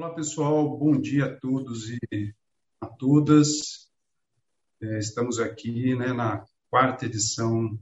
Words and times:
Olá, 0.00 0.14
pessoal. 0.14 0.78
Bom 0.78 0.98
dia 0.98 1.26
a 1.26 1.36
todos 1.36 1.90
e 1.90 2.34
a 2.80 2.86
todas. 2.86 3.90
É, 4.80 4.98
estamos 4.98 5.38
aqui 5.38 5.94
né, 5.94 6.10
na 6.10 6.42
quarta 6.70 7.04
edição 7.04 7.78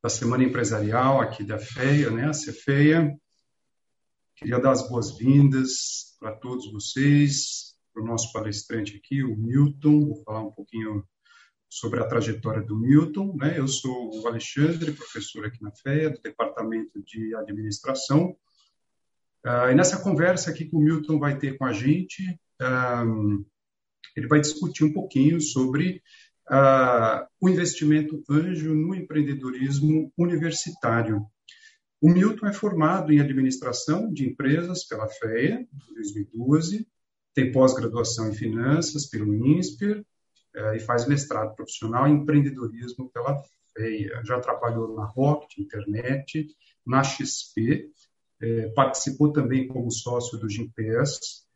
da 0.00 0.08
Semana 0.08 0.44
Empresarial 0.44 1.20
aqui 1.20 1.42
da 1.42 1.58
FEIA, 1.58 2.12
né, 2.12 2.28
a 2.28 2.30
CFEIA. 2.30 3.12
Queria 4.36 4.60
dar 4.60 4.70
as 4.70 4.88
boas-vindas 4.88 6.16
para 6.20 6.30
todos 6.30 6.72
vocês, 6.72 7.76
para 7.92 8.04
o 8.04 8.06
nosso 8.06 8.32
palestrante 8.32 8.96
aqui, 8.96 9.24
o 9.24 9.36
Milton. 9.36 10.06
Vou 10.06 10.22
falar 10.22 10.42
um 10.42 10.52
pouquinho 10.52 11.04
sobre 11.68 11.98
a 11.98 12.06
trajetória 12.06 12.62
do 12.62 12.78
Milton. 12.78 13.34
Né? 13.34 13.58
Eu 13.58 13.66
sou 13.66 14.22
o 14.22 14.28
Alexandre, 14.28 14.92
professor 14.92 15.44
aqui 15.44 15.60
na 15.60 15.72
FEA, 15.72 16.08
do 16.08 16.22
Departamento 16.22 17.02
de 17.02 17.34
Administração. 17.34 18.36
Uh, 19.46 19.70
e 19.70 19.74
nessa 19.76 20.02
conversa 20.02 20.50
aqui 20.50 20.64
que 20.64 20.74
o 20.74 20.80
Milton 20.80 21.20
vai 21.20 21.38
ter 21.38 21.56
com 21.56 21.64
a 21.64 21.72
gente, 21.72 22.36
um, 22.60 23.44
ele 24.16 24.26
vai 24.26 24.40
discutir 24.40 24.82
um 24.82 24.92
pouquinho 24.92 25.40
sobre 25.40 26.02
uh, 26.50 27.24
o 27.40 27.48
investimento 27.48 28.24
anjo 28.28 28.74
no 28.74 28.92
empreendedorismo 28.92 30.12
universitário. 30.18 31.24
O 32.00 32.08
Milton 32.08 32.46
é 32.48 32.52
formado 32.52 33.12
em 33.12 33.20
administração 33.20 34.12
de 34.12 34.28
empresas 34.28 34.84
pela 34.84 35.06
FEA, 35.06 35.60
em 35.60 35.94
2012, 35.94 36.84
tem 37.32 37.52
pós-graduação 37.52 38.28
em 38.28 38.34
finanças 38.34 39.06
pelo 39.06 39.32
INSPER 39.32 40.00
uh, 40.56 40.74
e 40.74 40.80
faz 40.80 41.06
mestrado 41.06 41.54
profissional 41.54 42.08
em 42.08 42.14
empreendedorismo 42.14 43.08
pela 43.12 43.40
FEA. 43.76 44.22
Já 44.24 44.40
trabalhou 44.40 44.96
na 44.96 45.04
Rocket 45.04 45.58
Internet, 45.58 46.48
na 46.84 47.04
XP 47.04 47.92
é, 48.40 48.68
participou 48.68 49.32
também 49.32 49.66
como 49.66 49.90
sócio 49.90 50.38
do 50.38 50.48
Gimpass. 50.48 51.46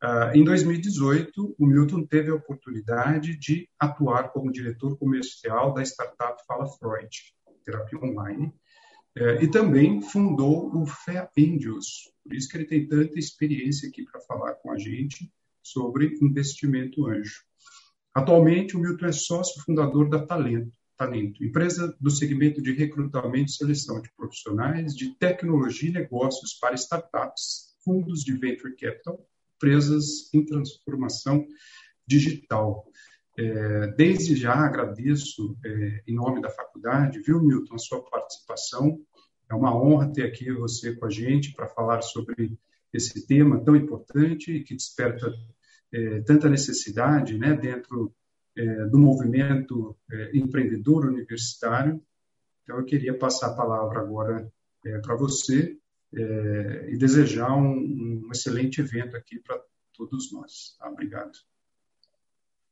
Ah, 0.00 0.32
em 0.34 0.44
2018, 0.44 1.56
o 1.58 1.66
Milton 1.66 2.04
teve 2.04 2.30
a 2.30 2.34
oportunidade 2.34 3.36
de 3.36 3.68
atuar 3.78 4.30
como 4.30 4.52
diretor 4.52 4.96
comercial 4.98 5.72
da 5.72 5.82
startup 5.82 6.42
Fala 6.46 6.66
Freud, 6.66 7.08
terapia 7.64 7.98
online, 7.98 8.52
é, 9.16 9.42
e 9.42 9.50
também 9.50 10.02
fundou 10.02 10.70
o 10.76 10.86
Fé 10.86 11.28
Angels. 11.38 12.12
Por 12.22 12.34
isso 12.34 12.48
que 12.48 12.58
ele 12.58 12.66
tem 12.66 12.86
tanta 12.86 13.18
experiência 13.18 13.88
aqui 13.88 14.04
para 14.04 14.20
falar 14.20 14.54
com 14.54 14.70
a 14.70 14.78
gente 14.78 15.32
sobre 15.62 16.18
investimento 16.20 17.06
anjo. 17.06 17.42
Atualmente, 18.14 18.76
o 18.76 18.80
Milton 18.80 19.06
é 19.06 19.12
sócio 19.12 19.62
fundador 19.62 20.08
da 20.08 20.24
Talento, 20.24 20.76
Talento, 20.96 21.44
empresa 21.44 21.94
do 22.00 22.10
segmento 22.10 22.62
de 22.62 22.72
recrutamento 22.72 23.50
e 23.50 23.54
seleção 23.54 24.00
de 24.00 24.10
profissionais 24.16 24.94
de 24.94 25.14
tecnologia 25.18 25.90
e 25.90 25.92
negócios 25.92 26.54
para 26.54 26.74
startups, 26.74 27.76
fundos 27.84 28.24
de 28.24 28.32
venture 28.32 28.74
capital, 28.76 29.26
empresas 29.56 30.32
em 30.32 30.44
transformação 30.44 31.46
digital. 32.06 32.90
É, 33.38 33.88
desde 33.88 34.34
já 34.34 34.54
agradeço, 34.54 35.58
é, 35.64 36.02
em 36.06 36.14
nome 36.14 36.40
da 36.40 36.48
faculdade, 36.48 37.20
viu, 37.20 37.42
Milton, 37.42 37.74
a 37.74 37.78
sua 37.78 38.02
participação. 38.02 38.98
É 39.50 39.54
uma 39.54 39.76
honra 39.76 40.10
ter 40.10 40.24
aqui 40.24 40.50
você 40.50 40.96
com 40.96 41.04
a 41.04 41.10
gente 41.10 41.52
para 41.52 41.68
falar 41.68 42.00
sobre 42.00 42.58
esse 42.92 43.26
tema 43.26 43.62
tão 43.62 43.76
importante 43.76 44.50
e 44.50 44.64
que 44.64 44.74
desperta 44.74 45.30
é, 45.92 46.20
tanta 46.22 46.48
necessidade 46.48 47.36
né, 47.36 47.54
dentro 47.54 48.14
do 48.90 48.98
movimento 48.98 49.96
é, 50.10 50.36
empreendedor 50.36 51.04
universitário. 51.06 52.02
Então, 52.62 52.78
eu 52.78 52.84
queria 52.84 53.16
passar 53.16 53.48
a 53.48 53.54
palavra 53.54 54.00
agora 54.00 54.50
é, 54.84 54.98
para 54.98 55.14
você 55.14 55.76
é, 56.14 56.90
e 56.90 56.96
desejar 56.96 57.54
um, 57.54 57.76
um, 58.26 58.28
excelente 58.32 58.80
evento 58.80 59.16
aqui 59.16 59.38
para 59.40 59.60
todos 59.92 60.32
nós. 60.32 60.76
Tá? 60.78 60.88
Obrigado. 60.88 61.32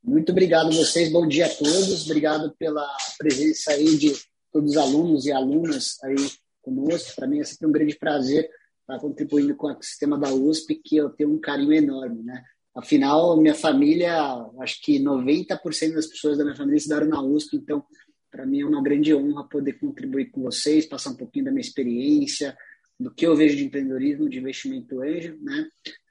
Muito 0.03 0.31
obrigado 0.31 0.67
a 0.67 0.75
vocês, 0.75 1.11
bom 1.11 1.27
dia 1.27 1.47
a 1.47 1.49
todos, 1.49 2.05
obrigado 2.05 2.55
pela 2.57 2.87
presença 3.17 3.71
aí 3.71 3.97
de 3.97 4.13
todos 4.51 4.71
os 4.71 4.77
alunos 4.77 5.25
e 5.25 5.31
alunas 5.31 6.01
aí 6.03 6.15
conosco. 6.61 7.15
Para 7.15 7.27
mim 7.27 7.39
é 7.39 7.43
sempre 7.43 7.67
um 7.67 7.71
grande 7.71 7.95
prazer 7.95 8.49
estar 8.81 8.99
contribuindo 8.99 9.55
com 9.55 9.67
o 9.67 9.81
sistema 9.81 10.17
da 10.17 10.31
USP, 10.31 10.75
que 10.75 10.95
eu 10.95 11.09
tenho 11.09 11.33
um 11.33 11.39
carinho 11.39 11.73
enorme, 11.73 12.21
né? 12.21 12.43
Afinal, 12.75 13.39
minha 13.39 13.55
família, 13.55 14.13
acho 14.59 14.81
que 14.81 14.99
90% 14.99 15.93
das 15.93 16.07
pessoas 16.07 16.37
da 16.37 16.43
minha 16.43 16.57
família 16.57 16.77
estudaram 16.77 17.07
na 17.07 17.21
USP, 17.21 17.55
então 17.55 17.83
para 18.29 18.45
mim 18.45 18.61
é 18.61 18.65
uma 18.65 18.83
grande 18.83 19.15
honra 19.15 19.47
poder 19.47 19.79
contribuir 19.79 20.29
com 20.29 20.41
vocês, 20.41 20.85
passar 20.85 21.11
um 21.11 21.15
pouquinho 21.15 21.45
da 21.45 21.51
minha 21.51 21.61
experiência, 21.61 22.55
do 22.99 23.09
que 23.09 23.25
eu 23.25 23.33
vejo 23.33 23.55
de 23.55 23.63
empreendedorismo, 23.63 24.29
de 24.29 24.39
investimento 24.39 25.01
anjo, 25.01 25.37
né? 25.41 25.67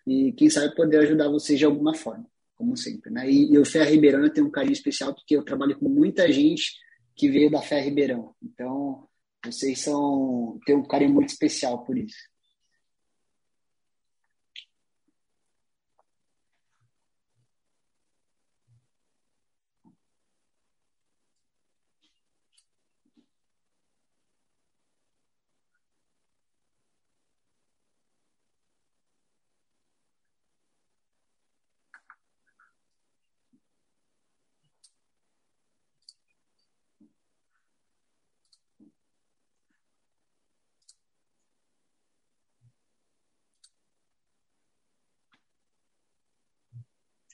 E 0.07 0.33
quem 0.33 0.49
sabe 0.49 0.75
poder 0.75 0.99
ajudar 0.99 1.29
vocês 1.29 1.59
de 1.59 1.67
alguma 1.67 1.95
forma, 1.95 2.27
como 2.55 2.77
sempre, 2.79 3.11
né? 3.11 3.31
E, 3.31 3.59
o 3.59 3.65
Fé 3.65 3.85
Ribeirão 3.85 4.27
tem 4.31 4.43
um 4.43 4.51
carinho 4.51 4.73
especial 4.73 5.15
porque 5.15 5.37
eu 5.37 5.43
trabalho 5.43 5.79
com 5.79 5.89
muita 5.89 6.31
gente 6.33 6.79
que 7.15 7.29
veio 7.29 7.51
da 7.51 7.61
Fé 7.61 7.81
Ribeirão. 7.81 8.35
Então, 8.43 9.07
vocês 9.45 9.81
são 9.81 10.59
têm 10.65 10.77
um 10.77 10.83
carinho 10.83 11.13
muito 11.13 11.29
especial 11.29 11.85
por 11.85 11.99
isso. 11.99 12.17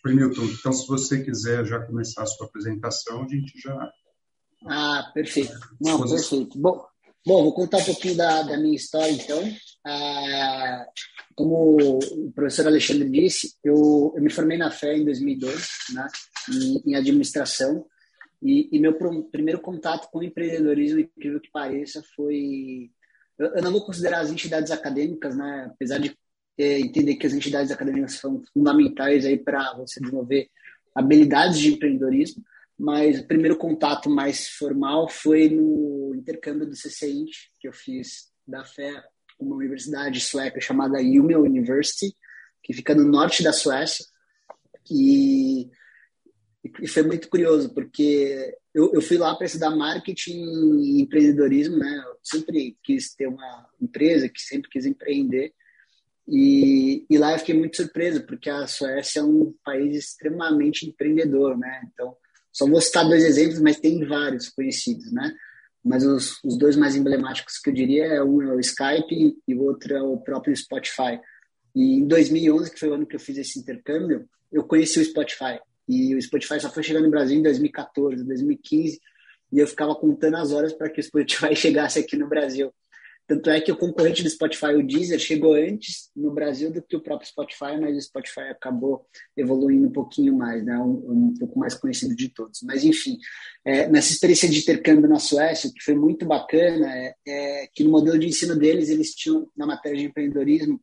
Oi, 0.04 0.14
Milton. 0.14 0.44
Então, 0.44 0.72
se 0.72 0.86
você 0.88 1.22
quiser 1.22 1.64
já 1.66 1.78
começar 1.78 2.22
a 2.22 2.26
sua 2.26 2.46
apresentação, 2.46 3.22
a 3.22 3.28
gente 3.28 3.58
já. 3.60 3.92
Ah, 4.66 5.10
perfeito. 5.12 5.52
Não, 5.78 6.00
perfeito. 6.00 6.58
Bom, 6.58 6.82
bom, 7.26 7.42
vou 7.44 7.54
contar 7.54 7.78
um 7.78 7.84
pouquinho 7.84 8.16
da, 8.16 8.42
da 8.42 8.56
minha 8.56 8.76
história, 8.76 9.12
então. 9.12 9.42
Ah, 9.86 10.86
como 11.34 11.76
o 11.76 12.32
professor 12.32 12.66
Alexandre 12.66 13.08
disse, 13.10 13.54
eu, 13.62 14.12
eu 14.16 14.22
me 14.22 14.30
formei 14.30 14.56
na 14.56 14.70
Fé 14.70 14.96
em 14.96 15.04
2002, 15.04 15.68
né, 15.94 16.06
em, 16.50 16.90
em 16.90 16.94
administração, 16.94 17.86
e, 18.42 18.74
e, 18.74 18.78
meu 18.78 18.94
primeiro 19.30 19.60
contato 19.60 20.08
com 20.10 20.20
o 20.20 20.22
empreendedorismo, 20.22 21.00
incrível 21.00 21.40
que 21.40 21.50
pareça, 21.50 22.02
foi. 22.16 22.90
Eu, 23.38 23.48
eu 23.56 23.62
não 23.62 23.70
vou 23.70 23.84
considerar 23.84 24.20
as 24.20 24.30
entidades 24.30 24.70
acadêmicas, 24.70 25.36
né, 25.36 25.70
apesar 25.70 25.98
de 25.98 26.16
é, 26.60 26.80
entender 26.80 27.16
que 27.16 27.26
as 27.26 27.32
entidades 27.32 27.70
acadêmicas 27.70 28.14
são 28.14 28.42
fundamentais 28.52 29.24
aí 29.24 29.38
para 29.38 29.74
você 29.74 30.00
desenvolver 30.00 30.48
habilidades 30.94 31.58
de 31.58 31.72
empreendedorismo, 31.72 32.44
mas 32.78 33.20
o 33.20 33.26
primeiro 33.26 33.56
contato 33.56 34.10
mais 34.10 34.48
formal 34.48 35.08
foi 35.08 35.48
no 35.48 36.14
intercâmbio 36.14 36.66
do 36.66 36.76
CCINT, 36.76 37.30
que 37.60 37.68
eu 37.68 37.72
fiz 37.72 38.30
da 38.46 38.64
fé 38.64 39.02
uma 39.38 39.56
universidade 39.56 40.20
sueca 40.20 40.60
chamada 40.60 40.98
Umeå 40.98 41.42
University, 41.42 42.14
que 42.62 42.74
fica 42.74 42.94
no 42.94 43.04
norte 43.04 43.42
da 43.42 43.52
Suécia, 43.52 44.04
e, 44.90 45.70
e 46.82 46.88
foi 46.88 47.02
muito 47.02 47.28
curioso, 47.28 47.72
porque 47.72 48.54
eu, 48.74 48.92
eu 48.92 49.00
fui 49.00 49.16
lá 49.16 49.34
para 49.34 49.46
estudar 49.46 49.70
marketing 49.70 50.42
e 50.82 51.00
empreendedorismo, 51.00 51.78
né? 51.78 52.02
Eu 52.06 52.16
sempre 52.22 52.76
quis 52.82 53.14
ter 53.14 53.28
uma 53.28 53.68
empresa, 53.80 54.28
que 54.28 54.40
sempre 54.40 54.70
quis 54.70 54.84
empreender, 54.84 55.54
e, 56.28 57.04
e, 57.10 57.18
lá 57.18 57.32
eu 57.32 57.38
fiquei 57.38 57.54
muito 57.54 57.76
surpreso, 57.76 58.24
porque 58.24 58.48
a 58.48 58.66
Suécia 58.66 59.20
é 59.20 59.24
um 59.24 59.52
país 59.64 59.96
extremamente 59.96 60.86
empreendedor, 60.86 61.58
né? 61.58 61.82
Então, 61.92 62.16
só 62.52 62.66
vou 62.66 62.80
citar 62.80 63.08
dois 63.08 63.24
exemplos, 63.24 63.60
mas 63.60 63.80
tem 63.80 64.06
vários 64.06 64.48
conhecidos, 64.48 65.12
né? 65.12 65.32
Mas 65.84 66.04
os, 66.04 66.38
os 66.44 66.58
dois 66.58 66.76
mais 66.76 66.94
emblemáticos 66.94 67.58
que 67.58 67.70
eu 67.70 67.74
diria 67.74 68.04
é 68.06 68.22
um 68.22 68.42
é 68.42 68.54
o 68.54 68.60
Skype 68.60 69.36
e 69.46 69.54
o 69.54 69.62
outro 69.62 69.94
é 69.94 70.02
o 70.02 70.18
próprio 70.18 70.54
Spotify. 70.54 71.18
E 71.74 72.00
em 72.00 72.06
2011, 72.06 72.70
que 72.70 72.78
foi 72.78 72.88
o 72.90 72.94
ano 72.94 73.06
que 73.06 73.16
eu 73.16 73.20
fiz 73.20 73.38
esse 73.38 73.58
intercâmbio, 73.58 74.28
eu 74.52 74.64
conheci 74.64 75.00
o 75.00 75.04
Spotify. 75.04 75.58
E 75.88 76.14
o 76.14 76.22
Spotify 76.22 76.60
só 76.60 76.70
foi 76.70 76.82
chegando 76.82 77.04
no 77.04 77.10
Brasil 77.10 77.38
em 77.38 77.42
2014, 77.42 78.24
2015, 78.24 79.00
e 79.52 79.58
eu 79.58 79.66
ficava 79.66 79.94
contando 79.94 80.36
as 80.36 80.52
horas 80.52 80.72
para 80.72 80.90
que 80.90 81.00
o 81.00 81.02
Spotify 81.02 81.54
chegasse 81.56 81.98
aqui 81.98 82.16
no 82.16 82.28
Brasil. 82.28 82.72
Tanto 83.30 83.48
é 83.48 83.60
que 83.60 83.70
o 83.70 83.76
concorrente 83.76 84.24
do 84.24 84.28
Spotify, 84.28 84.74
o 84.74 84.84
Deezer, 84.84 85.20
chegou 85.20 85.54
antes 85.54 86.10
no 86.16 86.32
Brasil 86.32 86.68
do 86.68 86.82
que 86.82 86.96
o 86.96 87.00
próprio 87.00 87.28
Spotify, 87.28 87.78
mas 87.80 87.96
o 87.96 88.00
Spotify 88.00 88.40
acabou 88.50 89.06
evoluindo 89.36 89.86
um 89.86 89.92
pouquinho 89.92 90.36
mais, 90.36 90.64
né? 90.64 90.76
um, 90.76 91.28
um 91.28 91.34
pouco 91.38 91.56
mais 91.56 91.76
conhecido 91.76 92.16
de 92.16 92.28
todos. 92.28 92.60
Mas, 92.64 92.82
enfim, 92.82 93.18
é, 93.64 93.88
nessa 93.88 94.12
experiência 94.12 94.48
de 94.48 94.58
intercâmbio 94.58 95.08
na 95.08 95.20
Suécia, 95.20 95.70
o 95.70 95.72
que 95.72 95.80
foi 95.80 95.94
muito 95.94 96.26
bacana 96.26 96.92
é, 96.92 97.14
é, 97.24 97.66
que 97.72 97.84
no 97.84 97.90
modelo 97.92 98.18
de 98.18 98.26
ensino 98.26 98.56
deles, 98.56 98.88
eles 98.88 99.14
tinham, 99.14 99.48
na 99.56 99.64
matéria 99.64 99.96
de 99.96 100.06
empreendedorismo, 100.06 100.82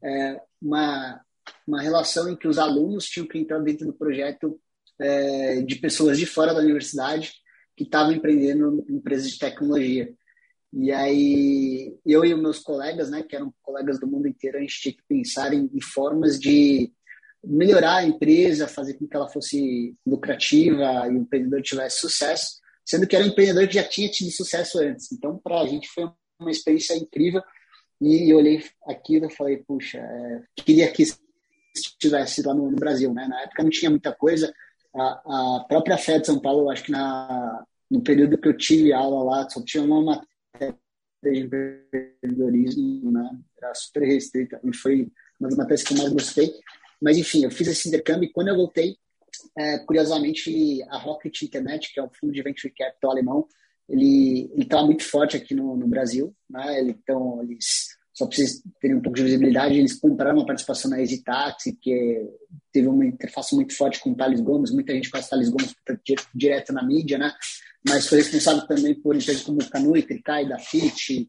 é, 0.00 0.40
uma, 0.62 1.20
uma 1.66 1.82
relação 1.82 2.30
em 2.30 2.36
que 2.36 2.46
os 2.46 2.58
alunos 2.58 3.06
tinham 3.06 3.26
que 3.26 3.38
entrar 3.38 3.58
dentro 3.58 3.84
do 3.84 3.92
projeto 3.92 4.56
é, 5.00 5.62
de 5.62 5.74
pessoas 5.74 6.16
de 6.16 6.26
fora 6.26 6.54
da 6.54 6.60
universidade 6.60 7.32
que 7.76 7.82
estavam 7.82 8.12
empreendendo 8.12 8.86
em 8.88 8.94
empresas 8.94 9.32
de 9.32 9.38
tecnologia. 9.40 10.14
E 10.72 10.92
aí, 10.92 11.96
eu 12.04 12.24
e 12.24 12.34
meus 12.34 12.58
colegas, 12.58 13.10
né, 13.10 13.22
que 13.22 13.34
eram 13.34 13.52
colegas 13.62 13.98
do 13.98 14.06
mundo 14.06 14.28
inteiro, 14.28 14.58
a 14.58 14.60
gente 14.60 14.80
tinha 14.80 14.94
que 14.94 15.02
pensar 15.08 15.54
em, 15.54 15.70
em 15.72 15.80
formas 15.80 16.38
de 16.38 16.92
melhorar 17.42 17.96
a 17.96 18.04
empresa, 18.04 18.68
fazer 18.68 18.94
com 18.94 19.06
que 19.06 19.16
ela 19.16 19.28
fosse 19.28 19.96
lucrativa 20.06 21.06
e 21.06 21.10
o 21.10 21.18
empreendedor 21.18 21.62
tivesse 21.62 22.00
sucesso, 22.00 22.60
sendo 22.84 23.06
que 23.06 23.16
era 23.16 23.24
um 23.24 23.28
empreendedor 23.28 23.66
que 23.66 23.74
já 23.74 23.84
tinha 23.84 24.10
tido 24.10 24.30
sucesso 24.30 24.78
antes. 24.78 25.10
Então, 25.12 25.38
para 25.38 25.60
a 25.60 25.66
gente 25.66 25.88
foi 25.88 26.10
uma 26.38 26.50
experiência 26.50 26.94
incrível. 26.96 27.42
E 28.00 28.30
eu 28.30 28.36
olhei 28.36 28.62
aquilo 28.86 29.26
e 29.26 29.34
falei, 29.34 29.56
puxa, 29.58 29.98
é, 29.98 30.42
queria 30.56 30.90
que 30.90 31.04
estivesse 31.74 32.42
lá 32.42 32.54
no, 32.54 32.70
no, 32.70 32.76
Brasil, 32.76 33.12
né? 33.12 33.26
Na 33.26 33.42
época 33.42 33.62
não 33.62 33.70
tinha 33.70 33.90
muita 33.90 34.12
coisa. 34.12 34.52
A, 34.94 35.56
a 35.56 35.64
própria 35.68 35.98
FED 35.98 36.20
de 36.20 36.26
São 36.26 36.40
Paulo, 36.40 36.70
acho 36.70 36.84
que 36.84 36.92
na, 36.92 37.64
no 37.90 38.02
período 38.02 38.38
que 38.38 38.48
eu 38.48 38.56
tive 38.56 38.92
aula 38.92 39.22
lá, 39.24 39.48
só 39.48 39.62
tinha 39.64 39.82
uma 39.82 40.24
de 41.22 41.40
empreendedorismo, 41.40 43.10
né? 43.10 43.38
Era 43.60 43.74
super 43.74 44.04
restrita. 44.04 44.60
Foi 44.80 45.10
uma 45.38 45.48
das 45.48 45.58
matérias 45.58 45.82
que 45.82 45.92
eu 45.94 45.98
mais 45.98 46.12
gostei. 46.12 46.52
Mas, 47.00 47.16
enfim, 47.16 47.44
eu 47.44 47.50
fiz 47.50 47.68
esse 47.68 47.88
intercâmbio 47.88 48.28
e 48.28 48.32
quando 48.32 48.48
eu 48.48 48.56
voltei, 48.56 48.96
é, 49.56 49.78
curiosamente, 49.78 50.82
a 50.88 50.98
Rocket 50.98 51.42
Internet, 51.42 51.92
que 51.92 52.00
é 52.00 52.02
um 52.02 52.10
fundo 52.10 52.32
de 52.32 52.42
venture 52.42 52.72
capital 52.72 53.12
alemão, 53.12 53.46
ele 53.88 54.50
está 54.56 54.82
muito 54.82 55.04
forte 55.04 55.36
aqui 55.36 55.54
no, 55.54 55.76
no 55.76 55.86
Brasil. 55.86 56.34
Né? 56.48 56.82
Então, 56.82 57.42
eles 57.42 57.96
só 58.12 58.26
precisam 58.26 58.62
ter 58.80 58.94
um 58.94 59.00
pouco 59.00 59.16
de 59.16 59.22
visibilidade. 59.22 59.78
Eles 59.78 59.98
compraram 59.98 60.38
uma 60.38 60.46
participação 60.46 60.90
na 60.90 61.00
EasyTaxi, 61.00 61.78
que 61.80 61.92
é, 61.92 62.28
teve 62.72 62.88
uma 62.88 63.06
interface 63.06 63.54
muito 63.54 63.76
forte 63.76 64.00
com 64.00 64.10
o 64.10 64.16
Thales 64.16 64.40
Gomes. 64.40 64.72
Muita 64.72 64.92
gente 64.92 65.10
conhece 65.10 65.28
o 65.28 65.30
Thales 65.30 65.48
Gomes 65.48 65.74
direto 66.34 66.72
na 66.72 66.82
mídia, 66.82 67.16
né? 67.16 67.32
Mas 67.86 68.06
foi 68.06 68.18
responsável 68.18 68.66
também 68.66 68.94
por 68.94 69.16
empresas 69.16 69.42
como 69.42 69.68
Canui, 69.70 70.02
Tricai, 70.02 70.48
da 70.48 70.58
Fit, 70.58 71.28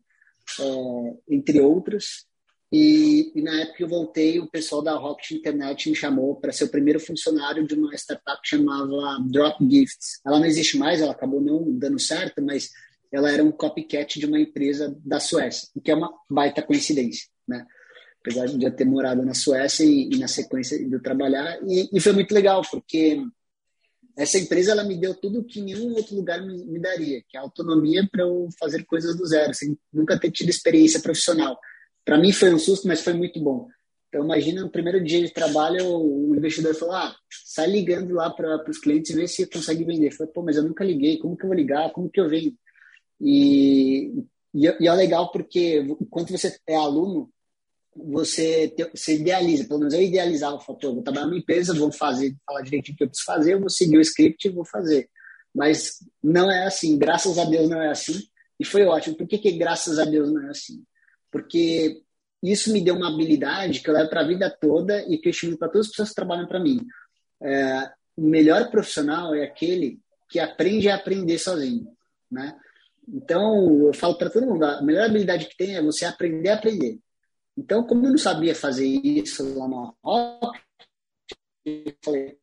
é, 0.60 1.34
entre 1.36 1.60
outras. 1.60 2.28
E, 2.72 3.32
e, 3.36 3.42
na 3.42 3.62
época 3.62 3.78
que 3.78 3.84
eu 3.84 3.88
voltei, 3.88 4.40
o 4.40 4.50
pessoal 4.50 4.82
da 4.82 4.96
Rocket 4.96 5.32
Internet 5.32 5.90
me 5.90 5.96
chamou 5.96 6.36
para 6.36 6.52
ser 6.52 6.66
o 6.66 6.70
primeiro 6.70 7.00
funcionário 7.00 7.66
de 7.66 7.74
uma 7.74 7.96
startup 7.96 8.40
que 8.44 8.50
chamava 8.50 9.18
Drop 9.28 9.58
Gifts. 9.68 10.20
Ela 10.26 10.38
não 10.38 10.46
existe 10.46 10.78
mais, 10.78 11.02
ela 11.02 11.12
acabou 11.12 11.42
não 11.42 11.66
dando 11.72 11.98
certo, 11.98 12.42
mas 12.44 12.70
ela 13.12 13.32
era 13.32 13.44
um 13.44 13.52
copycat 13.52 14.20
de 14.20 14.26
uma 14.26 14.40
empresa 14.40 14.96
da 15.04 15.20
Suécia, 15.20 15.68
o 15.76 15.82
que 15.82 15.90
é 15.90 15.96
uma 15.96 16.14
baita 16.30 16.62
coincidência, 16.62 17.28
né? 17.48 17.66
Apesar 18.22 18.46
de 18.46 18.64
eu 18.64 18.76
ter 18.76 18.86
morado 18.86 19.26
na 19.26 19.34
Suécia 19.34 19.84
e, 19.84 20.10
e 20.14 20.20
na 20.20 20.28
sequência 20.28 20.78
de 20.78 20.94
eu 20.94 21.02
trabalhar, 21.02 21.58
e, 21.66 21.90
e, 21.92 22.00
foi 22.00 22.12
muito 22.12 22.32
legal, 22.34 22.62
porque 22.70 23.20
essa 24.22 24.38
empresa 24.38 24.72
ela 24.72 24.84
me 24.84 24.98
deu 24.98 25.16
tudo 25.16 25.44
que 25.44 25.62
nenhum 25.62 25.94
outro 25.96 26.16
lugar 26.16 26.42
me, 26.46 26.64
me 26.66 26.80
daria, 26.80 27.22
que 27.28 27.38
é 27.38 27.40
a 27.40 27.44
autonomia 27.44 28.08
para 28.12 28.24
eu 28.24 28.48
fazer 28.60 28.86
coisas 28.86 29.16
do 29.16 29.26
zero, 29.26 29.54
sem 29.54 29.78
nunca 29.92 30.20
ter 30.20 30.32
tido 30.32 30.50
experiência 30.50 31.00
profissional 31.00 31.58
para 32.10 32.18
mim 32.18 32.32
foi 32.32 32.52
um 32.52 32.58
susto, 32.58 32.88
mas 32.88 33.02
foi 33.02 33.14
muito 33.14 33.40
bom. 33.40 33.68
Então, 34.08 34.24
imagina 34.24 34.62
no 34.62 34.72
primeiro 34.72 35.04
dia 35.04 35.22
de 35.22 35.32
trabalho, 35.32 35.86
o 35.86 36.36
investidor 36.36 36.74
falou: 36.74 36.96
ah, 36.96 37.16
sai 37.46 37.68
ligando 37.70 38.16
lá 38.16 38.32
para 38.32 38.68
os 38.68 38.80
clientes 38.80 39.12
e 39.12 39.16
vê 39.16 39.28
se 39.28 39.46
consegue 39.46 39.84
vender. 39.84 40.08
Eu 40.08 40.14
falei: 40.14 40.34
pô, 40.34 40.42
mas 40.42 40.58
eu 40.58 40.64
nunca 40.64 40.84
liguei, 40.84 41.20
como 41.20 41.38
que 41.38 41.44
eu 41.44 41.50
vou 41.50 41.56
ligar? 41.56 41.92
Como 41.92 42.10
que 42.10 42.20
eu 42.20 42.28
vendo? 42.28 42.52
E, 43.22 44.12
e, 44.56 44.66
e 44.80 44.88
é 44.88 44.94
legal 44.94 45.32
porque 45.32 45.86
quando 46.10 46.32
você 46.32 46.58
é 46.66 46.76
aluno, 46.76 47.30
você, 47.96 48.74
você 48.94 49.16
idealiza, 49.16 49.68
pelo 49.68 49.80
menos 49.80 49.94
eu 49.94 50.02
idealizava 50.02 50.56
o 50.56 50.62
fator: 50.62 50.94
vou 50.94 51.04
trabalhar 51.04 51.26
numa 51.26 51.38
empresa, 51.38 51.74
vou 51.74 51.92
fazer, 51.92 52.36
falar 52.46 52.62
direitinho 52.62 52.96
o 52.96 52.98
que 52.98 53.04
eu 53.04 53.10
preciso 53.10 53.26
fazer, 53.26 53.54
eu 53.54 53.60
vou 53.60 53.70
seguir 53.70 53.98
o 53.98 54.02
script 54.02 54.48
e 54.48 54.52
vou 54.52 54.66
fazer. 54.66 55.10
Mas 55.54 55.98
não 56.24 56.52
é 56.52 56.66
assim, 56.66 56.98
graças 56.98 57.38
a 57.38 57.46
Deus 57.46 57.70
não 57.70 57.82
é 57.82 57.90
assim. 57.90 58.20
E 58.60 58.66
foi 58.66 58.86
ótimo. 58.86 59.16
Por 59.16 59.28
que, 59.28 59.38
que 59.38 59.52
graças 59.54 59.98
a 59.98 60.06
Deus 60.06 60.32
não 60.32 60.46
é 60.48 60.50
assim? 60.50 60.84
porque 61.32 62.02
isso 62.42 62.72
me 62.72 62.82
deu 62.82 62.96
uma 62.96 63.14
habilidade 63.14 63.82
que 63.82 63.90
eu 63.90 63.94
levo 63.94 64.10
para 64.10 64.22
a 64.22 64.28
vida 64.28 64.50
toda 64.50 65.02
e 65.08 65.18
que 65.18 65.28
eu 65.28 65.32
estimulo 65.32 65.58
para 65.58 65.70
todas 65.70 65.88
as 65.88 65.92
pessoas 65.92 66.10
que 66.10 66.16
trabalham 66.16 66.48
para 66.48 66.60
mim. 66.60 66.80
É, 67.42 67.92
o 68.16 68.28
melhor 68.28 68.70
profissional 68.70 69.34
é 69.36 69.44
aquele 69.44 70.00
que 70.30 70.40
aprende 70.40 70.90
a 70.90 70.96
aprender 70.96 71.38
sozinho, 71.38 71.88
né? 72.32 72.56
Então, 73.08 73.88
eu 73.88 73.94
falo 73.94 74.18
para 74.18 74.30
todo 74.30 74.46
mundo, 74.46 74.64
a 74.64 74.84
melhor 74.84 75.06
habilidade 75.06 75.48
que 75.48 75.58
tem 75.58 75.76
é 75.76 75.82
você 75.82 76.06
aprender 76.06 76.50
a 76.50 76.56
aprender. 76.56 77.00
Então, 77.60 77.84
como 77.84 78.06
eu 78.06 78.12
não 78.12 78.18
sabia 78.18 78.56
fazer 78.56 78.86
isso 78.88 79.44
lá 79.60 79.68
na 79.68 79.94
Rock, 80.02 80.60
eu 81.66 81.94
falei, 82.02 82.40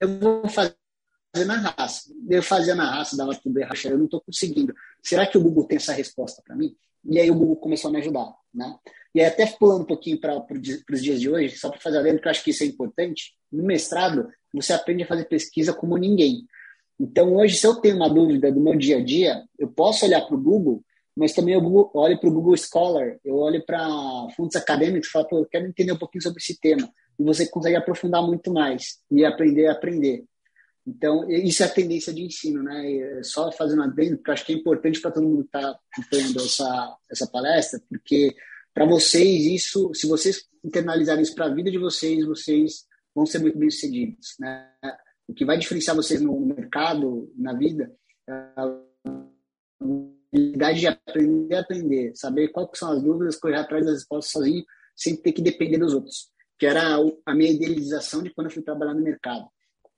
eu 0.00 0.18
vou 0.18 0.48
fazer 0.48 0.74
na 1.46 1.58
raça. 1.58 2.12
Eu 2.28 2.42
fazia 2.42 2.74
na 2.74 2.90
raça, 2.90 3.16
dava 3.16 3.32
tudo 3.36 3.56
errado, 3.56 3.78
eu 3.84 3.98
não 3.98 4.06
estou 4.06 4.20
conseguindo. 4.20 4.74
Será 5.00 5.28
que 5.28 5.38
o 5.38 5.40
Google 5.40 5.64
tem 5.64 5.76
essa 5.76 5.92
resposta 5.92 6.42
para 6.44 6.56
mim? 6.56 6.76
E 7.04 7.20
aí 7.20 7.30
o 7.30 7.36
Google 7.36 7.54
começou 7.54 7.88
a 7.88 7.92
me 7.92 8.00
ajudar, 8.00 8.34
né? 8.52 8.76
E 9.14 9.20
aí, 9.20 9.26
até 9.26 9.46
pulando 9.46 9.82
um 9.82 9.86
pouquinho 9.86 10.18
para 10.18 10.44
os 10.90 11.00
dias 11.00 11.20
de 11.20 11.30
hoje, 11.30 11.56
só 11.56 11.70
para 11.70 11.78
fazer 11.78 11.98
a 11.98 12.00
lembra, 12.00 12.20
que 12.20 12.26
eu 12.26 12.30
acho 12.32 12.42
que 12.42 12.50
isso 12.50 12.64
é 12.64 12.66
importante, 12.66 13.36
no 13.52 13.62
mestrado, 13.62 14.28
você 14.52 14.72
aprende 14.72 15.04
a 15.04 15.06
fazer 15.06 15.26
pesquisa 15.26 15.72
como 15.72 15.96
ninguém. 15.96 16.44
Então, 16.98 17.36
hoje, 17.36 17.56
se 17.58 17.64
eu 17.64 17.76
tenho 17.76 17.94
uma 17.94 18.10
dúvida 18.12 18.50
do 18.50 18.60
meu 18.60 18.76
dia 18.76 18.96
a 18.96 19.04
dia, 19.04 19.44
eu 19.56 19.68
posso 19.68 20.04
olhar 20.04 20.20
para 20.22 20.34
o 20.34 20.40
Google, 20.40 20.84
mas 21.16 21.32
também 21.32 21.54
eu 21.54 21.90
olho 21.94 22.18
para 22.18 22.28
o 22.28 22.32
Google 22.32 22.56
Scholar, 22.56 23.18
eu 23.24 23.36
olho 23.36 23.64
para 23.64 23.86
fontes 24.36 24.56
acadêmicas 24.56 25.08
e 25.08 25.10
falo, 25.10 25.28
eu 25.32 25.46
quero 25.46 25.66
entender 25.66 25.92
um 25.92 25.98
pouquinho 25.98 26.22
sobre 26.22 26.40
esse 26.40 26.58
tema. 26.58 26.90
E 27.18 27.22
você 27.22 27.46
consegue 27.46 27.76
aprofundar 27.76 28.22
muito 28.22 28.52
mais 28.52 28.98
e 29.10 29.24
aprender 29.24 29.68
a 29.68 29.72
aprender. 29.72 30.24
Então, 30.86 31.30
isso 31.30 31.62
é 31.62 31.66
a 31.66 31.72
tendência 31.72 32.12
de 32.12 32.22
ensino, 32.22 32.62
né? 32.62 32.90
E 32.90 33.24
só 33.24 33.50
fazendo 33.52 33.82
adendo, 33.82 34.16
porque 34.16 34.30
eu 34.30 34.34
acho 34.34 34.44
que 34.44 34.52
é 34.52 34.56
importante 34.56 35.00
para 35.00 35.12
todo 35.12 35.26
mundo 35.26 35.42
que 35.42 35.56
está 35.56 35.78
acompanhando 35.92 36.40
essa, 36.40 36.96
essa 37.10 37.26
palestra, 37.26 37.80
porque 37.88 38.34
para 38.74 38.84
vocês, 38.84 39.46
isso, 39.46 39.94
se 39.94 40.06
vocês 40.06 40.46
internalizarem 40.64 41.22
isso 41.22 41.34
para 41.34 41.46
a 41.46 41.54
vida 41.54 41.70
de 41.70 41.78
vocês, 41.78 42.26
vocês 42.26 42.84
vão 43.14 43.24
ser 43.24 43.38
muito 43.38 43.56
bem-sucedidos, 43.56 44.34
né? 44.38 44.68
O 45.28 45.32
que 45.32 45.44
vai 45.44 45.56
diferenciar 45.56 45.96
vocês 45.96 46.20
no 46.20 46.38
mercado, 46.40 47.32
na 47.38 47.54
vida, 47.54 47.90
é 48.28 48.34
habilidade 50.34 50.80
de 50.80 50.86
aprender 50.88 51.54
a 51.54 51.60
aprender, 51.60 52.12
saber 52.16 52.48
quais 52.48 52.68
são 52.74 52.90
as 52.90 53.02
dúvidas, 53.02 53.36
correr 53.36 53.56
atrás 53.56 53.84
das 53.84 53.94
respostas 53.94 54.32
sozinho, 54.32 54.64
sem 54.96 55.16
ter 55.16 55.32
que 55.32 55.40
depender 55.40 55.78
dos 55.78 55.94
outros, 55.94 56.28
que 56.58 56.66
era 56.66 56.96
a 57.24 57.34
minha 57.34 57.52
idealização 57.52 58.22
de 58.22 58.30
quando 58.30 58.48
eu 58.48 58.52
fui 58.52 58.62
trabalhar 58.62 58.94
no 58.94 59.02
mercado. 59.02 59.46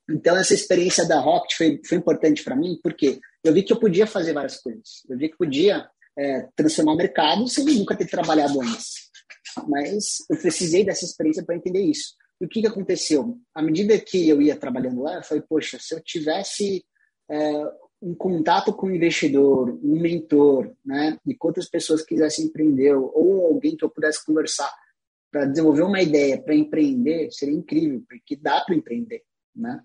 Então, 0.09 0.37
essa 0.37 0.55
experiência 0.55 1.07
da 1.07 1.19
Rocket 1.19 1.57
foi, 1.57 1.81
foi 1.85 1.99
importante 1.99 2.45
para 2.45 2.55
mim, 2.55 2.79
porque 2.83 3.19
eu 3.43 3.53
vi 3.53 3.63
que 3.63 3.73
eu 3.73 3.81
podia 3.81 4.07
fazer 4.07 4.33
várias 4.33 4.61
coisas. 4.61 5.03
Eu 5.09 5.19
vi 5.19 5.29
que 5.29 5.37
podia 5.37 5.89
é, 6.17 6.49
transformar 6.55 6.93
o 6.93 6.97
mercado 6.97 7.49
sem 7.49 7.65
nunca 7.65 7.97
ter 7.97 8.07
trabalhado 8.07 8.61
antes. 8.61 9.11
Mas 9.67 10.19
eu 10.31 10.37
precisei 10.37 10.85
dessa 10.85 11.05
experiência 11.05 11.45
para 11.45 11.57
entender 11.57 11.81
isso. 11.81 12.15
E 12.41 12.45
o 12.45 12.49
que, 12.49 12.61
que 12.61 12.67
aconteceu? 12.67 13.37
À 13.55 13.63
medida 13.63 13.99
que 13.99 14.29
eu 14.29 14.41
ia 14.41 14.55
trabalhando 14.55 15.03
lá, 15.03 15.17
eu 15.17 15.23
falei, 15.25 15.43
poxa, 15.49 15.79
se 15.81 15.95
eu 15.95 16.01
tivesse 16.03 16.85
é, 17.29 17.63
um 18.01 18.15
contato 18.15 18.73
com 18.73 18.89
um 18.89 18.95
investidor, 18.95 19.79
um 19.83 20.01
mentor, 20.01 20.75
né, 20.85 21.19
e 21.27 21.37
outras 21.41 21.69
pessoas 21.69 22.03
quisessem 22.03 22.47
empreender, 22.47 22.95
ou 22.95 23.47
alguém 23.47 23.77
que 23.77 23.85
eu 23.85 23.91
pudesse 23.91 24.25
conversar 24.25 24.73
para 25.31 25.47
desenvolver 25.47 25.83
uma 25.83 26.01
ideia 26.01 26.41
para 26.41 26.55
empreender, 26.55 27.31
seria 27.31 27.55
incrível, 27.55 28.03
porque 28.09 28.37
dá 28.37 28.61
para 28.61 28.75
empreender, 28.75 29.23
né? 29.55 29.83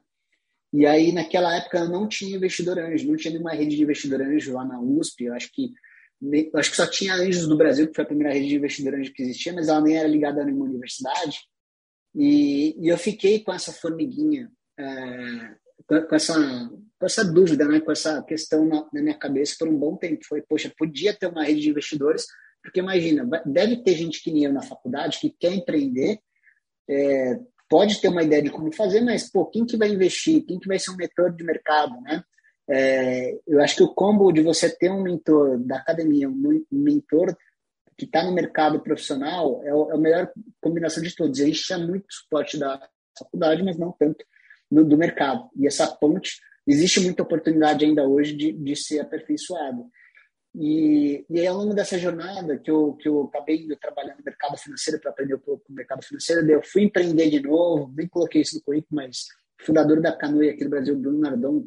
E 0.74 0.86
aí, 0.86 1.12
naquela 1.12 1.56
época, 1.58 1.80
eu 1.80 1.90
não 1.90 2.08
tinha 2.08 2.36
investidor 2.36 2.80
anjo, 2.80 3.08
não 3.08 3.18
tinha 3.18 3.32
nenhuma 3.34 3.52
rede 3.52 3.76
de 3.76 3.84
investidor 3.84 4.22
anjo 4.22 4.54
lá 4.54 4.64
na 4.64 4.80
USP. 4.80 5.26
Eu 5.26 5.34
acho 5.34 5.52
que, 5.52 5.74
eu 6.22 6.60
acho 6.60 6.70
que 6.70 6.78
só 6.78 6.88
tinha 6.88 7.14
Anjos 7.14 7.46
do 7.46 7.58
Brasil, 7.58 7.90
que 7.90 7.94
foi 7.94 8.06
a 8.06 8.08
primeira 8.08 8.34
rede 8.34 8.48
de 8.48 8.56
investidor 8.56 8.96
anjo 8.96 9.12
que 9.12 9.22
existia, 9.22 9.52
mas 9.52 9.68
ela 9.68 9.82
nem 9.82 9.98
era 9.98 10.08
ligada 10.08 10.42
a 10.42 10.46
nenhuma 10.46 10.66
universidade. 10.66 11.40
E, 12.16 12.76
e 12.82 12.88
eu 12.88 12.98
fiquei 12.98 13.44
com 13.44 13.52
essa 13.52 13.74
formiguinha, 13.74 14.50
é, 14.80 15.56
com, 15.88 16.16
essa, 16.16 16.34
com 17.00 17.06
essa 17.06 17.24
dúvida, 17.24 17.68
né, 17.68 17.80
com 17.80 17.92
essa 17.92 18.22
questão 18.24 18.66
na, 18.66 18.88
na 18.94 19.02
minha 19.02 19.18
cabeça 19.18 19.56
por 19.58 19.68
um 19.68 19.78
bom 19.78 19.96
tempo. 19.96 20.26
Foi, 20.26 20.42
poxa, 20.42 20.72
podia 20.78 21.14
ter 21.14 21.28
uma 21.28 21.44
rede 21.44 21.62
de 21.62 21.70
investidores, 21.70 22.26
porque 22.64 22.80
imagina, 22.80 23.28
deve 23.46 23.78
ter 23.84 23.96
gente 23.96 24.22
que 24.22 24.32
nem 24.32 24.46
eu 24.46 24.54
na 24.54 24.62
faculdade 24.62 25.20
que 25.20 25.30
quer 25.40 25.54
empreender, 25.54 26.20
é, 26.90 27.40
pode 27.70 28.02
ter 28.02 28.10
uma 28.10 28.24
ideia 28.24 28.42
de 28.42 28.50
como 28.50 28.72
fazer, 28.74 29.02
mas 29.02 29.30
pô, 29.32 29.46
quem 29.46 29.66
que 29.66 29.78
vai 29.78 29.90
investir? 29.90 30.46
Quem 30.46 30.60
que 30.60 30.68
vai 30.68 30.78
ser 30.78 30.92
um 30.92 30.98
mentor 30.98 31.34
de 31.34 31.44
mercado, 31.44 32.00
né? 32.02 32.24
É, 32.70 33.38
eu 33.48 33.62
acho 33.62 33.76
que 33.78 33.84
o 33.84 33.94
combo 33.94 34.32
de 34.32 34.42
você 34.42 34.70
ter 34.70 34.92
um 34.92 35.02
mentor 35.02 35.58
da 35.60 35.78
academia, 35.78 36.30
um 36.30 36.64
mentor 36.72 37.36
que 37.98 38.06
está 38.06 38.24
no 38.24 38.34
mercado 38.34 38.80
profissional, 38.82 39.62
é, 39.64 39.74
o, 39.74 39.92
é 39.92 39.94
a 39.94 39.98
melhor 39.98 40.32
combinação 40.62 41.02
de 41.02 41.16
todos. 41.16 41.40
A 41.40 41.46
gente 41.46 41.64
tinha 41.64 41.80
muito 41.80 42.06
suporte 42.10 42.58
da 42.58 42.82
faculdade, 43.18 43.64
mas 43.64 43.78
não 43.78 43.92
tanto 43.92 44.24
no, 44.72 44.86
do 44.86 44.98
mercado. 44.98 45.50
E 45.56 45.68
essa 45.68 45.88
ponte, 45.88 46.40
existe 46.66 47.00
muita 47.00 47.24
oportunidade 47.24 47.84
ainda 47.84 48.08
hoje 48.08 48.36
de, 48.36 48.52
de 48.52 48.76
ser 48.76 49.00
aperfeiçoado. 49.00 49.86
E, 50.54 51.26
e 51.30 51.40
aí, 51.40 51.48
ao 51.48 51.58
longo 51.58 51.74
dessa 51.74 51.98
jornada, 51.98 52.58
que 52.58 52.70
eu, 52.70 52.94
que 52.94 53.08
eu 53.08 53.24
acabei 53.24 53.68
trabalhando 53.78 54.18
no 54.18 54.26
mercado 54.26 54.58
financeiro 54.58 55.00
para 55.00 55.12
aprender 55.12 55.36
um 55.36 55.40
pouco 55.40 55.64
o 55.70 55.74
mercado 55.74 56.04
financeiro, 56.04 56.50
eu 56.50 56.62
fui 56.64 56.84
empreender 56.84 57.30
de 57.30 57.42
novo, 57.42 57.94
nem 57.96 58.08
coloquei 58.08 58.42
isso 58.42 58.56
no 58.56 58.64
currículo, 58.64 59.02
mas 59.02 59.28
o 59.62 59.66
fundador 59.66 60.02
da 60.02 60.16
Canoe 60.16 60.50
aqui 60.50 60.64
do 60.64 60.70
Brasil, 60.70 60.98
Bruno 60.98 61.20
Nardon, 61.20 61.66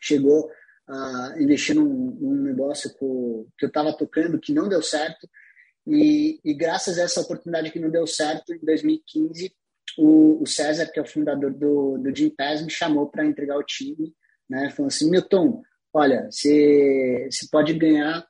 chegou 0.00 0.50
a 0.88 1.34
investir 1.38 1.76
num, 1.76 1.84
num 1.84 2.42
negócio 2.42 2.92
que 3.56 3.64
eu 3.64 3.68
estava 3.68 3.92
tocando, 3.92 4.40
que 4.40 4.52
não 4.52 4.68
deu 4.68 4.82
certo, 4.82 5.28
e, 5.86 6.40
e, 6.44 6.52
graças 6.54 6.98
a 6.98 7.02
essa 7.02 7.20
oportunidade 7.20 7.70
que 7.70 7.78
não 7.78 7.90
deu 7.90 8.06
certo, 8.06 8.52
em 8.52 8.58
2015, 8.58 9.52
o, 9.98 10.42
o 10.42 10.46
César, 10.46 10.86
que 10.86 10.98
é 10.98 11.02
o 11.02 11.06
fundador 11.06 11.52
do, 11.52 11.98
do 11.98 12.14
Jim 12.14 12.30
Pass, 12.30 12.62
me 12.62 12.70
chamou 12.70 13.08
para 13.08 13.24
entregar 13.24 13.56
o 13.56 13.64
time, 13.64 14.14
né? 14.48 14.70
Falou 14.70 14.88
assim, 14.88 15.10
Milton, 15.10 15.62
olha, 15.92 16.28
você, 16.30 17.28
pode 17.50 17.74
ganhar 17.74 18.26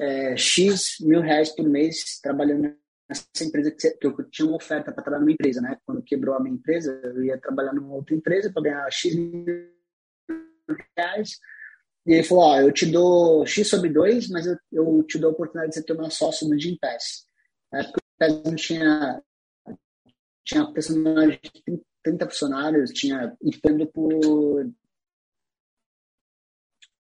é, 0.00 0.36
X 0.36 0.96
mil 1.00 1.20
reais 1.20 1.54
por 1.54 1.68
mês 1.68 2.18
trabalhando 2.22 2.74
nessa 3.08 3.24
empresa 3.42 3.70
que, 3.70 3.80
você, 3.80 3.96
que 3.96 4.06
eu 4.06 4.30
tinha 4.30 4.46
uma 4.46 4.56
oferta 4.56 4.92
para 4.92 5.02
trabalhar 5.02 5.20
numa 5.20 5.32
empresa, 5.32 5.60
né? 5.60 5.76
Quando 5.84 6.02
quebrou 6.02 6.34
a 6.34 6.40
minha 6.40 6.54
empresa, 6.54 7.00
eu 7.02 7.24
ia 7.24 7.38
trabalhar 7.38 7.72
numa 7.72 7.94
outra 7.94 8.14
empresa 8.14 8.52
para 8.52 8.62
ganhar 8.62 8.90
X 8.90 9.14
mil 9.14 9.70
reais. 10.96 11.38
E 12.06 12.14
ele 12.14 12.22
falou, 12.22 12.44
ó, 12.44 12.60
eu 12.60 12.72
te 12.72 12.86
dou 12.86 13.46
X 13.46 13.68
sobre 13.68 13.90
2, 13.90 14.28
mas 14.30 14.46
eu, 14.46 14.56
eu 14.72 15.02
te 15.04 15.18
dou 15.18 15.30
a 15.30 15.32
oportunidade 15.32 15.72
de 15.74 15.86
você 15.86 15.92
uma 15.92 16.10
sócio 16.10 16.48
no 16.48 16.58
Gimpass. 16.58 17.26
Na 17.72 17.80
época 17.80 17.98
o 17.98 18.24
Gimpass 18.24 18.44
não 18.44 18.54
tinha 18.56 19.22
tinha 20.48 20.72
personagem 20.72 21.38
de 21.42 21.80
30 22.02 22.30
funcionários, 22.30 22.90
tinha 22.90 23.36
entrando 23.42 23.86
por 23.86 24.70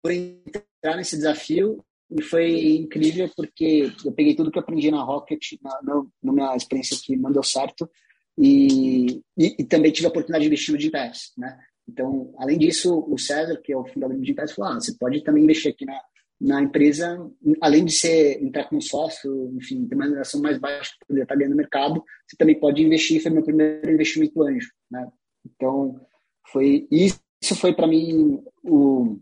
por 0.02 0.12
entrar 0.12 0.98
nesse 0.98 1.16
desafio 1.16 1.84
e 2.12 2.22
foi 2.22 2.76
incrível 2.76 3.32
porque 3.36 3.92
eu 4.06 4.12
peguei 4.12 4.36
tudo 4.36 4.52
que 4.52 4.60
aprendi 4.60 4.92
na 4.92 5.02
Rocket, 5.02 5.54
na, 5.62 5.82
na, 5.82 6.06
na 6.22 6.34
minha 6.34 6.56
experiência 6.56 6.98
que 7.02 7.16
deu 7.16 7.42
certo, 7.42 7.90
e, 8.38 9.22
e, 9.38 9.56
e, 9.60 9.64
também 9.64 9.92
tive 9.92 10.08
a 10.08 10.10
oportunidade 10.10 10.44
de 10.44 10.48
investir 10.48 10.74
no 10.74 10.80
Gimpass, 10.80 11.32
né? 11.38 11.58
Então, 11.88 12.34
além 12.38 12.58
disso, 12.58 13.06
o 13.08 13.18
César, 13.18 13.60
que 13.64 13.72
é 13.72 13.78
o 13.78 13.86
fundador 13.86 14.18
do 14.18 14.26
Gimpass, 14.26 14.52
falou, 14.52 14.74
ah, 14.74 14.76
você 14.76 14.94
pode 14.98 15.24
também 15.24 15.44
investir 15.44 15.72
aqui 15.72 15.86
na, 15.86 16.00
na 16.44 16.62
empresa, 16.62 17.18
além 17.62 17.86
de 17.86 17.94
ser 17.94 18.44
entrar 18.44 18.66
como 18.66 18.82
sócio, 18.82 19.50
enfim, 19.56 19.88
ter 19.88 19.96
uma 19.96 20.04
remuneração 20.04 20.42
mais 20.42 20.58
baixa 20.58 20.92
que 20.92 21.06
poderia 21.08 21.24
estar 21.24 21.36
ganhando 21.36 21.52
no 21.52 21.58
mercado, 21.58 22.04
você 22.28 22.36
também 22.38 22.60
pode 22.60 22.84
investir, 22.84 23.22
foi 23.22 23.32
meu 23.32 23.44
primeiro 23.44 23.90
investimento 23.90 24.44
anjo, 24.44 24.70
né? 24.92 25.08
Então, 25.46 26.06
foi 26.52 26.86
isso 26.92 27.18
foi 27.56 27.74
para 27.74 27.88
mim 27.88 28.44
o 28.62 29.18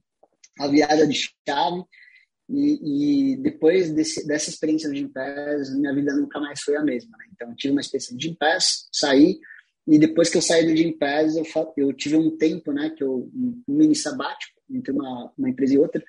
a 0.59 0.67
virada 0.67 1.07
de 1.07 1.13
chave. 1.13 1.83
E, 2.49 3.33
e 3.33 3.37
depois 3.37 3.91
desse, 3.91 4.27
dessa 4.27 4.49
experiência 4.49 4.89
no 4.89 4.95
Gimpass, 4.95 5.73
minha 5.77 5.93
vida 5.95 6.13
nunca 6.13 6.37
mais 6.39 6.59
foi 6.61 6.75
a 6.75 6.83
mesma. 6.83 7.17
Né? 7.17 7.25
Então, 7.31 7.49
eu 7.49 7.55
tive 7.55 7.71
uma 7.71 7.79
experiência 7.79 8.17
de 8.17 8.27
Gimpass, 8.27 8.89
saí, 8.91 9.39
e 9.87 9.97
depois 9.97 10.29
que 10.29 10.37
eu 10.37 10.41
saí 10.41 10.65
do 10.65 10.75
Gimpass, 10.75 11.37
eu, 11.37 11.45
eu 11.77 11.93
tive 11.93 12.17
um 12.17 12.35
tempo, 12.35 12.73
né, 12.73 12.89
que 12.89 13.03
eu, 13.03 13.31
um 13.33 13.63
mini 13.67 13.95
sabático 13.95 14.59
entre 14.69 14.91
uma, 14.91 15.31
uma 15.37 15.49
empresa 15.49 15.75
e 15.75 15.77
outra, 15.77 16.03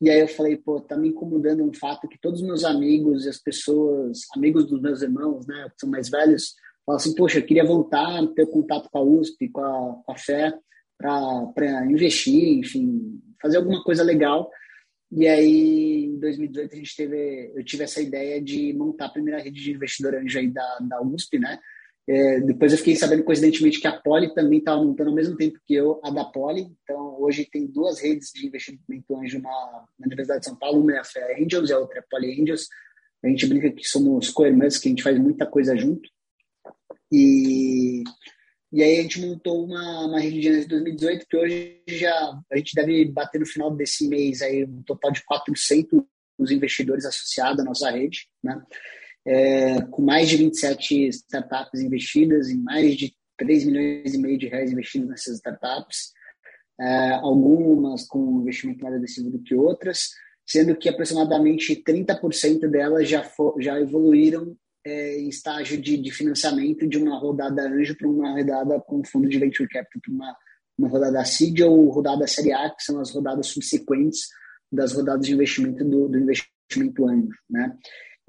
e 0.00 0.08
aí 0.08 0.20
eu 0.20 0.28
falei, 0.28 0.56
pô, 0.56 0.80
tá 0.80 0.96
me 0.96 1.08
incomodando 1.08 1.64
um 1.64 1.74
fato 1.74 2.08
que 2.08 2.20
todos 2.20 2.40
os 2.40 2.46
meus 2.46 2.64
amigos 2.64 3.24
e 3.24 3.28
as 3.28 3.38
pessoas, 3.38 4.20
amigos 4.36 4.66
dos 4.66 4.80
meus 4.80 5.02
irmãos, 5.02 5.46
né, 5.46 5.68
que 5.70 5.80
são 5.80 5.90
mais 5.90 6.08
velhos, 6.08 6.54
falam 6.86 6.96
assim, 6.96 7.14
poxa, 7.14 7.38
eu 7.38 7.44
queria 7.44 7.64
voltar, 7.64 8.26
ter 8.28 8.46
contato 8.46 8.88
com 8.90 8.98
a 8.98 9.02
USP, 9.02 9.48
com 9.48 9.60
a, 9.60 10.02
com 10.04 10.12
a 10.12 10.16
Fé, 10.16 10.56
para 10.96 11.86
investir, 11.90 12.58
enfim, 12.58 13.20
fazer 13.40 13.56
alguma 13.58 13.82
coisa 13.82 14.02
legal. 14.02 14.50
E 15.10 15.26
aí, 15.26 16.04
em 16.04 16.18
2018, 16.18 16.72
a 16.72 16.76
gente 16.76 16.96
teve, 16.96 17.52
eu 17.54 17.64
tive 17.64 17.84
essa 17.84 18.00
ideia 18.00 18.40
de 18.42 18.72
montar 18.74 19.06
a 19.06 19.10
primeira 19.10 19.40
rede 19.40 19.62
de 19.62 19.72
investidor 19.72 20.14
anjo 20.14 20.38
aí 20.38 20.48
da, 20.48 20.78
da 20.80 21.02
USP, 21.02 21.38
né? 21.38 21.58
É, 22.08 22.40
depois 22.40 22.72
eu 22.72 22.78
fiquei 22.78 22.96
sabendo, 22.96 23.22
coincidentemente, 23.22 23.80
que 23.80 23.86
a 23.86 23.92
Poli 23.92 24.32
também 24.34 24.60
estava 24.60 24.82
montando 24.82 25.10
ao 25.10 25.16
mesmo 25.16 25.36
tempo 25.36 25.60
que 25.66 25.74
eu 25.74 26.00
a 26.02 26.10
da 26.10 26.24
Poli. 26.24 26.66
Então, 26.82 27.20
hoje 27.20 27.44
tem 27.44 27.66
duas 27.66 28.00
redes 28.00 28.32
de 28.32 28.46
investimento 28.46 29.16
anjo 29.16 29.40
na, 29.40 29.50
na 29.98 30.06
Universidade 30.06 30.40
de 30.40 30.46
São 30.46 30.56
Paulo. 30.56 30.80
Uma 30.80 30.94
é 30.94 30.98
a 30.98 31.04
Fé 31.04 31.36
Angels 31.38 31.68
e 31.68 31.72
a 31.72 31.78
outra 31.78 31.98
é 31.98 32.00
a 32.00 32.06
Poli 32.10 32.40
Angels. 32.40 32.66
A 33.22 33.28
gente 33.28 33.46
brinca 33.46 33.70
que 33.70 33.84
somos 33.84 34.30
co-irmãs, 34.30 34.78
que 34.78 34.88
a 34.88 34.90
gente 34.90 35.02
faz 35.02 35.18
muita 35.18 35.44
coisa 35.44 35.76
junto. 35.76 36.08
E 37.12 38.02
e 38.70 38.82
aí 38.82 38.98
a 38.98 39.02
gente 39.02 39.20
montou 39.20 39.64
uma, 39.64 40.06
uma 40.06 40.20
rede 40.20 40.40
de 40.40 40.48
em 40.48 40.68
2018, 40.68 41.26
que 41.26 41.36
hoje 41.36 41.82
já 41.88 42.38
a 42.52 42.56
gente 42.56 42.74
deve 42.74 43.06
bater 43.06 43.38
no 43.38 43.46
final 43.46 43.74
desse 43.74 44.06
mês 44.06 44.42
aí 44.42 44.64
um 44.64 44.82
total 44.82 45.10
de 45.10 45.24
400 45.24 46.02
os 46.38 46.50
investidores 46.52 47.04
associados 47.04 47.60
à 47.60 47.64
nossa 47.64 47.90
rede, 47.90 48.28
né? 48.42 48.62
É, 49.30 49.82
com 49.90 50.00
mais 50.00 50.28
de 50.28 50.38
27 50.38 51.08
startups 51.08 51.80
investidas 51.80 52.48
em 52.48 52.56
mais 52.56 52.96
de 52.96 53.14
3 53.36 53.66
milhões 53.66 54.14
e 54.14 54.18
meio 54.18 54.38
de 54.38 54.48
reais 54.48 54.72
investidos 54.72 55.08
nessas 55.08 55.36
startups, 55.36 56.12
é, 56.80 57.10
algumas 57.14 58.06
com 58.06 58.40
investimento 58.40 58.82
mais 58.82 58.96
agressivo 58.96 59.30
do 59.30 59.42
que 59.42 59.54
outras, 59.54 60.10
sendo 60.46 60.76
que 60.76 60.88
aproximadamente 60.88 61.82
30% 61.82 62.68
delas 62.70 63.08
já, 63.08 63.22
for, 63.22 63.54
já 63.60 63.78
evoluíram 63.78 64.56
é, 64.84 65.20
em 65.20 65.28
estágio 65.28 65.80
de, 65.80 65.98
de, 65.98 66.10
financiamento 66.10 66.88
de 66.88 66.96
uma 66.96 67.18
rodada 67.18 67.62
anjo 67.62 67.96
para 67.96 68.08
uma 68.08 68.32
rodada 68.32 68.80
com 68.80 69.04
fundo 69.04 69.28
de 69.28 69.38
venture 69.38 69.68
capital, 69.68 70.00
para 70.00 70.12
uma, 70.12 70.36
uma 70.78 70.88
rodada 70.88 71.24
seed 71.24 71.60
ou 71.60 71.90
rodada 71.90 72.26
série 72.26 72.52
A, 72.52 72.70
que 72.70 72.82
são 72.82 72.98
as 73.00 73.10
rodadas 73.10 73.48
subsequentes 73.48 74.28
das 74.72 74.92
rodadas 74.92 75.26
de 75.26 75.34
investimento 75.34 75.84
do, 75.84 76.08
do 76.08 76.18
investimento 76.18 77.06
anjo, 77.06 77.36
né? 77.50 77.76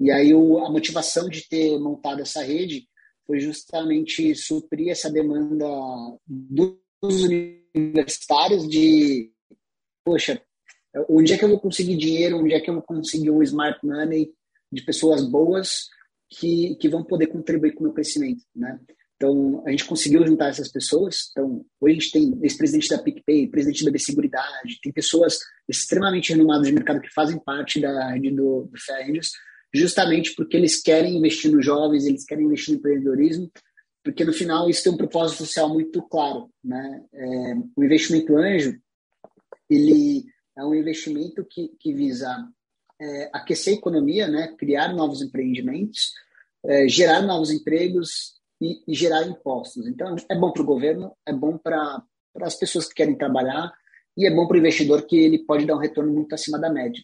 E 0.00 0.10
aí 0.10 0.34
o, 0.34 0.64
a 0.64 0.70
motivação 0.70 1.28
de 1.28 1.46
ter 1.46 1.78
montado 1.78 2.22
essa 2.22 2.42
rede 2.42 2.88
foi 3.26 3.38
justamente 3.38 4.34
suprir 4.34 4.88
essa 4.88 5.10
demanda 5.10 5.66
dos 6.26 7.22
universitários 7.74 8.68
de, 8.68 9.30
poxa, 10.04 10.42
onde 11.08 11.32
é 11.32 11.38
que 11.38 11.44
eu 11.44 11.50
vou 11.50 11.60
conseguir 11.60 11.96
dinheiro, 11.96 12.38
onde 12.38 12.54
é 12.54 12.60
que 12.60 12.70
eu 12.70 12.74
vou 12.74 12.82
conseguir 12.82 13.30
um 13.30 13.42
smart 13.42 13.78
money 13.86 14.32
de 14.72 14.82
pessoas 14.82 15.24
boas 15.24 15.88
que, 16.28 16.76
que 16.76 16.88
vão 16.88 17.04
poder 17.04 17.26
contribuir 17.26 17.72
com 17.72 17.80
o 17.80 17.82
meu 17.84 17.92
crescimento, 17.92 18.42
né? 18.54 18.80
Então, 19.16 19.62
a 19.66 19.70
gente 19.70 19.84
conseguiu 19.84 20.26
juntar 20.26 20.48
essas 20.48 20.72
pessoas. 20.72 21.28
Então, 21.30 21.62
hoje 21.78 21.92
a 21.92 22.00
gente 22.00 22.10
tem 22.10 22.38
ex-presidente 22.42 22.88
da 22.88 23.02
PicPay, 23.02 23.48
presidente 23.48 23.84
da 23.84 23.98
Seguridade, 23.98 24.80
tem 24.82 24.90
pessoas 24.90 25.38
extremamente 25.68 26.32
renomadas 26.32 26.66
de 26.66 26.72
mercado 26.72 27.02
que 27.02 27.12
fazem 27.12 27.38
parte 27.38 27.78
da 27.78 28.12
rede 28.12 28.30
do, 28.30 28.62
do 28.62 28.78
Angels, 29.06 29.32
justamente 29.72 30.34
porque 30.34 30.56
eles 30.56 30.82
querem 30.82 31.16
investir 31.16 31.50
nos 31.52 31.64
jovens, 31.64 32.06
eles 32.06 32.24
querem 32.24 32.46
investir 32.46 32.74
no 32.74 32.78
empreendedorismo, 32.78 33.50
porque 34.02 34.24
no 34.24 34.32
final 34.32 34.68
isso 34.68 34.84
tem 34.84 34.92
um 34.92 34.96
propósito 34.96 35.38
social 35.38 35.68
muito 35.68 36.02
claro, 36.02 36.50
né? 36.64 37.04
É, 37.12 37.54
o 37.76 37.84
investimento 37.84 38.36
anjo, 38.36 38.78
ele 39.68 40.24
é 40.56 40.64
um 40.64 40.74
investimento 40.74 41.44
que, 41.48 41.68
que 41.78 41.92
visa 41.92 42.48
é, 43.00 43.30
aquecer 43.32 43.74
a 43.74 43.76
economia, 43.76 44.28
né, 44.28 44.54
criar 44.58 44.92
novos 44.92 45.22
empreendimentos, 45.22 46.12
é, 46.64 46.86
gerar 46.88 47.22
novos 47.22 47.50
empregos 47.50 48.34
e, 48.60 48.82
e, 48.86 48.94
gerar 48.94 49.26
impostos. 49.26 49.86
Então, 49.86 50.14
é 50.28 50.36
bom 50.36 50.52
para 50.52 50.62
o 50.62 50.66
governo, 50.66 51.12
é 51.26 51.32
bom 51.32 51.56
para 51.56 52.02
as 52.42 52.56
pessoas 52.56 52.86
que 52.86 52.94
querem 52.94 53.16
trabalhar 53.16 53.72
e 54.16 54.26
é 54.26 54.30
bom 54.30 54.46
para 54.46 54.56
o 54.56 54.58
investidor 54.58 55.06
que 55.06 55.16
ele 55.16 55.38
pode 55.44 55.64
dar 55.64 55.76
um 55.76 55.80
retorno 55.80 56.12
muito 56.12 56.34
acima 56.34 56.58
da 56.58 56.70
média. 56.70 57.02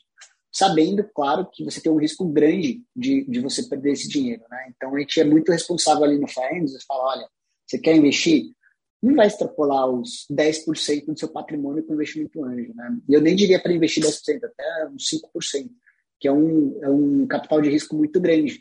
Sabendo, 0.57 1.05
claro, 1.15 1.47
que 1.53 1.65
você 1.65 1.81
tem 1.81 1.93
um 1.93 2.01
risco 2.01 2.25
grande 2.25 2.83
de, 2.95 3.25
de 3.29 3.41
você 3.41 3.63
perder 3.65 3.93
esse 3.93 4.09
dinheiro. 4.09 4.43
Né? 4.51 4.73
Então, 4.75 4.95
a 4.95 4.99
gente 4.99 5.21
é 5.21 5.25
muito 5.25 5.53
responsável 5.53 6.05
ali 6.05 6.19
no 6.19 6.27
FAENS, 6.27 6.73
você 6.73 6.85
fala, 6.87 7.17
olha, 7.17 7.29
você 7.67 7.79
quer 7.79 7.95
investir? 7.95 8.55
não 9.03 9.15
vai 9.15 9.27
extrapolar 9.27 9.89
os 9.89 10.27
10% 10.33 11.05
do 11.05 11.19
seu 11.19 11.29
patrimônio 11.29 11.85
com 11.85 11.95
investimento 11.95 12.43
anjo. 12.43 12.73
Né? 12.75 12.99
E 13.09 13.13
eu 13.13 13.21
nem 13.21 13.37
diria 13.37 13.61
para 13.61 13.73
investir 13.73 14.03
10%, 14.03 14.45
até 14.45 14.89
uns 14.89 15.11
5% 15.11 15.71
que 16.19 16.27
é 16.27 16.33
um, 16.33 16.83
é 16.83 16.89
um 16.89 17.27
capital 17.27 17.61
de 17.61 17.69
risco 17.69 17.95
muito 17.95 18.21
grande. 18.21 18.59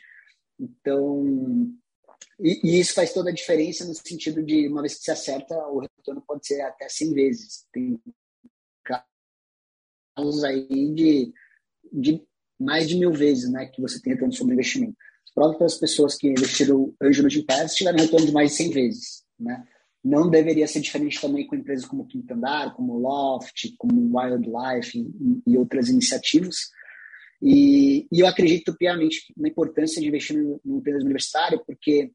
Então, 0.60 1.74
e, 2.40 2.60
e, 2.64 2.80
isso 2.80 2.94
faz 2.94 3.14
toda 3.14 3.30
a 3.30 3.34
diferença 3.34 3.86
no 3.86 3.94
sentido 3.94 4.44
de, 4.44 4.68
uma 4.68 4.82
vez 4.82 4.96
que 4.96 5.04
se 5.04 5.12
acerta, 5.12 5.56
o 5.68 5.80
retorno 5.80 6.22
pode 6.28 6.46
ser 6.46 6.62
até 6.62 6.90
100 6.90 7.14
vezes. 7.14 7.66
Tem 7.72 8.00
casos 8.84 10.44
aí 10.44 10.94
de, 10.94 11.34
de 12.00 12.22
mais 12.60 12.88
de 12.88 12.96
mil 12.96 13.12
vezes 13.12 13.52
né, 13.52 13.66
que 13.68 13.82
você 13.82 14.02
tem 14.02 14.14
retorno 14.14 14.34
sobre 14.34 14.54
investimento. 14.54 14.96
As 15.26 15.34
próprias 15.34 15.76
pessoas 15.76 16.16
que 16.16 16.30
investiram 16.30 16.94
anjo 17.02 17.24
no 17.24 17.30
Gimpass 17.30 17.76
tiveram 17.76 18.00
retorno 18.00 18.26
de 18.26 18.32
mais 18.32 18.52
de 18.52 18.58
100 18.58 18.70
vezes. 18.72 19.24
Né? 19.40 19.68
Não 20.04 20.30
deveria 20.30 20.68
ser 20.68 20.80
diferente 20.80 21.20
também 21.20 21.46
com 21.46 21.56
empresas 21.56 21.86
como 21.86 22.08
Quinto 22.08 22.34
Andar, 22.34 22.74
como 22.76 22.98
Loft, 22.98 23.76
como 23.78 24.18
Wildlife 24.18 24.98
e, 24.98 25.52
e 25.52 25.58
outras 25.58 25.90
iniciativas 25.90 26.70
e, 27.42 28.08
e 28.12 28.22
eu 28.22 28.28
acredito 28.28 28.76
piamente 28.76 29.34
na 29.38 29.48
importância 29.48 30.02
de 30.02 30.08
investir 30.08 30.38
no, 30.38 30.60
no 30.64 30.78
empresa 30.80 31.04
universitária, 31.04 31.62
porque 31.66 32.12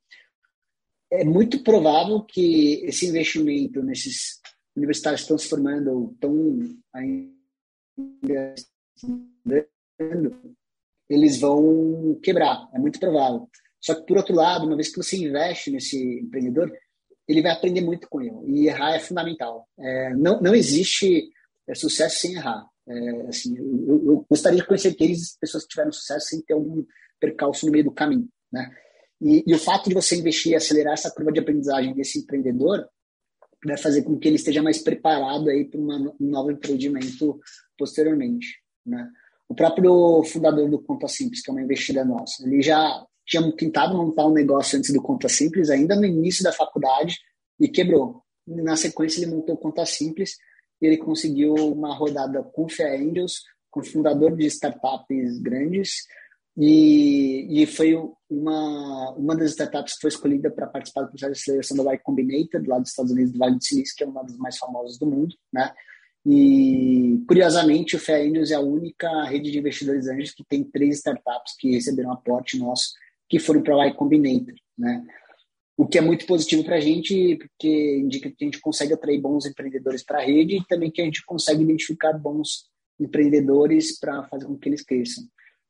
é 1.11 1.25
muito 1.25 1.63
provável 1.63 2.23
que 2.23 2.85
esse 2.85 3.07
investimento 3.07 3.83
nesses 3.83 4.41
universitários 4.77 5.23
estão 5.23 5.37
se 5.37 5.49
formando 5.49 6.11
estão 6.13 6.59
ainda 6.95 8.55
eles 11.09 11.41
vão 11.41 12.19
quebrar, 12.23 12.69
é 12.73 12.79
muito 12.79 13.01
provável. 13.01 13.49
Só 13.81 13.95
que, 13.95 14.07
por 14.07 14.19
outro 14.19 14.35
lado, 14.35 14.67
uma 14.67 14.77
vez 14.77 14.91
que 14.91 15.03
você 15.03 15.17
investe 15.17 15.71
nesse 15.71 16.21
empreendedor, 16.21 16.71
ele 17.27 17.43
vai 17.43 17.53
aprender 17.53 17.81
muito 17.81 18.09
com 18.09 18.21
ele. 18.21 18.37
E 18.47 18.67
errar 18.69 18.95
é 18.95 19.01
fundamental. 19.01 19.69
É, 19.79 20.15
não, 20.15 20.41
não 20.41 20.55
existe 20.55 21.31
é, 21.67 21.75
sucesso 21.75 22.21
sem 22.21 22.35
errar. 22.35 22.67
É, 22.89 23.27
assim, 23.29 23.57
eu, 23.57 24.05
eu, 24.05 24.27
gostaria 24.29 24.59
de 24.59 24.67
conhecer 24.67 24.89
aqueles 24.89 25.37
pessoas 25.39 25.65
que 25.65 25.71
tiveram 25.71 25.93
sucesso 25.93 26.27
sem 26.27 26.43
ter 26.43 26.55
algum 26.55 26.85
percalço 27.19 27.67
no 27.67 27.73
meio 27.73 27.85
do 27.85 27.93
caminho. 27.93 28.29
Né? 28.53 28.71
E, 29.21 29.45
e 29.47 29.55
o 29.55 29.59
fato 29.59 29.89
de 29.89 29.95
você 29.95 30.17
investir 30.17 30.53
e 30.53 30.57
acelerar 30.57 30.95
essa 30.95 31.11
curva 31.11 31.33
de 31.33 31.41
aprendizagem 31.41 31.95
desse 31.95 32.21
empreendedor 32.21 32.89
vai 33.65 33.77
fazer 33.77 34.03
com 34.03 34.19
que 34.19 34.27
ele 34.27 34.37
esteja 34.37 34.63
mais 34.63 34.79
preparado 34.79 35.49
aí 35.51 35.67
para 35.67 35.79
um 35.79 36.15
novo 36.19 36.51
empreendimento 36.51 37.39
posteriormente. 37.79 38.60
Né? 38.85 39.09
O 39.49 39.55
próprio 39.55 40.23
fundador 40.25 40.69
do 40.71 40.83
Conta 40.83 41.09
Simples, 41.09 41.43
que 41.43 41.51
é 41.51 41.53
uma 41.53 41.63
investida 41.63 42.05
nossa, 42.05 42.47
ele 42.47 42.63
já 42.63 43.05
tinha 43.27 43.51
tentado 43.57 43.97
montar 43.97 44.27
um 44.27 44.33
negócio 44.33 44.79
antes 44.79 44.93
do 44.93 45.03
Conta 45.03 45.29
Simples, 45.29 45.71
ainda 45.71 45.97
no 45.97 46.05
início 46.05 46.43
da 46.43 46.53
faculdade, 46.53 47.19
e 47.59 47.69
quebrou. 47.69 48.23
Na 48.47 48.77
sequência, 48.77 49.23
ele 49.23 49.33
montou 49.35 49.55
o 49.55 49.59
Conta 49.59 49.85
Simples 49.87 50.37
e 50.81 50.87
ele 50.87 50.97
conseguiu 50.97 51.55
uma 51.55 51.95
rodada 51.95 52.43
com 52.43 52.69
Fé 52.69 52.97
Angels, 52.97 53.43
com 53.71 53.85
fundador 53.85 54.37
de 54.37 54.47
startups 54.47 55.39
grandes, 55.39 56.07
e, 56.57 57.63
e 57.63 57.67
foi 57.67 57.95
uma, 58.29 59.13
uma 59.13 59.37
das 59.37 59.51
startups 59.51 59.95
que 59.95 60.01
foi 60.01 60.09
escolhida 60.09 60.51
para 60.51 60.67
participar 60.67 61.03
do 61.03 61.11
processo 61.11 61.33
de 61.33 61.39
aceleração 61.39 61.77
da 61.77 61.95
Y 61.95 61.99
Combinator, 62.03 62.63
lá 62.67 62.79
dos 62.79 62.91
Estados 62.91 63.13
Unidos, 63.13 63.33
do 63.33 63.39
Vale 63.39 63.57
do 63.57 63.65
Silício, 63.65 63.95
que 63.97 64.05
é 64.05 64.07
uma 64.07 64.23
das 64.23 64.37
mais 64.37 64.59
famosas 64.59 64.99
do 64.99 65.07
mundo, 65.07 65.35
né? 65.53 65.73
E, 66.27 67.23
curiosamente, 67.27 67.97
o 67.97 67.99
Angels 67.99 68.51
é 68.51 68.55
a 68.55 68.61
única 68.61 69.25
rede 69.25 69.51
de 69.51 69.59
investidores 69.59 70.07
anjos 70.07 70.33
que 70.33 70.45
tem 70.45 70.63
três 70.63 70.97
startups 70.97 71.57
que 71.59 71.73
receberam 71.73 72.13
aporte 72.13 72.59
nosso 72.59 72.93
que 73.29 73.39
foram 73.39 73.63
para 73.63 73.77
o 73.77 73.85
Y 73.85 73.95
Combinator, 73.95 74.55
né? 74.77 75.07
O 75.77 75.87
que 75.87 75.97
é 75.97 76.01
muito 76.03 76.27
positivo 76.27 76.63
para 76.63 76.77
a 76.77 76.81
gente, 76.81 77.37
porque 77.37 77.99
indica 77.99 78.29
que 78.29 78.45
a 78.45 78.45
gente 78.45 78.61
consegue 78.61 78.93
atrair 78.93 79.19
bons 79.19 79.47
empreendedores 79.47 80.05
para 80.05 80.19
a 80.19 80.25
rede 80.25 80.57
e 80.57 80.67
também 80.67 80.91
que 80.91 81.01
a 81.01 81.05
gente 81.05 81.25
consegue 81.25 81.63
identificar 81.63 82.13
bons 82.13 82.69
empreendedores 82.99 83.99
para 83.99 84.25
fazer 84.29 84.45
com 84.45 84.59
que 84.59 84.69
eles 84.69 84.83
cresçam. 84.83 85.25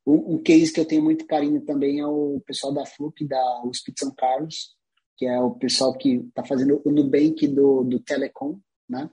Um, 0.05 0.39
case 0.39 0.73
que 0.73 0.81
eu 0.81 0.85
tenho 0.85 1.03
muito 1.03 1.27
carinho 1.27 1.61
também 1.61 2.01
é 2.01 2.07
o 2.07 2.43
pessoal 2.45 2.73
da 2.73 2.85
FLUC, 2.85 3.25
da 3.25 3.63
USP 3.65 3.93
de 3.93 4.01
São 4.01 4.13
Carlos, 4.17 4.75
que 5.17 5.27
é 5.27 5.39
o 5.39 5.53
pessoal 5.53 5.97
que 5.97 6.15
está 6.15 6.43
fazendo 6.43 6.81
o 6.85 6.91
Nubank 6.91 7.47
do, 7.47 7.85
do 7.85 8.01
Telecom, 8.01 8.59
né? 8.89 9.09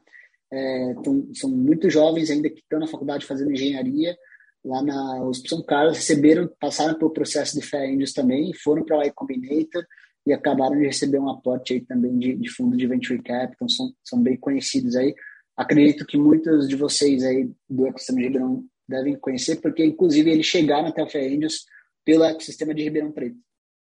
É, 0.52 0.94
tão, 1.04 1.30
são 1.34 1.50
muito 1.50 1.90
jovens 1.90 2.30
ainda 2.30 2.50
que 2.50 2.60
estão 2.60 2.80
na 2.80 2.88
faculdade 2.88 3.26
fazendo 3.26 3.52
engenharia, 3.52 4.16
lá 4.64 4.82
na 4.82 5.24
USP 5.26 5.50
São 5.50 5.64
Carlos, 5.64 5.98
receberam, 5.98 6.50
passaram 6.60 6.98
pelo 6.98 7.12
processo 7.12 7.60
de 7.60 7.66
Fair 7.66 7.94
Angels 7.94 8.14
também, 8.14 8.54
foram 8.54 8.84
para 8.84 8.98
o 8.98 9.04
Y 9.04 9.12
Combinator 9.14 9.86
e 10.26 10.34
acabaram 10.34 10.78
de 10.78 10.86
receber 10.86 11.20
um 11.20 11.30
aporte 11.30 11.74
aí 11.74 11.82
também 11.82 12.18
de, 12.18 12.36
de 12.36 12.50
fundo 12.50 12.76
de 12.76 12.86
Venture 12.86 13.22
Capital, 13.22 13.70
são, 13.70 13.94
são 14.04 14.22
bem 14.22 14.38
conhecidos 14.38 14.96
aí. 14.96 15.16
Acredito 15.56 16.06
que 16.06 16.18
muitos 16.18 16.68
de 16.68 16.76
vocês 16.76 17.24
aí 17.24 17.50
do 17.70 17.88
ecossistema 17.88 18.20
de 18.20 18.26
Ribeirão 18.26 18.64
devem 18.88 19.18
conhecer, 19.18 19.58
porque 19.58 19.84
inclusive 19.84 20.30
eles 20.30 20.46
chegaram 20.46 20.88
até 20.88 21.04
o 21.04 21.10
Fair 21.10 21.36
Angels 21.36 21.66
pelo 22.04 22.24
ecossistema 22.24 22.74
de 22.74 22.84
Ribeirão 22.84 23.12
Preto. 23.12 23.38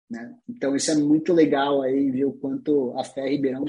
Né? 0.09 0.35
Então 0.47 0.75
isso 0.75 0.91
é 0.91 0.95
muito 0.95 1.33
legal 1.33 1.81
aí 1.81 2.11
ver 2.11 2.25
o 2.25 2.33
quanto 2.33 2.93
a 2.97 3.03
Fé 3.03 3.27
Ribeirão 3.27 3.65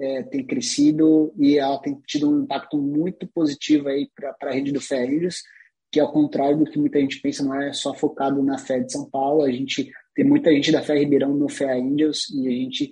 é, 0.00 0.22
tem 0.22 0.44
crescido 0.46 1.32
e 1.38 1.58
ela 1.58 1.78
tem 1.80 2.00
tido 2.06 2.30
um 2.30 2.42
impacto 2.42 2.78
muito 2.78 3.26
positivo 3.28 3.88
aí 3.88 4.08
para 4.14 4.34
a 4.42 4.52
rede 4.52 4.72
do 4.72 4.80
Angels 4.92 5.42
que 5.90 6.00
ao 6.00 6.12
contrário 6.12 6.58
do 6.58 6.64
que 6.70 6.78
muita 6.78 7.00
gente 7.00 7.20
pensa, 7.20 7.42
não 7.42 7.54
é 7.54 7.72
só 7.72 7.94
focado 7.94 8.42
na 8.42 8.58
fé 8.58 8.80
de 8.80 8.92
São 8.92 9.08
Paulo, 9.08 9.42
a 9.42 9.50
gente 9.50 9.90
tem 10.14 10.24
muita 10.24 10.52
gente 10.52 10.70
da 10.70 10.82
Fé 10.82 10.98
Ribeirão 10.98 11.34
no 11.34 11.48
Fé 11.48 11.78
Angels 11.78 12.28
e 12.30 12.46
a 12.46 12.50
gente 12.50 12.90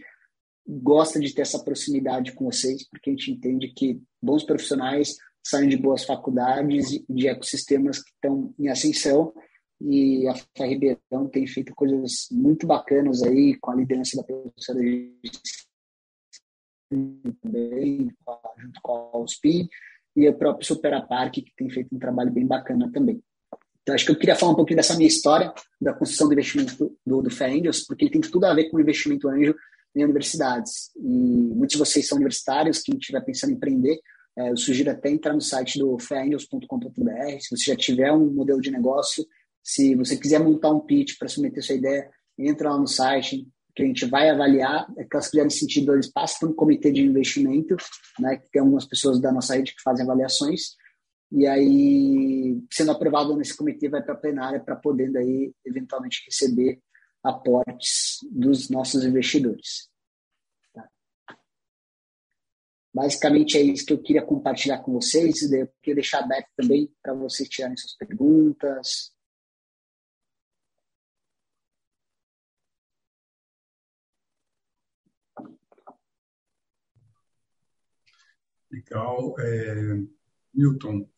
gosta 0.67 1.21
de 1.21 1.33
ter 1.35 1.43
essa 1.43 1.63
proximidade 1.63 2.33
com 2.33 2.47
vocês, 2.47 2.89
porque 2.89 3.11
a 3.11 3.13
gente 3.13 3.31
entende 3.31 3.73
que 3.75 4.01
bons 4.23 4.45
profissionais 4.45 5.17
saem 5.45 5.69
de 5.69 5.77
boas 5.77 6.05
faculdades 6.05 6.93
e 6.93 7.05
de 7.09 7.29
ecossistemas 7.29 8.03
que 8.03 8.11
estão 8.11 8.55
em 8.59 8.69
ascensão. 8.69 9.33
E 9.81 10.27
a 10.27 10.35
Fé 10.35 10.67
Ribeirão 10.67 11.29
tem 11.31 11.47
feito 11.47 11.75
coisas 11.75 12.27
muito 12.33 12.67
bacanas 12.67 13.23
aí 13.23 13.55
com 13.61 13.71
a 13.71 13.77
liderança 13.77 14.17
da 14.17 14.25
professora 14.25 14.81
também, 17.43 18.11
junto 18.59 18.81
com 18.83 19.11
a 19.13 19.19
USP, 19.19 19.69
e 20.17 20.29
o 20.29 20.35
próprio 20.35 20.67
Superapark, 20.67 21.35
que 21.35 21.53
tem 21.57 21.69
feito 21.69 21.95
um 21.95 21.99
trabalho 21.99 22.33
bem 22.33 22.47
bacana 22.47 22.91
também. 22.91 23.23
Então, 23.83 23.95
acho 23.95 24.05
que 24.05 24.11
eu 24.11 24.19
queria 24.19 24.35
falar 24.35 24.53
um 24.53 24.57
pouquinho 24.57 24.79
dessa 24.79 24.97
minha 24.97 25.07
história, 25.07 25.53
da 25.81 25.93
construção 25.93 26.27
do 26.27 26.33
investimento 26.33 26.97
do, 27.07 27.23
do 27.23 27.31
Fair 27.31 27.57
Angels, 27.57 27.85
porque 27.87 28.05
ele 28.05 28.11
tem 28.11 28.21
tudo 28.21 28.45
a 28.45 28.55
ver 28.55 28.69
com 28.69 28.79
o 28.79 28.81
investimento 28.81 29.29
anjo 29.29 29.55
em 29.95 30.03
universidades. 30.03 30.91
E 30.97 31.09
muitos 31.55 31.75
de 31.75 31.79
vocês 31.79 32.09
são 32.09 32.17
universitários, 32.17 32.83
quem 32.83 32.97
estiver 32.97 33.21
pensando 33.21 33.53
em 33.53 33.55
empreender, 33.55 34.01
é, 34.39 34.51
eu 34.51 34.57
sugiro 34.57 34.91
até 34.91 35.09
entrar 35.09 35.33
no 35.33 35.41
site 35.41 35.79
do 35.79 35.99
fairangels.com.br. 35.99 37.41
Se 37.41 37.57
você 37.57 37.71
já 37.71 37.77
tiver 37.77 38.13
um 38.13 38.27
modelo 38.27 38.61
de 38.61 38.71
negócio, 38.71 39.25
se 39.63 39.95
você 39.95 40.17
quiser 40.17 40.41
montar 40.41 40.71
um 40.71 40.81
pitch 40.81 41.17
para 41.19 41.29
submeter 41.29 41.63
sua 41.63 41.77
ideia, 41.77 42.11
entra 42.39 42.71
lá 42.71 42.79
no 42.79 42.87
site, 42.87 43.47
que 43.77 43.83
a 43.83 43.87
gente 43.87 44.07
vai 44.07 44.31
avaliar, 44.31 44.91
é 44.97 45.05
que 45.05 45.11
elas 45.13 45.27
fizerem 45.27 45.51
sentido, 45.51 45.93
eles 45.93 46.11
passam 46.11 46.39
para 46.41 46.49
um 46.49 46.55
comitê 46.55 46.91
de 46.91 47.03
investimento, 47.03 47.77
né, 48.19 48.39
que 48.39 48.51
tem 48.51 48.63
algumas 48.63 48.87
pessoas 48.87 49.21
da 49.21 49.31
nossa 49.31 49.55
rede 49.55 49.75
que 49.75 49.83
fazem 49.83 50.03
avaliações, 50.03 50.75
e 51.31 51.47
aí, 51.47 52.59
sendo 52.73 52.93
aprovado 52.93 53.37
nesse 53.37 53.55
comitê, 53.55 53.89
vai 53.89 54.03
para 54.03 54.15
a 54.15 54.19
plenária 54.19 54.61
para 54.61 54.77
poder 54.77 55.13
daí, 55.13 55.53
eventualmente, 55.65 56.25
receber 56.25 56.81
aportes 57.23 58.19
dos 58.31 58.71
nossos 58.71 59.05
investidores. 59.05 59.91
Tá? 60.73 60.89
Basicamente 62.95 63.59
é 63.59 63.61
isso 63.61 63.85
que 63.85 63.93
eu 63.93 64.03
queria 64.03 64.25
compartilhar 64.25 64.79
com 64.79 64.93
vocês, 64.93 65.43
eu 65.53 65.69
queria 65.83 65.97
deixar 65.97 66.21
aberto 66.21 66.49
também 66.57 66.91
para 67.03 67.13
vocês 67.13 67.47
tirarem 67.47 67.77
suas 67.77 67.95
perguntas, 67.97 69.13
Legal. 78.71 79.35
É, 79.39 80.01
Milton, 80.55 81.09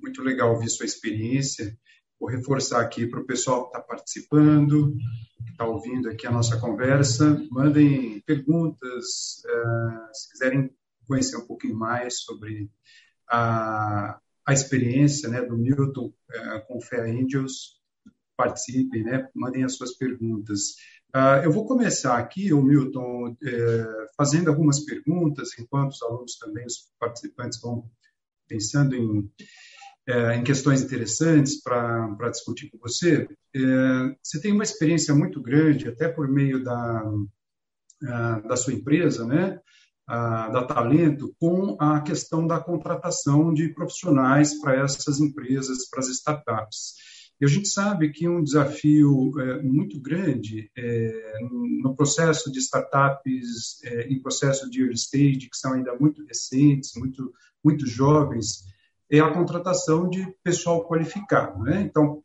muito 0.00 0.22
legal 0.22 0.52
ouvir 0.52 0.68
sua 0.68 0.86
experiência. 0.86 1.76
Vou 2.18 2.28
reforçar 2.30 2.80
aqui 2.80 3.06
para 3.06 3.20
o 3.20 3.26
pessoal 3.26 3.62
que 3.62 3.76
está 3.76 3.80
participando, 3.80 4.96
que 5.44 5.50
está 5.50 5.66
ouvindo 5.66 6.08
aqui 6.08 6.26
a 6.26 6.30
nossa 6.30 6.58
conversa. 6.58 7.42
Mandem 7.50 8.20
perguntas, 8.20 9.42
uh, 9.44 10.14
se 10.14 10.30
quiserem 10.30 10.70
conhecer 11.06 11.36
um 11.36 11.46
pouquinho 11.46 11.76
mais 11.76 12.20
sobre 12.20 12.70
a, 13.28 14.18
a 14.46 14.52
experiência 14.52 15.28
né, 15.28 15.42
do 15.42 15.56
Milton 15.56 16.06
uh, 16.06 16.66
com 16.66 16.80
Fé 16.80 17.02
Angels. 17.10 17.76
Participem, 18.36 19.02
né? 19.02 19.28
mandem 19.34 19.64
as 19.64 19.76
suas 19.76 19.92
perguntas. 19.96 20.76
Uh, 21.16 21.40
eu 21.44 21.50
vou 21.50 21.64
começar 21.64 22.18
aqui, 22.18 22.52
o 22.52 22.60
Milton, 22.60 23.34
é, 23.42 24.06
fazendo 24.18 24.48
algumas 24.48 24.80
perguntas, 24.80 25.48
enquanto 25.58 25.92
os 25.92 26.02
alunos 26.02 26.36
também, 26.36 26.66
os 26.66 26.92
participantes 27.00 27.58
vão 27.58 27.90
pensando 28.46 28.94
em, 28.94 29.26
é, 30.06 30.36
em 30.36 30.44
questões 30.44 30.82
interessantes 30.82 31.62
para 31.62 32.28
discutir 32.30 32.68
com 32.68 32.76
você. 32.76 33.26
É, 33.54 33.60
você 34.22 34.38
tem 34.42 34.52
uma 34.52 34.62
experiência 34.62 35.14
muito 35.14 35.40
grande, 35.40 35.88
até 35.88 36.06
por 36.06 36.28
meio 36.28 36.62
da, 36.62 37.02
da 38.46 38.56
sua 38.56 38.74
empresa, 38.74 39.26
né? 39.26 39.58
da 40.06 40.64
Talento, 40.66 41.34
com 41.40 41.78
a 41.80 42.00
questão 42.02 42.46
da 42.46 42.60
contratação 42.60 43.54
de 43.54 43.70
profissionais 43.70 44.60
para 44.60 44.76
essas 44.84 45.18
empresas, 45.18 45.88
para 45.88 46.00
as 46.00 46.08
startups. 46.08 47.15
E 47.40 47.44
a 47.44 47.48
gente 47.48 47.68
sabe 47.68 48.10
que 48.10 48.26
um 48.26 48.42
desafio 48.42 49.38
é, 49.38 49.62
muito 49.62 50.00
grande 50.00 50.70
é, 50.76 51.38
no 51.82 51.94
processo 51.94 52.50
de 52.50 52.58
startups, 52.58 53.82
é, 53.84 54.08
em 54.08 54.20
processo 54.20 54.70
de 54.70 54.80
early 54.80 54.94
stage, 54.94 55.50
que 55.50 55.56
são 55.56 55.74
ainda 55.74 55.94
muito 55.94 56.24
recentes, 56.24 56.92
muito, 56.96 57.32
muito 57.62 57.86
jovens, 57.86 58.64
é 59.10 59.20
a 59.20 59.32
contratação 59.32 60.08
de 60.08 60.26
pessoal 60.42 60.88
qualificado. 60.88 61.62
Né? 61.62 61.82
Então, 61.82 62.22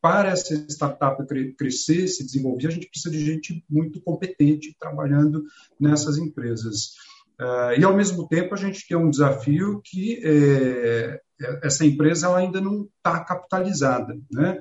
para 0.00 0.30
essa 0.30 0.54
startup 0.68 1.24
crescer, 1.56 2.06
se 2.06 2.24
desenvolver, 2.24 2.68
a 2.68 2.70
gente 2.70 2.88
precisa 2.88 3.10
de 3.10 3.24
gente 3.24 3.64
muito 3.68 4.00
competente 4.00 4.76
trabalhando 4.78 5.44
nessas 5.78 6.18
empresas. 6.18 6.94
Uh, 7.40 7.78
e, 7.78 7.84
ao 7.84 7.96
mesmo 7.96 8.28
tempo, 8.28 8.54
a 8.54 8.56
gente 8.56 8.86
tem 8.86 8.96
um 8.96 9.10
desafio 9.10 9.80
que 9.84 10.20
é, 10.24 11.20
essa 11.62 11.84
empresa 11.84 12.26
ela 12.26 12.38
ainda 12.38 12.60
não 12.60 12.88
está 12.96 13.24
capitalizada. 13.24 14.14
Né? 14.30 14.58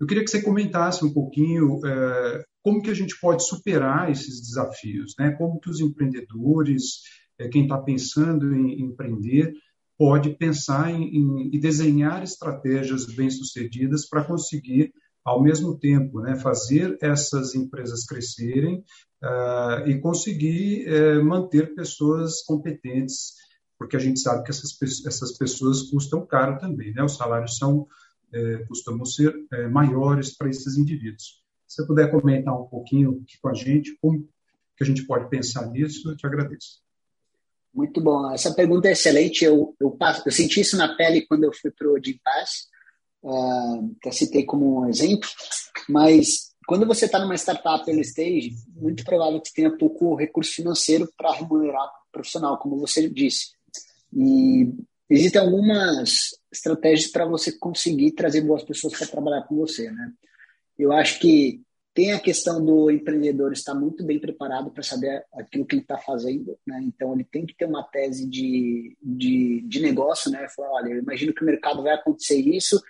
Eu 0.00 0.06
queria 0.06 0.24
que 0.24 0.30
você 0.30 0.42
comentasse 0.42 1.04
um 1.04 1.12
pouquinho 1.12 1.84
é, 1.86 2.44
como 2.62 2.82
que 2.82 2.90
a 2.90 2.94
gente 2.94 3.18
pode 3.20 3.46
superar 3.46 4.10
esses 4.10 4.40
desafios, 4.40 5.14
né? 5.18 5.32
como 5.32 5.60
que 5.60 5.70
os 5.70 5.80
empreendedores, 5.80 7.02
é, 7.38 7.48
quem 7.48 7.62
está 7.62 7.78
pensando 7.78 8.54
em, 8.54 8.80
em 8.80 8.84
empreender, 8.86 9.52
pode 9.98 10.36
pensar 10.36 10.92
em 10.92 11.50
desenhar 11.58 12.22
estratégias 12.22 13.04
bem-sucedidas 13.04 14.08
para 14.08 14.24
conseguir, 14.24 14.92
ao 15.24 15.42
mesmo 15.42 15.76
tempo, 15.76 16.20
né, 16.20 16.36
fazer 16.36 16.96
essas 17.02 17.56
empresas 17.56 18.06
crescerem 18.06 18.84
uh, 19.24 19.88
e 19.88 20.00
conseguir 20.00 20.86
uh, 20.88 21.24
manter 21.24 21.74
pessoas 21.74 22.42
competentes, 22.46 23.32
porque 23.78 23.96
a 23.96 24.00
gente 24.00 24.20
sabe 24.20 24.44
que 24.44 24.50
essas, 24.50 24.76
essas 25.06 25.38
pessoas 25.38 25.82
custam 25.84 26.26
caro 26.26 26.58
também, 26.58 26.92
né? 26.92 27.02
os 27.02 27.16
salários 27.16 27.56
são 27.56 27.80
uh, 27.80 28.66
costumam 28.66 29.04
ser 29.04 29.34
maiores 29.70 30.36
para 30.36 30.50
esses 30.50 30.76
indivíduos. 30.76 31.42
Se 31.66 31.76
você 31.76 31.86
puder 31.86 32.10
comentar 32.10 32.58
um 32.58 32.66
pouquinho 32.66 33.20
aqui 33.22 33.38
com 33.40 33.48
a 33.48 33.54
gente, 33.54 33.96
como 34.00 34.26
que 34.76 34.84
a 34.84 34.86
gente 34.86 35.06
pode 35.06 35.28
pensar 35.28 35.66
nisso, 35.70 36.10
eu 36.10 36.16
te 36.16 36.26
agradeço. 36.26 36.80
Muito 37.74 38.00
bom. 38.00 38.32
Essa 38.32 38.54
pergunta 38.54 38.88
é 38.88 38.92
excelente. 38.92 39.44
Eu, 39.44 39.76
eu, 39.78 39.96
eu 40.24 40.32
senti 40.32 40.60
isso 40.60 40.76
na 40.76 40.96
pele 40.96 41.26
quando 41.26 41.44
eu 41.44 41.52
fui 41.52 41.70
para 41.70 41.88
o 41.88 41.98
Gimpass, 42.02 42.68
uh, 43.22 43.94
que 44.00 44.08
eu 44.08 44.12
citei 44.12 44.44
como 44.44 44.80
um 44.80 44.88
exemplo, 44.88 45.28
mas 45.88 46.48
quando 46.66 46.86
você 46.86 47.06
está 47.06 47.18
numa 47.18 47.34
startup 47.34 47.88
early 47.88 48.02
stage, 48.02 48.54
muito 48.74 49.04
provável 49.04 49.40
que 49.40 49.52
tenha 49.52 49.76
pouco 49.76 50.14
recurso 50.14 50.52
financeiro 50.52 51.08
para 51.16 51.32
remunerar 51.32 51.84
o 51.84 52.12
profissional, 52.12 52.58
como 52.58 52.78
você 52.78 53.08
disse. 53.08 53.57
E 54.12 54.72
existem 55.08 55.40
algumas 55.40 56.30
estratégias 56.52 57.10
para 57.10 57.26
você 57.26 57.52
conseguir 57.52 58.12
trazer 58.12 58.40
boas 58.42 58.62
pessoas 58.62 58.96
para 58.96 59.06
trabalhar 59.06 59.42
com 59.42 59.56
você, 59.56 59.90
né? 59.90 60.12
Eu 60.78 60.92
acho 60.92 61.18
que 61.18 61.62
tem 61.92 62.12
a 62.12 62.20
questão 62.20 62.64
do 62.64 62.90
empreendedor 62.92 63.52
estar 63.52 63.74
muito 63.74 64.04
bem 64.04 64.20
preparado 64.20 64.70
para 64.70 64.84
saber 64.84 65.24
aquilo 65.32 65.66
que 65.66 65.74
ele 65.74 65.82
está 65.82 65.98
fazendo, 65.98 66.56
né? 66.64 66.80
Então 66.84 67.12
ele 67.12 67.24
tem 67.24 67.44
que 67.44 67.56
ter 67.56 67.64
uma 67.64 67.82
tese 67.82 68.28
de, 68.28 68.96
de, 69.02 69.62
de 69.62 69.80
negócio, 69.80 70.30
né? 70.30 70.46
Falar, 70.54 70.70
olha, 70.74 70.90
eu 70.90 70.98
imagino 70.98 71.34
que 71.34 71.42
o 71.42 71.46
mercado 71.46 71.82
vai 71.82 71.94
acontecer 71.94 72.38
isso, 72.38 72.80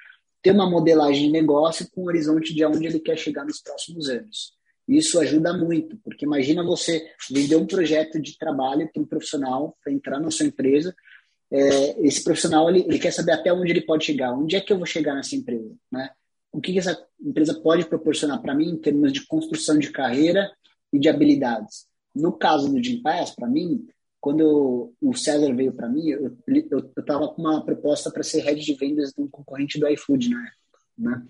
ter 0.43 0.51
uma 0.51 0.69
modelagem 0.69 1.27
de 1.27 1.33
negócio 1.33 1.89
com 1.91 2.03
um 2.03 2.07
horizonte 2.07 2.55
de 2.55 2.65
onde 2.65 2.87
ele 2.87 3.01
quer 3.01 3.17
chegar 3.17 3.45
nos 3.45 3.63
próximos 3.63 4.11
anos. 4.11 4.58
Isso 4.89 5.21
ajuda 5.21 5.53
muito, 5.53 5.99
porque 5.99 6.25
imagina 6.25 6.65
você 6.65 7.07
vender 7.31 7.57
um 7.57 7.67
projeto 7.67 8.21
de 8.21 8.39
trabalho 8.39 8.89
para 8.93 9.03
um 9.03 9.07
profissional 9.07 9.77
para 9.85 9.93
entrar 9.93 10.19
na 10.19 10.31
sua 10.31 10.47
empresa. 10.47 10.95
É, 11.51 12.07
esse 12.07 12.25
profissional 12.25 12.69
ele, 12.69 12.81
ele 12.81 12.99
quer 12.99 13.11
saber 13.11 13.33
até 13.33 13.53
onde 13.53 13.71
ele 13.71 13.83
pode 13.83 14.05
chegar, 14.05 14.33
onde 14.33 14.57
é 14.57 14.61
que 14.61 14.73
eu 14.73 14.79
vou 14.79 14.87
chegar 14.87 15.15
nessa 15.15 15.37
empresa, 15.37 15.75
né? 15.93 16.11
o 16.53 16.61
que 16.61 16.79
essa 16.79 16.99
empresa 17.21 17.55
pode 17.55 17.87
proporcionar 17.87 18.41
para 18.41 18.55
mim 18.55 18.71
em 18.71 18.77
termos 18.77 19.13
de 19.13 19.27
construção 19.27 19.79
de 19.79 19.91
carreira 19.91 20.51
e 20.93 20.99
de 20.99 21.09
habilidades. 21.09 21.87
No 22.15 22.33
caso 22.33 22.73
do 22.73 22.83
Jim 22.83 23.03
Pass, 23.03 23.35
para 23.35 23.49
mim, 23.49 23.87
quando 24.21 24.93
o 25.01 25.15
César 25.15 25.55
veio 25.55 25.73
para 25.73 25.89
mim, 25.89 26.09
eu 26.09 26.37
estava 26.99 27.29
com 27.29 27.43
uma 27.43 27.65
proposta 27.65 28.11
para 28.11 28.23
ser 28.23 28.41
head 28.41 28.61
de 28.61 28.75
vendas 28.75 29.13
de 29.13 29.23
um 29.23 29.29
concorrente 29.29 29.79
do 29.79 29.89
iFood 29.89 30.31
na 30.31 30.41
época, 30.47 30.79
né? 30.99 31.27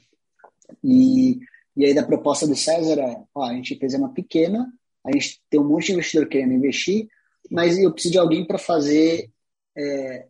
E, 0.82 1.40
e 1.78 1.84
aí 1.84 1.94
da 1.94 2.04
proposta 2.04 2.44
do 2.44 2.56
César 2.56 3.00
é, 3.00 3.22
ó, 3.32 3.44
a 3.44 3.54
gente 3.54 3.78
fez 3.78 3.94
uma 3.94 4.12
pequena, 4.12 4.66
a 5.04 5.12
gente 5.12 5.40
tem 5.48 5.60
um 5.60 5.68
monte 5.68 5.86
de 5.86 5.92
investidor 5.92 6.28
querendo 6.28 6.52
investir, 6.52 7.08
mas 7.48 7.78
eu 7.78 7.92
preciso 7.92 8.12
de 8.12 8.18
alguém 8.18 8.44
para 8.44 8.58
fazer 8.58 9.30
é, 9.76 10.26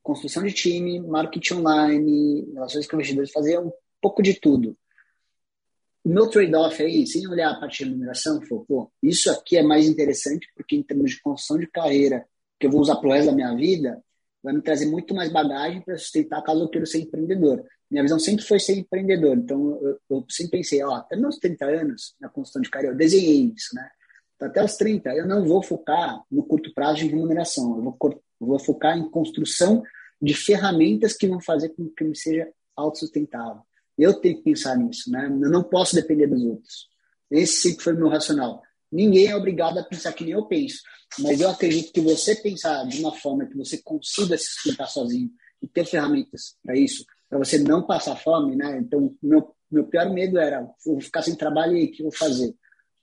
construção 0.00 0.44
de 0.44 0.52
time, 0.52 1.00
marketing 1.00 1.54
online, 1.54 2.48
relações 2.54 2.86
com 2.86 2.94
investidores, 2.94 3.32
fazer 3.32 3.58
um 3.58 3.72
pouco 4.00 4.22
de 4.22 4.34
tudo. 4.34 4.76
O 6.04 6.08
meu 6.08 6.30
trade-off 6.30 6.80
aí, 6.80 7.04
sem 7.04 7.26
olhar 7.26 7.50
a 7.50 7.58
parte 7.58 7.82
de 7.82 7.90
remuneração, 7.90 8.38
pô, 8.68 8.88
isso 9.02 9.28
aqui 9.28 9.56
é 9.56 9.62
mais 9.62 9.88
interessante 9.88 10.46
porque 10.54 10.76
em 10.76 10.84
termos 10.84 11.10
de 11.10 11.20
construção 11.20 11.58
de 11.58 11.66
carreira, 11.66 12.24
que 12.60 12.66
eu 12.68 12.70
vou 12.70 12.80
usar 12.80 12.94
pro 12.94 13.10
resto 13.10 13.26
da 13.26 13.34
minha 13.34 13.52
vida, 13.56 14.00
vai 14.40 14.54
me 14.54 14.62
trazer 14.62 14.86
muito 14.86 15.12
mais 15.16 15.32
bagagem 15.32 15.82
para 15.82 15.98
sustentar 15.98 16.44
caso 16.44 16.62
eu 16.62 16.68
queira 16.68 16.86
ser 16.86 17.00
empreendedor. 17.00 17.64
Minha 17.92 18.04
visão 18.04 18.18
sempre 18.18 18.42
foi 18.42 18.58
ser 18.58 18.78
empreendedor, 18.78 19.36
então 19.36 19.78
eu, 19.82 20.00
eu 20.08 20.24
sempre 20.30 20.58
pensei, 20.58 20.82
ó, 20.82 20.94
até 20.94 21.14
meus 21.14 21.36
30 21.36 21.66
anos 21.66 22.14
na 22.18 22.26
construção 22.30 22.62
de 22.62 22.70
carreira, 22.70 22.94
eu 22.94 22.98
desenhei 22.98 23.52
isso, 23.54 23.74
né? 23.74 23.86
Então, 24.34 24.48
até 24.48 24.64
os 24.64 24.76
30, 24.78 25.10
eu 25.10 25.28
não 25.28 25.44
vou 25.44 25.62
focar 25.62 26.22
no 26.30 26.42
curto 26.42 26.72
prazo 26.72 27.00
de 27.00 27.08
remuneração, 27.08 27.76
eu 27.76 27.82
vou, 27.82 27.98
eu 28.40 28.46
vou 28.46 28.58
focar 28.58 28.96
em 28.96 29.10
construção 29.10 29.82
de 30.22 30.32
ferramentas 30.32 31.12
que 31.12 31.28
vão 31.28 31.38
fazer 31.38 31.68
com 31.68 31.86
que 31.90 32.02
eu 32.02 32.14
seja 32.14 32.48
autossustentável. 32.74 33.60
Eu 33.98 34.14
tenho 34.14 34.38
que 34.38 34.42
pensar 34.42 34.74
nisso, 34.74 35.10
né? 35.10 35.26
Eu 35.26 35.50
não 35.50 35.62
posso 35.62 35.94
depender 35.94 36.28
dos 36.28 36.42
outros. 36.42 36.88
Esse 37.30 37.60
sempre 37.60 37.84
foi 37.84 37.92
meu 37.92 38.08
racional. 38.08 38.62
Ninguém 38.90 39.26
é 39.26 39.36
obrigado 39.36 39.76
a 39.76 39.84
pensar 39.84 40.14
que 40.14 40.24
nem 40.24 40.32
eu 40.32 40.46
penso, 40.46 40.80
mas 41.18 41.42
eu 41.42 41.50
acredito 41.50 41.92
que 41.92 42.00
você 42.00 42.34
pensar 42.36 42.86
de 42.86 43.00
uma 43.00 43.14
forma 43.14 43.44
que 43.44 43.56
você 43.56 43.76
consiga 43.82 44.38
se 44.38 44.46
sustentar 44.46 44.86
sozinho 44.86 45.30
e 45.60 45.68
ter 45.68 45.84
ferramentas 45.84 46.56
para 46.64 46.74
isso, 46.74 47.04
para 47.32 47.38
você 47.38 47.58
não 47.58 47.80
passar 47.80 48.14
fome, 48.14 48.54
né? 48.54 48.76
Então, 48.76 49.16
meu, 49.22 49.56
meu 49.70 49.84
pior 49.86 50.12
medo 50.12 50.38
era, 50.38 50.68
vou 50.84 51.00
ficar 51.00 51.22
sem 51.22 51.34
trabalho 51.34 51.74
e 51.74 51.86
o 51.86 51.90
que 51.90 52.02
eu 52.02 52.10
vou 52.10 52.14
fazer? 52.14 52.54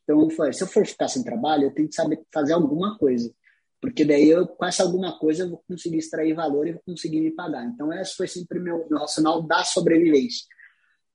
Então, 0.04 0.30
se 0.54 0.62
eu 0.62 0.68
for 0.68 0.86
ficar 0.86 1.08
sem 1.08 1.24
trabalho, 1.24 1.64
eu 1.64 1.74
tenho 1.74 1.90
que 1.90 1.96
saber 1.96 2.22
fazer 2.32 2.54
alguma 2.54 2.96
coisa, 3.00 3.34
porque 3.82 4.06
daí 4.06 4.30
eu, 4.30 4.46
com 4.46 4.64
essa 4.64 4.84
alguma 4.84 5.18
coisa, 5.18 5.46
eu 5.46 5.50
vou 5.50 5.64
conseguir 5.68 5.98
extrair 5.98 6.36
valor 6.36 6.68
e 6.68 6.74
vou 6.74 6.82
conseguir 6.86 7.22
me 7.22 7.32
pagar. 7.32 7.66
Então, 7.66 7.92
esse 7.92 8.16
foi 8.16 8.28
sempre 8.28 8.60
meu, 8.60 8.86
meu 8.88 9.00
racional 9.00 9.42
da 9.42 9.64
sobrevivência. 9.64 10.46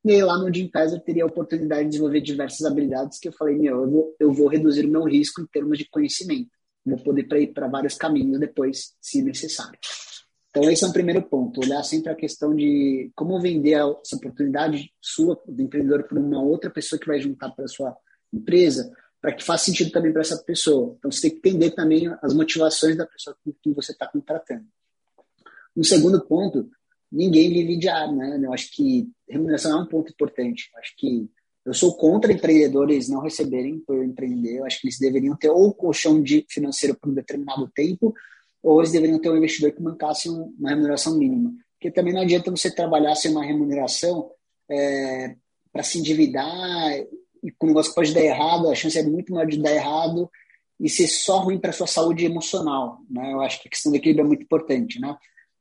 E 0.04 0.10
aí, 0.10 0.22
lá 0.24 0.36
no 0.36 0.52
Jim 0.52 0.68
eu 0.74 1.00
teria 1.00 1.22
a 1.22 1.28
oportunidade 1.28 1.84
de 1.84 1.90
desenvolver 1.90 2.20
diversas 2.20 2.66
habilidades 2.66 3.20
que 3.20 3.28
eu 3.28 3.32
falei, 3.32 3.54
meu, 3.54 3.84
eu 3.84 3.90
vou, 3.90 4.16
eu 4.18 4.32
vou 4.32 4.48
reduzir 4.48 4.86
o 4.86 4.90
meu 4.90 5.04
risco 5.04 5.40
em 5.40 5.46
termos 5.46 5.78
de 5.78 5.88
conhecimento. 5.88 6.50
Vou 6.84 6.98
poder 6.98 7.28
ir 7.40 7.52
para 7.52 7.68
vários 7.68 7.94
caminhos 7.94 8.40
depois, 8.40 8.96
se 9.00 9.22
necessário. 9.22 9.78
Então, 10.56 10.70
esse 10.70 10.84
é 10.84 10.86
um 10.86 10.92
primeiro 10.92 11.20
ponto, 11.20 11.60
olhar 11.60 11.82
sempre 11.82 12.12
a 12.12 12.14
questão 12.14 12.54
de 12.54 13.10
como 13.16 13.40
vender 13.40 13.72
essa 13.72 14.14
oportunidade 14.14 14.88
sua, 15.00 15.36
do 15.48 15.60
empreendedor, 15.60 16.04
para 16.04 16.16
uma 16.16 16.40
outra 16.40 16.70
pessoa 16.70 16.96
que 16.96 17.08
vai 17.08 17.18
juntar 17.18 17.50
para 17.50 17.64
a 17.64 17.68
sua 17.68 17.96
empresa, 18.32 18.94
para 19.20 19.32
que 19.32 19.42
faça 19.42 19.64
sentido 19.64 19.90
também 19.90 20.12
para 20.12 20.20
essa 20.20 20.40
pessoa. 20.44 20.94
Então, 20.96 21.10
você 21.10 21.22
tem 21.22 21.30
que 21.32 21.48
entender 21.48 21.72
também 21.72 22.08
as 22.22 22.32
motivações 22.32 22.96
da 22.96 23.04
pessoa 23.04 23.36
com 23.44 23.52
quem 23.60 23.72
você 23.72 23.90
está 23.90 24.06
contratando. 24.06 24.64
Um 25.76 25.82
segundo 25.82 26.24
ponto 26.24 26.70
ninguém 27.10 27.48
vive 27.52 27.76
de 27.76 27.88
ar, 27.88 28.12
né? 28.12 28.40
Eu 28.42 28.52
acho 28.52 28.70
que 28.72 29.08
remuneração 29.28 29.78
é 29.78 29.82
um 29.82 29.86
ponto 29.86 30.12
importante. 30.12 30.70
Eu 30.72 30.80
acho 30.80 30.94
que 30.96 31.28
eu 31.64 31.72
sou 31.72 31.96
contra 31.96 32.32
empreendedores 32.32 33.08
não 33.08 33.20
receberem 33.20 33.80
por 33.80 34.04
empreender. 34.04 34.58
Eu 34.58 34.66
acho 34.66 34.80
que 34.80 34.86
eles 34.86 34.98
deveriam 34.98 35.36
ter 35.36 35.50
ou 35.50 35.72
colchão 35.72 36.22
de 36.22 36.44
financeiro 36.48 36.96
por 36.96 37.10
um 37.10 37.14
determinado 37.14 37.68
tempo, 37.74 38.14
ou 38.64 38.80
eles 38.80 38.92
deveriam 38.92 39.20
ter 39.20 39.28
um 39.28 39.36
investidor 39.36 39.72
que 39.72 39.82
mancasse 39.82 40.28
uma 40.28 40.70
remuneração 40.70 41.18
mínima. 41.18 41.52
Porque 41.74 41.90
também 41.90 42.14
não 42.14 42.22
adianta 42.22 42.50
você 42.50 42.74
trabalhar 42.74 43.14
sem 43.14 43.30
uma 43.30 43.44
remuneração 43.44 44.30
é, 44.70 45.36
para 45.70 45.82
se 45.82 45.98
endividar 45.98 46.92
e 47.42 47.50
com 47.58 47.66
um 47.66 47.68
negócio 47.68 47.94
pode 47.94 48.14
dar 48.14 48.22
errado, 48.22 48.70
a 48.70 48.74
chance 48.74 48.98
é 48.98 49.02
muito 49.02 49.34
maior 49.34 49.46
de 49.46 49.60
dar 49.60 49.70
errado 49.70 50.30
e 50.80 50.88
ser 50.88 51.06
só 51.06 51.40
ruim 51.40 51.58
para 51.58 51.72
sua 51.72 51.86
saúde 51.86 52.24
emocional. 52.24 53.00
Né? 53.10 53.34
Eu 53.34 53.42
acho 53.42 53.60
que 53.60 53.68
a 53.68 53.70
questão 53.70 53.92
do 53.92 53.96
equilíbrio 53.96 54.24
é 54.24 54.28
muito 54.28 54.44
importante. 54.44 54.98
Né? 54.98 55.14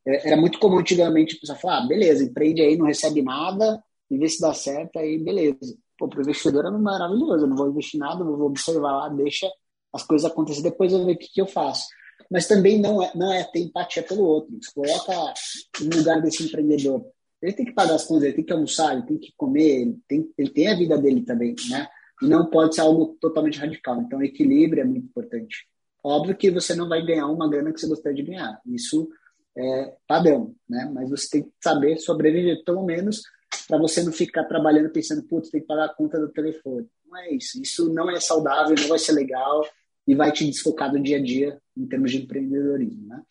É, 0.08 0.30
era 0.30 0.38
muito 0.38 0.58
comum 0.58 0.80
antigamente 0.80 1.36
a 1.36 1.40
pessoa 1.42 1.60
falar, 1.60 1.80
ah, 1.80 1.88
beleza, 1.88 2.24
empreende 2.24 2.62
aí, 2.62 2.78
não 2.78 2.86
recebe 2.86 3.22
nada, 3.22 3.84
e 4.10 4.18
vê 4.18 4.30
se 4.30 4.40
dá 4.40 4.54
certo, 4.54 4.98
aí 4.98 5.22
beleza. 5.22 5.78
Pô, 5.98 6.08
para 6.08 6.20
o 6.20 6.22
investidor 6.22 6.66
é 6.66 6.72
maravilhoso, 6.72 7.44
eu 7.44 7.50
não 7.50 7.58
vou 7.58 7.70
investir 7.70 8.00
nada, 8.00 8.24
vou 8.24 8.48
observar 8.48 8.92
lá, 8.94 9.10
deixa 9.10 9.52
as 9.92 10.04
coisas 10.04 10.30
acontecer, 10.30 10.62
depois 10.62 10.94
eu 10.94 11.06
ver 11.06 11.14
o 11.14 11.18
que, 11.18 11.28
que 11.28 11.42
eu 11.42 11.46
faço. 11.46 11.86
Mas 12.30 12.48
também 12.48 12.80
não 12.80 13.02
é, 13.02 13.12
não 13.16 13.32
é 13.32 13.44
ter 13.44 13.60
empatia 13.60 14.04
pelo 14.04 14.24
outro. 14.24 14.58
Coloca 14.74 15.34
no 15.82 15.98
lugar 15.98 16.22
desse 16.22 16.44
empreendedor. 16.44 17.06
Ele 17.42 17.54
tem 17.54 17.66
que 17.66 17.74
pagar 17.74 17.96
as 17.96 18.06
contas, 18.06 18.24
ele 18.24 18.34
tem 18.34 18.46
que 18.46 18.54
almoçar, 18.54 18.94
ele 18.94 19.06
tem 19.06 19.18
que 19.18 19.34
comer, 19.36 19.82
ele 19.82 20.00
tem, 20.08 20.34
ele 20.38 20.50
tem 20.50 20.68
a 20.68 20.76
vida 20.76 20.98
dele 20.98 21.22
também, 21.24 21.56
né? 21.70 21.88
E 22.22 22.26
não 22.26 22.50
pode 22.50 22.74
ser 22.74 22.82
algo 22.82 23.18
totalmente 23.20 23.60
radical. 23.60 24.02
Então, 24.02 24.24
equilíbrio 24.24 24.82
é 24.82 24.86
muito 24.86 25.06
importante. 25.06 25.68
Óbvio 26.04 26.36
que 26.36 26.50
você 26.50 26.74
não 26.74 26.88
vai 26.88 27.06
ganhar 27.06 27.28
uma 27.28 27.50
grana 27.50 27.74
que 27.74 27.80
você 27.80 27.88
gostaria 27.88 28.16
de 28.16 28.30
ganhar. 28.30 28.60
Isso 28.66 29.10
é, 29.58 29.94
padrão, 30.08 30.56
né? 30.70 30.90
Mas 30.94 31.10
você 31.10 31.30
tem 31.30 31.44
que 31.44 31.52
saber 31.62 31.98
sobreviver, 31.98 32.64
pelo 32.64 32.84
menos, 32.84 33.22
para 33.68 33.78
você 33.78 34.02
não 34.04 34.12
ficar 34.12 34.46
trabalhando 34.46 34.90
pensando, 34.90 35.24
putz, 35.24 35.50
tem 35.50 35.62
que 35.62 35.68
pagar 35.68 35.86
a 35.86 35.94
conta 35.94 36.20
do 36.20 36.30
telefone. 36.30 36.88
Não 37.06 37.18
é 37.18 37.34
isso. 37.34 37.62
Isso 37.62 37.94
não 37.94 38.10
é 38.10 38.20
saudável, 38.20 38.76
não 38.80 38.88
vai 38.88 39.00
ser 39.00 39.12
legal 39.12 39.64
e 40.08 40.16
vai 40.16 40.32
te 40.32 40.46
desfocar 40.46 40.92
do 40.92 41.02
dia 41.02 41.18
a 41.18 41.22
dia 41.22 41.60
em 41.76 41.88
termos 41.88 42.12
de 42.12 42.22
empreendedorismo, 42.22 43.08
né? 43.08 43.22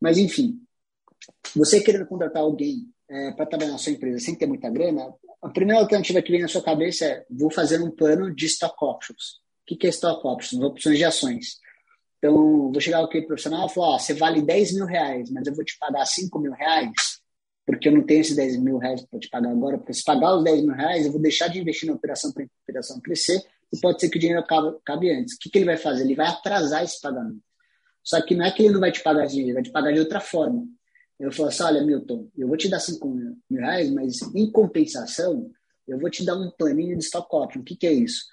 Mas, 0.00 0.18
enfim, 0.18 0.60
você 1.54 1.80
querendo 1.80 2.06
contratar 2.06 2.42
alguém 2.42 2.86
é, 3.08 3.32
para 3.32 3.46
trabalhar 3.46 3.72
na 3.72 3.78
sua 3.78 3.92
empresa 3.92 4.18
sem 4.18 4.34
ter 4.34 4.46
muita 4.46 4.70
grana, 4.70 5.12
a 5.42 5.48
primeira 5.48 5.80
alternativa 5.80 6.22
que 6.22 6.30
vem 6.30 6.42
na 6.42 6.48
sua 6.48 6.62
cabeça 6.62 7.04
é: 7.04 7.26
vou 7.30 7.50
fazer 7.50 7.80
um 7.80 7.90
plano 7.90 8.34
de 8.34 8.46
stock 8.46 8.76
options. 8.84 9.40
O 9.70 9.76
que 9.76 9.86
é 9.86 9.90
stock 9.90 10.26
options? 10.26 10.62
Opções 10.62 10.98
de 10.98 11.04
ações. 11.04 11.60
Então, 12.18 12.70
vou 12.70 12.80
chegar 12.80 13.02
aqui 13.02 13.22
profissional 13.22 13.66
e 13.66 13.70
falar, 13.70 13.94
ó, 13.94 13.98
você 13.98 14.12
vale 14.12 14.42
10 14.42 14.74
mil 14.74 14.84
reais, 14.84 15.30
mas 15.30 15.46
eu 15.46 15.54
vou 15.54 15.64
te 15.64 15.78
pagar 15.78 16.04
5 16.04 16.38
mil 16.38 16.52
reais, 16.52 16.92
porque 17.64 17.88
eu 17.88 17.92
não 17.92 18.02
tenho 18.02 18.20
esses 18.20 18.36
10 18.36 18.58
mil 18.58 18.76
reais 18.76 19.02
para 19.06 19.18
te 19.18 19.30
pagar 19.30 19.50
agora, 19.50 19.78
porque 19.78 19.94
se 19.94 20.04
pagar 20.04 20.36
os 20.36 20.44
10 20.44 20.62
mil 20.62 20.74
reais, 20.74 21.06
eu 21.06 21.12
vou 21.12 21.20
deixar 21.20 21.48
de 21.48 21.60
investir 21.60 21.88
na 21.88 21.94
operação 21.94 22.30
para 22.30 22.44
a 22.44 22.46
operação 22.64 23.00
crescer 23.00 23.42
e 23.72 23.78
pode 23.78 24.00
ser 24.00 24.08
que 24.08 24.16
o 24.16 24.20
dinheiro 24.20 24.40
acabe, 24.40 24.68
acabe 24.68 25.10
antes. 25.10 25.34
O 25.34 25.38
que, 25.38 25.50
que 25.50 25.58
ele 25.58 25.66
vai 25.66 25.76
fazer? 25.76 26.04
Ele 26.04 26.14
vai 26.14 26.26
atrasar 26.26 26.82
esse 26.82 27.00
pagamento. 27.00 27.40
Só 28.02 28.20
que 28.20 28.34
não 28.34 28.44
é 28.44 28.50
que 28.50 28.62
ele 28.62 28.72
não 28.72 28.80
vai 28.80 28.90
te 28.90 29.02
pagar 29.02 29.26
esse 29.26 29.34
dinheiro, 29.34 29.50
ele 29.50 29.62
vai 29.62 29.62
te 29.62 29.72
pagar 29.72 29.92
de 29.92 30.00
outra 30.00 30.20
forma. 30.20 30.66
Eu 31.18 31.30
falo 31.30 31.48
assim, 31.48 31.62
olha, 31.62 31.84
Milton, 31.84 32.28
eu 32.36 32.48
vou 32.48 32.56
te 32.56 32.68
dar 32.68 32.80
5 32.80 33.08
mil 33.08 33.36
reais, 33.50 33.90
mas 33.90 34.20
em 34.34 34.50
compensação, 34.50 35.50
eu 35.86 35.98
vou 35.98 36.08
te 36.08 36.24
dar 36.24 36.34
um 36.34 36.50
planinho 36.50 36.96
de 36.96 37.04
stock 37.04 37.28
option. 37.36 37.60
O 37.60 37.64
que, 37.64 37.76
que 37.76 37.86
é 37.86 37.92
isso? 37.92 38.24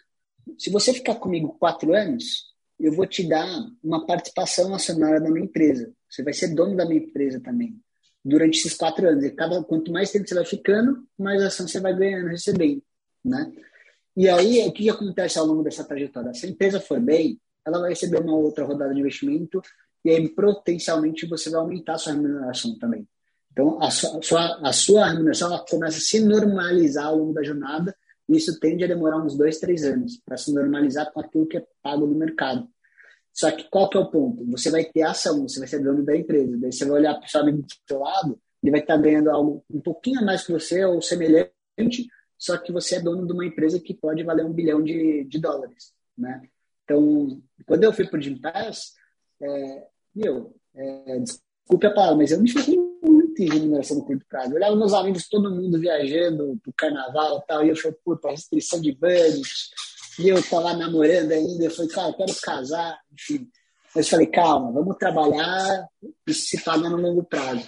Se 0.57 0.69
você 0.69 0.93
ficar 0.93 1.15
comigo 1.15 1.57
quatro 1.59 1.93
anos, 1.93 2.53
eu 2.79 2.93
vou 2.93 3.05
te 3.05 3.27
dar 3.27 3.45
uma 3.83 4.05
participação 4.05 4.73
acionária 4.73 5.19
da 5.19 5.29
minha 5.29 5.45
empresa. 5.45 5.91
Você 6.09 6.23
vai 6.23 6.33
ser 6.33 6.55
dono 6.55 6.77
da 6.77 6.85
minha 6.85 7.01
empresa 7.01 7.41
também 7.41 7.77
durante 8.23 8.59
esses 8.59 8.73
quatro 8.73 9.07
anos. 9.07 9.23
E 9.23 9.31
cada, 9.31 9.63
quanto 9.63 9.91
mais 9.91 10.11
tempo 10.11 10.27
você 10.27 10.35
vai 10.35 10.45
ficando, 10.45 11.05
mais 11.17 11.41
ação 11.41 11.67
você 11.67 11.79
vai 11.79 11.95
ganhando, 11.95 12.27
recebendo, 12.27 12.81
né? 13.23 13.51
E 14.17 14.27
aí, 14.27 14.67
o 14.67 14.71
que 14.71 14.89
acontece 14.89 15.37
ao 15.37 15.45
longo 15.45 15.61
dessa 15.61 15.83
trajetória? 15.83 16.33
Se 16.33 16.47
a 16.47 16.49
empresa 16.49 16.79
for 16.79 16.99
bem, 16.99 17.39
ela 17.63 17.79
vai 17.79 17.91
receber 17.91 18.19
uma 18.19 18.35
outra 18.35 18.65
rodada 18.65 18.91
de 18.91 18.99
investimento 18.99 19.61
e 20.03 20.09
aí, 20.09 20.27
potencialmente, 20.29 21.27
você 21.27 21.51
vai 21.51 21.59
aumentar 21.59 21.93
a 21.93 21.97
sua 21.99 22.13
remuneração 22.13 22.75
também. 22.79 23.07
Então, 23.51 23.79
a 23.79 23.91
sua, 23.91 24.59
a 24.67 24.73
sua 24.73 25.07
remuneração 25.07 25.53
ela 25.53 25.63
começa 25.69 25.99
a 25.99 26.01
se 26.01 26.19
normalizar 26.19 27.05
ao 27.05 27.17
longo 27.17 27.33
da 27.33 27.43
jornada 27.43 27.95
e 28.27 28.37
isso 28.37 28.59
tende 28.59 28.83
a 28.83 28.87
demorar 28.87 29.23
uns 29.23 29.37
dois, 29.37 29.59
três 29.59 29.83
anos 29.83 30.19
para 30.25 30.35
se 30.35 30.51
normalizar 30.51 31.11
com 31.13 31.19
aquilo 31.19 31.47
que 31.47 31.57
é 31.57 31.65
pago 31.83 32.07
no 32.07 32.15
mercado. 32.15 32.67
Só 33.31 33.51
que 33.51 33.69
qual 33.69 33.87
que 33.87 33.97
é 33.97 34.01
o 34.01 34.09
ponto? 34.09 34.43
Você 34.47 34.71
vai 34.71 34.83
ter 34.83 35.03
ação, 35.03 35.47
você 35.47 35.59
vai 35.59 35.67
ser 35.67 35.83
dono 35.83 36.03
da 36.03 36.17
empresa. 36.17 36.57
Daí 36.57 36.71
você 36.71 36.85
vai 36.85 37.01
olhar 37.01 37.13
para 37.13 37.27
o 37.27 37.29
seu 37.29 37.41
amigo 37.41 37.61
do 37.61 37.67
seu 37.87 37.99
lado, 37.99 38.39
ele 38.63 38.71
vai 38.71 38.79
estar 38.79 38.97
ganhando 38.97 39.29
algo 39.29 39.63
um 39.69 39.79
pouquinho 39.79 40.21
a 40.21 40.25
mais 40.25 40.43
que 40.43 40.51
você 40.51 40.83
ou 40.85 40.99
semelhante, 41.03 42.07
só 42.37 42.57
que 42.57 42.71
você 42.71 42.95
é 42.95 43.01
dono 43.01 43.25
de 43.25 43.33
uma 43.33 43.45
empresa 43.45 43.79
que 43.79 43.93
pode 43.93 44.23
valer 44.23 44.45
um 44.45 44.53
bilhão 44.53 44.83
de, 44.83 45.23
de 45.25 45.39
dólares, 45.39 45.93
né? 46.17 46.41
Então, 46.83 47.41
quando 47.65 47.83
eu 47.83 47.91
fui 47.91 48.07
para 48.07 48.19
o 48.19 48.21
Jim 48.21 48.39
Pass, 48.39 48.93
é, 49.41 49.87
meu, 50.15 50.55
é, 50.75 51.19
desculpe 51.19 51.87
a 51.87 51.93
palavra, 51.93 52.17
mas 52.17 52.31
eu 52.31 52.41
me 52.41 52.49
fiquei 52.49 52.77
muito 53.01 53.41
em 53.41 53.49
remuneração 53.49 53.97
no 53.97 54.05
curto 54.05 54.25
prazo. 54.29 54.51
Eu 54.51 54.55
olhava 54.55 54.75
meus 54.75 54.93
amigos, 54.93 55.27
todo 55.27 55.53
mundo 55.53 55.79
viajando 55.79 56.57
pro 56.63 56.73
carnaval 56.73 57.39
e 57.39 57.47
tal, 57.47 57.65
e 57.65 57.69
eu 57.69 57.75
falei, 57.75 57.97
puta, 58.03 58.29
restrição 58.29 58.79
de 58.79 58.93
budget, 58.93 59.69
e 60.19 60.29
eu 60.29 60.41
tava 60.49 60.73
namorando 60.73 61.31
ainda, 61.31 61.65
eu 61.65 61.71
falei, 61.71 61.91
cara, 61.91 62.09
eu 62.09 62.13
quero 62.13 62.33
casar, 62.41 62.99
enfim. 63.11 63.49
Mas 63.93 64.05
eu 64.05 64.11
falei, 64.11 64.27
calma, 64.27 64.71
vamos 64.71 64.97
trabalhar 64.97 65.87
e 66.25 66.33
se 66.33 66.63
pagar 66.63 66.89
no 66.89 66.97
longo 66.97 67.23
prazo. 67.23 67.67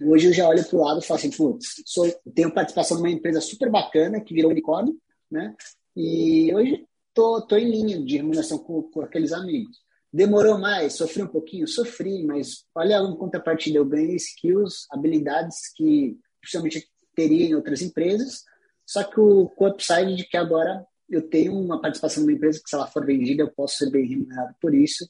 Hoje 0.00 0.28
eu 0.28 0.32
já 0.32 0.48
olho 0.48 0.64
para 0.64 0.76
o 0.76 0.82
lado 0.82 1.00
e 1.00 1.04
falo 1.04 1.18
assim, 1.18 1.30
putz, 1.30 1.82
sou, 1.86 2.10
tenho 2.34 2.52
participação 2.52 2.96
numa 2.96 3.10
empresa 3.10 3.40
super 3.40 3.70
bacana 3.70 4.20
que 4.20 4.34
virou 4.34 4.50
unicórnio, 4.50 4.96
né? 5.30 5.54
E 5.96 6.52
hoje 6.54 6.84
tô, 7.12 7.40
tô 7.42 7.56
em 7.56 7.70
linha 7.70 8.04
de 8.04 8.16
remuneração 8.16 8.58
com, 8.58 8.82
com 8.82 9.00
aqueles 9.02 9.32
amigos. 9.32 9.76
Demorou 10.12 10.58
mais, 10.58 10.94
sofri 10.94 11.22
um 11.22 11.28
pouquinho, 11.28 11.66
sofri, 11.66 12.24
mas 12.24 12.64
olha 12.74 12.98
em 12.98 13.16
contrapartida, 13.16 13.78
eu 13.78 13.84
ganhei 13.84 14.16
skills, 14.16 14.86
habilidades 14.90 15.72
que 15.74 16.16
principalmente 16.40 16.88
teria 17.14 17.46
em 17.46 17.54
outras 17.54 17.80
empresas, 17.80 18.42
só 18.86 19.02
que 19.02 19.18
o, 19.18 19.50
o 19.56 19.66
upside 19.66 20.14
de 20.14 20.24
que 20.24 20.36
agora 20.36 20.84
eu 21.08 21.22
tenho 21.22 21.52
uma 21.58 21.80
participação 21.80 22.22
numa 22.22 22.32
empresa 22.32 22.60
que, 22.62 22.68
se 22.68 22.74
ela 22.74 22.86
for 22.86 23.04
vendida, 23.04 23.42
eu 23.42 23.50
posso 23.50 23.76
ser 23.76 23.90
bem 23.90 24.06
remunerado 24.06 24.54
por 24.60 24.74
isso. 24.74 25.08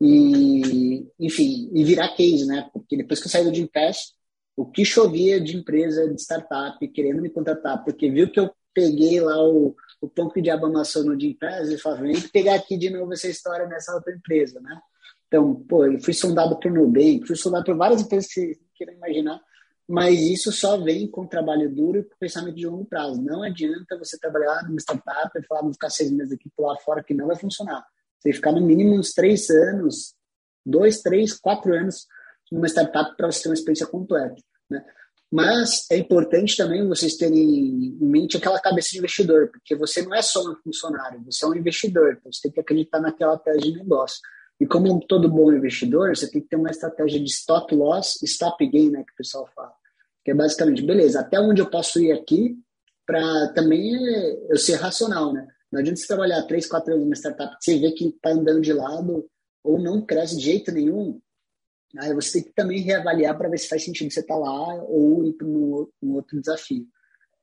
E, 0.00 1.06
enfim, 1.18 1.70
e 1.72 1.84
virar 1.84 2.16
case, 2.16 2.44
né? 2.46 2.68
Porque 2.72 2.96
depois 2.96 3.20
que 3.20 3.26
eu 3.26 3.30
saí 3.30 3.44
do 3.44 3.54
Gimpass, 3.54 4.14
o 4.56 4.66
que 4.66 4.84
chovia 4.84 5.40
de 5.40 5.56
empresa, 5.56 6.08
de 6.08 6.20
startup, 6.20 6.86
querendo 6.88 7.22
me 7.22 7.30
contratar, 7.30 7.82
porque 7.84 8.10
viu 8.10 8.30
que 8.30 8.38
eu 8.38 8.50
peguei 8.74 9.20
lá 9.20 9.42
o, 9.42 9.74
o 10.00 10.08
pão 10.08 10.28
que 10.28 10.40
o 10.40 10.42
diabo 10.42 10.66
amassou 10.66 11.04
no 11.04 11.18
Gimpass 11.18 11.70
e 11.70 11.78
falava, 11.78 12.02
vem 12.02 12.20
pegar 12.28 12.54
aqui 12.54 12.76
de 12.76 12.90
novo 12.90 13.12
essa 13.12 13.28
história 13.28 13.66
nessa 13.66 13.94
outra 13.94 14.14
empresa, 14.14 14.60
né? 14.60 14.78
Então, 15.26 15.54
pô, 15.54 15.86
eu 15.86 15.98
fui 16.00 16.12
sondado 16.12 16.58
por 16.58 16.70
Nubank, 16.70 17.26
fui 17.26 17.36
sondado 17.36 17.64
por 17.64 17.76
várias 17.76 18.02
empresas 18.02 18.30
que 18.30 18.54
você 18.54 18.60
queira 18.74 18.92
imaginar, 18.92 19.40
mas 19.88 20.20
isso 20.20 20.52
só 20.52 20.76
vem 20.76 21.10
com 21.10 21.26
trabalho 21.26 21.74
duro 21.74 21.98
e 21.98 22.04
com 22.04 22.16
pensamento 22.18 22.56
de 22.56 22.66
longo 22.66 22.84
prazo. 22.84 23.22
Não 23.22 23.42
adianta 23.42 23.98
você 23.98 24.18
trabalhar 24.18 24.62
numa 24.64 24.78
startup 24.78 25.30
e 25.38 25.46
falar, 25.46 25.62
vou 25.62 25.72
ficar 25.72 25.90
seis 25.90 26.10
meses 26.10 26.34
aqui 26.34 26.50
pular 26.54 26.76
fora, 26.78 27.02
que 27.02 27.14
não 27.14 27.26
vai 27.26 27.36
funcionar. 27.36 27.82
Você 28.18 28.32
ficar 28.32 28.52
no 28.52 28.60
mínimo 28.60 28.94
uns 28.94 29.12
três 29.12 29.48
anos, 29.50 30.14
dois, 30.64 31.00
três, 31.00 31.32
quatro 31.32 31.74
anos 31.74 32.06
numa 32.52 32.66
startup 32.66 33.16
para 33.16 33.30
você 33.30 33.42
ter 33.42 33.48
uma 33.48 33.54
experiência 33.54 33.86
completa. 33.86 34.36
Né? 34.70 34.84
Mas 35.30 35.86
é 35.90 35.96
importante 35.96 36.56
também 36.56 36.86
vocês 36.86 37.16
terem 37.16 37.38
em 37.38 38.06
mente 38.06 38.36
aquela 38.36 38.60
cabeça 38.60 38.90
de 38.90 38.98
investidor, 38.98 39.48
porque 39.50 39.74
você 39.74 40.02
não 40.02 40.14
é 40.14 40.20
só 40.20 40.42
um 40.42 40.54
funcionário, 40.62 41.24
você 41.24 41.44
é 41.44 41.48
um 41.48 41.54
investidor, 41.54 42.18
então 42.18 42.30
você 42.30 42.42
tem 42.42 42.52
que 42.52 42.60
acreditar 42.60 43.00
naquela 43.00 43.38
tese 43.38 43.60
de 43.60 43.78
negócio. 43.78 44.18
E 44.60 44.66
como 44.66 45.00
todo 45.06 45.30
bom 45.30 45.50
investidor, 45.50 46.14
você 46.14 46.30
tem 46.30 46.42
que 46.42 46.48
ter 46.48 46.56
uma 46.56 46.70
estratégia 46.70 47.18
de 47.18 47.30
stop 47.30 47.74
loss 47.74 48.22
e 48.22 48.26
stop 48.26 48.64
gain, 48.68 48.90
né, 48.90 49.02
que 49.02 49.12
o 49.12 49.16
pessoal 49.16 49.48
fala. 49.56 49.72
Que 50.22 50.32
é 50.32 50.34
basicamente, 50.34 50.82
beleza, 50.82 51.20
até 51.20 51.40
onde 51.40 51.62
eu 51.62 51.70
posso 51.70 51.98
ir 51.98 52.12
aqui 52.12 52.56
para 53.06 53.48
também 53.54 53.92
eu 54.48 54.56
ser 54.56 54.74
racional, 54.74 55.32
né? 55.32 55.48
Não 55.72 55.80
adianta 55.80 55.98
você 55.98 56.06
trabalhar 56.06 56.42
três, 56.42 56.66
quatro 56.68 56.92
anos 56.92 57.04
numa 57.04 57.16
startup 57.16 57.56
que 57.56 57.64
você 57.64 57.78
vê 57.78 57.90
que 57.92 58.08
está 58.08 58.30
andando 58.30 58.60
de 58.60 58.72
lado 58.72 59.26
ou 59.64 59.80
não 59.80 60.04
cresce 60.04 60.36
de 60.36 60.44
jeito 60.44 60.70
nenhum. 60.70 61.18
Aí 61.98 62.14
você 62.14 62.34
tem 62.34 62.42
que 62.44 62.54
também 62.54 62.80
reavaliar 62.80 63.36
para 63.36 63.48
ver 63.48 63.58
se 63.58 63.68
faz 63.68 63.84
sentido 63.84 64.10
você 64.10 64.20
estar 64.20 64.34
tá 64.34 64.40
lá 64.40 64.74
ou 64.84 65.24
ir 65.26 65.34
para 65.34 65.46
um, 65.46 65.88
um 66.02 66.14
outro 66.14 66.40
desafio. 66.40 66.86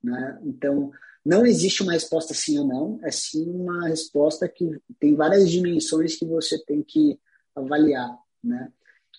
Né? 0.03 0.39
Então, 0.43 0.91
não 1.25 1.45
existe 1.45 1.83
uma 1.83 1.93
resposta 1.93 2.33
sim 2.33 2.57
ou 2.59 2.65
não, 2.65 2.99
é 3.03 3.11
sim 3.11 3.49
uma 3.49 3.87
resposta 3.87 4.47
que 4.47 4.69
tem 4.99 5.15
várias 5.15 5.49
dimensões 5.49 6.15
que 6.15 6.25
você 6.25 6.57
tem 6.65 6.81
que 6.81 7.19
avaliar, 7.55 8.17
né? 8.43 8.71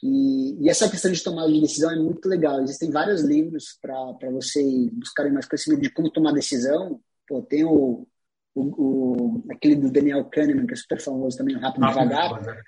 E, 0.03 0.57
e 0.65 0.71
essa 0.71 0.89
questão 0.89 1.13
de 1.13 1.23
tomada 1.23 1.53
de 1.53 1.61
decisão 1.61 1.91
é 1.91 1.97
muito 1.97 2.27
legal. 2.27 2.63
Existem 2.63 2.91
vários 2.91 3.21
livros 3.21 3.79
para 3.81 4.31
você 4.31 4.63
buscarem 4.93 5.31
mais 5.31 5.47
conhecimento 5.47 5.83
de 5.83 5.91
como 5.91 6.11
tomar 6.11 6.33
decisão. 6.33 6.99
Pô, 7.29 7.43
tem 7.43 7.65
o, 7.65 8.07
o, 8.55 8.63
o, 8.63 9.45
aquele 9.51 9.77
do 9.77 9.91
Daniel 9.91 10.25
Kahneman, 10.25 10.67
que 10.67 10.73
é 10.73 10.77
super 10.77 11.01
famoso 11.01 11.37
também, 11.37 11.55
o 11.55 11.61
Rápido 11.61 11.87
Devagar. 11.87 12.63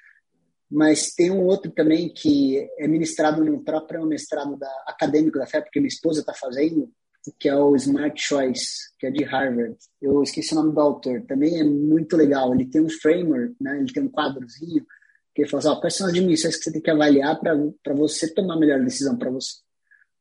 Mas 0.72 1.12
tem 1.12 1.30
um 1.30 1.44
outro 1.44 1.70
também 1.70 2.08
que 2.08 2.66
é 2.78 2.88
ministrado 2.88 3.44
no 3.44 3.62
próprio 3.62 4.06
mestrado 4.06 4.56
da, 4.56 4.70
acadêmico 4.86 5.38
da 5.38 5.46
FEP, 5.46 5.68
que 5.70 5.78
minha 5.78 5.88
esposa 5.88 6.20
está 6.20 6.32
fazendo, 6.32 6.90
que 7.38 7.46
é 7.46 7.54
o 7.54 7.76
Smart 7.76 8.18
Choice, 8.18 8.90
que 8.98 9.06
é 9.06 9.10
de 9.10 9.22
Harvard. 9.22 9.76
Eu 10.00 10.22
esqueci 10.22 10.54
o 10.54 10.56
nome 10.56 10.72
do 10.72 10.80
autor. 10.80 11.20
Também 11.28 11.60
é 11.60 11.62
muito 11.62 12.16
legal. 12.16 12.54
Ele 12.54 12.64
tem 12.64 12.80
um 12.80 12.88
framework, 12.88 13.54
né? 13.60 13.80
ele 13.80 13.92
tem 13.92 14.02
um 14.02 14.08
quadrozinho 14.08 14.86
que 15.34 15.42
ele 15.42 15.50
fala 15.50 15.62
assim, 15.62 15.80
quais 15.80 15.94
são 15.94 16.06
as 16.06 16.14
dimensões 16.14 16.56
que 16.56 16.64
você 16.64 16.72
tem 16.72 16.80
que 16.80 16.90
avaliar 16.90 17.38
para 17.38 17.94
você 17.94 18.32
tomar 18.32 18.54
a 18.54 18.58
melhor 18.58 18.82
decisão 18.82 19.16
para 19.18 19.30
você. 19.30 19.56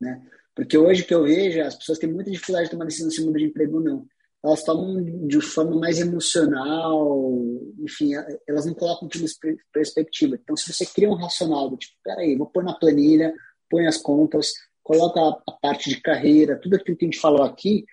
Né? 0.01 0.21
Porque 0.53 0.77
hoje 0.77 1.05
que 1.05 1.13
eu 1.13 1.23
vejo, 1.23 1.61
as 1.61 1.75
pessoas 1.75 1.97
têm 1.97 2.11
muita 2.11 2.29
dificuldade 2.29 2.65
de 2.65 2.71
tomar 2.71 2.85
decisão 2.85 3.09
se 3.09 3.23
muda 3.23 3.39
de 3.39 3.45
emprego 3.45 3.77
ou 3.77 3.83
não. 3.83 4.05
Elas 4.43 4.63
tomam 4.63 5.27
de 5.27 5.39
forma 5.39 5.79
mais 5.79 5.99
emocional, 5.99 7.31
enfim, 7.79 8.11
elas 8.47 8.65
não 8.65 8.73
colocam 8.73 9.07
tudo 9.07 9.25
em 9.25 9.57
perspectiva. 9.71 10.35
Então, 10.35 10.55
se 10.55 10.73
você 10.73 10.85
cria 10.85 11.09
um 11.09 11.15
racional 11.15 11.69
do 11.69 11.77
tipo, 11.77 11.93
peraí, 12.03 12.35
vou 12.35 12.47
pôr 12.47 12.63
na 12.63 12.73
planilha, 12.73 13.33
põe 13.69 13.85
as 13.85 13.97
contas, 13.97 14.51
coloca 14.83 15.19
a 15.47 15.51
parte 15.61 15.89
de 15.89 16.01
carreira, 16.01 16.59
tudo 16.59 16.75
aquilo 16.75 16.97
que 16.97 17.05
a 17.05 17.07
gente 17.07 17.19
falou 17.19 17.43
aqui, 17.43 17.85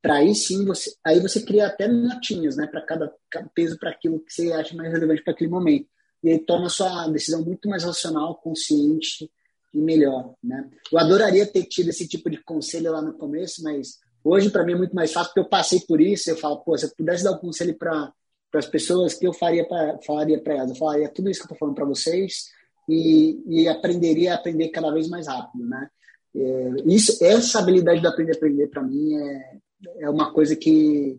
para 0.00 0.18
aí 0.18 0.34
sim 0.34 0.64
você, 0.64 0.94
aí 1.04 1.18
você 1.18 1.42
cria 1.42 1.66
até 1.66 1.88
notinhas, 1.88 2.56
né, 2.56 2.68
para 2.68 2.80
cada, 2.82 3.12
cada, 3.28 3.48
peso 3.52 3.76
para 3.76 3.90
aquilo 3.90 4.20
que 4.20 4.32
você 4.32 4.52
acha 4.52 4.74
mais 4.76 4.92
relevante 4.92 5.24
para 5.24 5.32
aquele 5.32 5.50
momento. 5.50 5.88
E 6.22 6.30
aí 6.30 6.38
torna 6.38 6.66
a 6.66 6.70
sua 6.70 7.08
decisão 7.08 7.44
muito 7.44 7.68
mais 7.68 7.82
racional, 7.82 8.36
consciente 8.36 9.28
e 9.74 9.80
melhor, 9.80 10.34
né? 10.42 10.70
Eu 10.90 10.98
adoraria 10.98 11.44
ter 11.44 11.64
tido 11.64 11.90
esse 11.90 12.08
tipo 12.08 12.30
de 12.30 12.42
conselho 12.42 12.92
lá 12.92 13.02
no 13.02 13.14
começo, 13.14 13.62
mas 13.62 13.98
hoje 14.28 14.50
para 14.50 14.64
mim 14.64 14.72
é 14.72 14.76
muito 14.76 14.94
mais 14.94 15.12
fácil 15.12 15.28
porque 15.28 15.40
eu 15.40 15.48
passei 15.48 15.80
por 15.80 16.00
isso, 16.00 16.30
eu 16.30 16.36
falo, 16.36 16.58
pô, 16.58 16.76
se 16.76 16.86
eu 16.86 16.90
pudesse 16.96 17.24
dar 17.24 17.32
um 17.32 17.38
conselho 17.38 17.76
para 17.76 18.12
para 18.50 18.60
as 18.60 18.66
pessoas 18.66 19.14
que 19.14 19.26
eu 19.26 19.32
faria 19.32 19.66
pra, 19.66 19.98
falaria 20.06 20.40
para 20.40 20.54
elas, 20.54 20.70
eu 20.70 20.76
falaria 20.76 21.08
tudo 21.08 21.28
isso 21.28 21.40
que 21.40 21.44
eu 21.44 21.54
estou 21.54 21.58
falando 21.58 21.74
para 21.74 21.84
vocês 21.84 22.44
e, 22.88 23.42
e 23.46 23.68
aprenderia 23.68 24.32
a 24.32 24.36
aprender 24.36 24.68
cada 24.68 24.90
vez 24.92 25.08
mais 25.08 25.26
rápido, 25.26 25.66
né? 25.66 25.88
É, 26.34 26.70
isso, 26.86 27.22
essa 27.24 27.58
habilidade 27.58 28.00
de 28.00 28.06
aprender 28.06 28.32
a 28.32 28.36
aprender, 28.36 28.68
para 28.68 28.82
mim, 28.82 29.14
é, 29.14 29.58
é 30.00 30.10
uma 30.10 30.32
coisa 30.32 30.54
que 30.54 31.18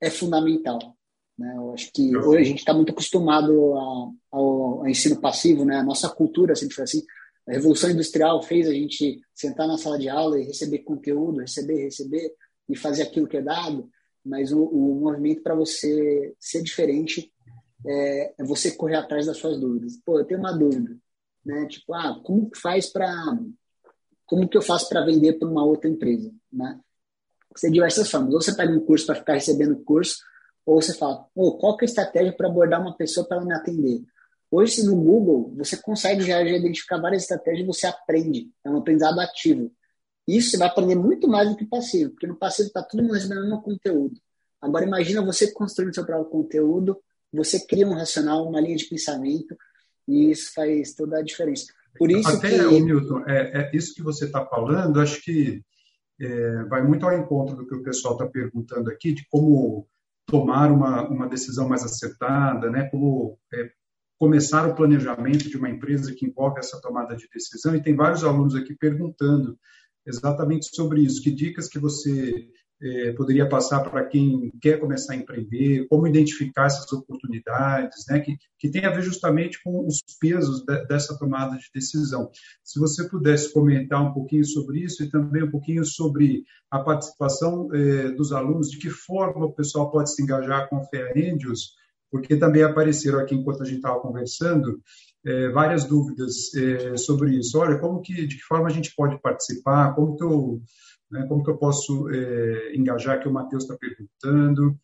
é 0.00 0.10
fundamental. 0.10 0.78
Né? 1.38 1.54
Eu 1.56 1.72
acho 1.72 1.90
que 1.92 2.14
hoje 2.16 2.42
a 2.42 2.44
gente 2.44 2.58
está 2.58 2.74
muito 2.74 2.92
acostumado 2.92 3.52
ao, 3.74 4.14
ao, 4.30 4.88
ensino 4.88 5.20
passivo, 5.20 5.64
né? 5.64 5.76
a 5.76 5.82
nossa 5.82 6.08
cultura 6.10 6.54
sempre 6.54 6.74
foi 6.74 6.84
assim. 6.84 7.02
A 7.48 7.52
Revolução 7.52 7.90
Industrial 7.90 8.42
fez 8.42 8.68
a 8.68 8.72
gente 8.72 9.20
sentar 9.34 9.66
na 9.66 9.76
sala 9.76 9.98
de 9.98 10.08
aula 10.08 10.38
e 10.38 10.44
receber 10.44 10.78
conteúdo, 10.78 11.40
receber, 11.40 11.84
receber 11.84 12.34
e 12.68 12.76
fazer 12.76 13.02
aquilo 13.02 13.26
que 13.26 13.36
é 13.36 13.42
dado, 13.42 13.90
mas 14.24 14.52
o, 14.52 14.62
o 14.62 15.00
movimento 15.00 15.42
para 15.42 15.54
você 15.54 16.34
ser 16.38 16.62
diferente 16.62 17.32
é, 17.84 18.34
é, 18.38 18.44
você 18.44 18.70
correr 18.72 18.96
atrás 18.96 19.26
das 19.26 19.38
suas 19.38 19.58
dúvidas. 19.58 19.96
Pô, 20.04 20.18
eu 20.18 20.24
tenho 20.24 20.40
uma 20.40 20.52
dúvida, 20.52 20.96
né? 21.44 21.66
Tipo, 21.66 21.94
ah, 21.94 22.20
como 22.22 22.48
que 22.48 22.58
faz 22.58 22.90
para 22.90 23.12
como 24.24 24.48
que 24.48 24.56
eu 24.56 24.62
faço 24.62 24.88
para 24.88 25.04
vender 25.04 25.34
para 25.34 25.48
uma 25.48 25.64
outra 25.64 25.90
empresa, 25.90 26.32
né? 26.50 26.80
Você 27.54 27.66
tem 27.66 27.72
diversas 27.72 28.10
formas. 28.10 28.32
Ou 28.32 28.40
você 28.40 28.54
pega 28.54 28.72
um 28.72 28.80
curso 28.80 29.04
para 29.04 29.16
ficar 29.16 29.34
recebendo 29.34 29.82
curso, 29.84 30.16
ou 30.64 30.80
você 30.80 30.94
fala, 30.94 31.26
oh, 31.34 31.58
qual 31.58 31.76
que 31.76 31.84
é 31.84 31.86
a 31.86 31.90
estratégia 31.90 32.32
para 32.32 32.48
abordar 32.48 32.80
uma 32.80 32.96
pessoa 32.96 33.26
para 33.26 33.36
ela 33.36 33.46
me 33.46 33.52
atender? 33.52 34.02
Hoje, 34.52 34.82
no 34.84 34.94
Google, 34.94 35.54
você 35.56 35.78
consegue 35.78 36.20
já, 36.20 36.44
já 36.44 36.50
identificar 36.50 37.00
várias 37.00 37.22
estratégias 37.22 37.64
e 37.64 37.66
você 37.66 37.86
aprende. 37.86 38.50
É 38.62 38.68
um 38.68 38.76
aprendizado 38.76 39.18
ativo. 39.18 39.72
Isso 40.28 40.50
você 40.50 40.58
vai 40.58 40.68
aprender 40.68 40.94
muito 40.94 41.26
mais 41.26 41.48
do 41.48 41.56
que 41.56 41.64
passivo, 41.64 42.10
porque 42.10 42.26
no 42.26 42.36
passivo 42.36 42.66
está 42.66 42.82
todo 42.82 43.02
mundo 43.02 43.14
recebendo 43.14 43.38
o 43.38 43.44
mesmo 43.44 43.62
conteúdo. 43.62 44.20
Agora, 44.60 44.84
imagina 44.84 45.24
você 45.24 45.50
construindo 45.50 45.94
seu 45.94 46.04
próprio 46.04 46.30
conteúdo, 46.30 47.00
você 47.32 47.66
cria 47.66 47.88
um 47.88 47.94
racional, 47.94 48.46
uma 48.46 48.60
linha 48.60 48.76
de 48.76 48.84
pensamento, 48.84 49.56
e 50.06 50.30
isso 50.30 50.52
faz 50.52 50.94
toda 50.94 51.18
a 51.18 51.22
diferença. 51.22 51.72
Por 51.96 52.10
isso 52.10 52.28
Até, 52.28 52.50
que... 52.50 52.80
Milton, 52.80 53.24
é, 53.26 53.62
é 53.62 53.70
isso 53.74 53.94
que 53.94 54.02
você 54.02 54.26
está 54.26 54.44
falando, 54.44 55.00
acho 55.00 55.22
que 55.22 55.62
é, 56.20 56.64
vai 56.64 56.82
muito 56.86 57.06
ao 57.06 57.18
encontro 57.18 57.56
do 57.56 57.66
que 57.66 57.74
o 57.74 57.82
pessoal 57.82 58.14
está 58.14 58.26
perguntando 58.26 58.90
aqui, 58.90 59.14
de 59.14 59.26
como 59.30 59.88
tomar 60.26 60.70
uma, 60.70 61.08
uma 61.08 61.26
decisão 61.26 61.66
mais 61.66 61.82
acertada, 61.82 62.70
né? 62.70 62.88
como 62.90 63.38
é, 63.52 63.70
começar 64.22 64.68
o 64.68 64.74
planejamento 64.76 65.50
de 65.50 65.56
uma 65.56 65.68
empresa 65.68 66.14
que 66.14 66.24
envolve 66.24 66.60
essa 66.60 66.80
tomada 66.80 67.16
de 67.16 67.28
decisão. 67.34 67.74
E 67.74 67.82
tem 67.82 67.96
vários 67.96 68.22
alunos 68.22 68.54
aqui 68.54 68.72
perguntando 68.72 69.58
exatamente 70.06 70.68
sobre 70.72 71.00
isso. 71.00 71.20
Que 71.20 71.32
dicas 71.32 71.66
que 71.66 71.80
você 71.80 72.46
é, 72.80 73.12
poderia 73.14 73.48
passar 73.48 73.80
para 73.80 74.04
quem 74.04 74.52
quer 74.60 74.78
começar 74.78 75.14
a 75.14 75.16
empreender, 75.16 75.88
como 75.88 76.06
identificar 76.06 76.66
essas 76.66 76.92
oportunidades, 76.92 78.04
né, 78.08 78.20
que, 78.20 78.36
que 78.60 78.70
tem 78.70 78.84
a 78.84 78.92
ver 78.92 79.02
justamente 79.02 79.60
com 79.60 79.84
os 79.88 80.00
pesos 80.20 80.64
de, 80.64 80.86
dessa 80.86 81.18
tomada 81.18 81.56
de 81.56 81.66
decisão. 81.74 82.30
Se 82.62 82.78
você 82.78 83.08
pudesse 83.08 83.52
comentar 83.52 84.00
um 84.00 84.12
pouquinho 84.12 84.44
sobre 84.44 84.84
isso 84.84 85.02
e 85.02 85.10
também 85.10 85.42
um 85.42 85.50
pouquinho 85.50 85.84
sobre 85.84 86.44
a 86.70 86.78
participação 86.78 87.68
é, 87.74 88.12
dos 88.12 88.32
alunos, 88.32 88.70
de 88.70 88.78
que 88.78 88.88
forma 88.88 89.46
o 89.46 89.52
pessoal 89.52 89.90
pode 89.90 90.14
se 90.14 90.22
engajar 90.22 90.68
com 90.68 90.76
a 90.76 90.84
FEA 90.84 91.10
Angels, 91.16 91.81
porque 92.12 92.36
também 92.36 92.62
apareceram 92.62 93.18
aqui 93.18 93.34
enquanto 93.34 93.62
a 93.62 93.66
gente 93.66 93.76
estava 93.76 93.98
conversando 93.98 94.80
é, 95.24 95.48
várias 95.48 95.84
dúvidas 95.84 96.54
é, 96.54 96.96
sobre 96.96 97.36
isso. 97.36 97.58
Olha, 97.58 97.78
como 97.78 98.00
que, 98.00 98.26
de 98.26 98.36
que 98.36 98.42
forma 98.42 98.68
a 98.68 98.72
gente 98.72 98.94
pode 98.94 99.20
participar? 99.20 99.94
Como 99.94 100.16
que 100.16 100.22
eu 100.22 100.62
né? 101.12 101.26
Como 101.28 101.44
que 101.44 101.50
eu 101.50 101.58
posso 101.58 102.08
é, 102.10 102.74
engajar 102.74 103.20
que 103.20 103.28
o 103.28 103.32
Matheus 103.32 103.64
está 103.64 103.76
perguntando? 103.76 104.76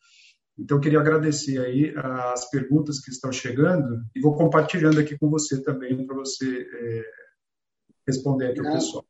Então, 0.59 0.77
eu 0.77 0.81
queria 0.81 1.01
agradecer 1.01 1.59
aí 1.59 1.95
as 1.97 2.51
perguntas 2.51 3.01
que 3.01 3.11
estão 3.11 3.33
chegando 3.33 4.05
e 4.15 4.21
vou 4.21 4.37
compartilhando 4.37 5.01
aqui 5.01 5.17
com 5.17 5.31
você 5.31 5.63
também 5.63 6.05
para 6.05 6.17
você 6.17 6.69
é, 6.71 7.05
responder 8.07 8.49
aqui 8.49 8.61
ao 8.61 8.73
pessoal. 8.73 9.07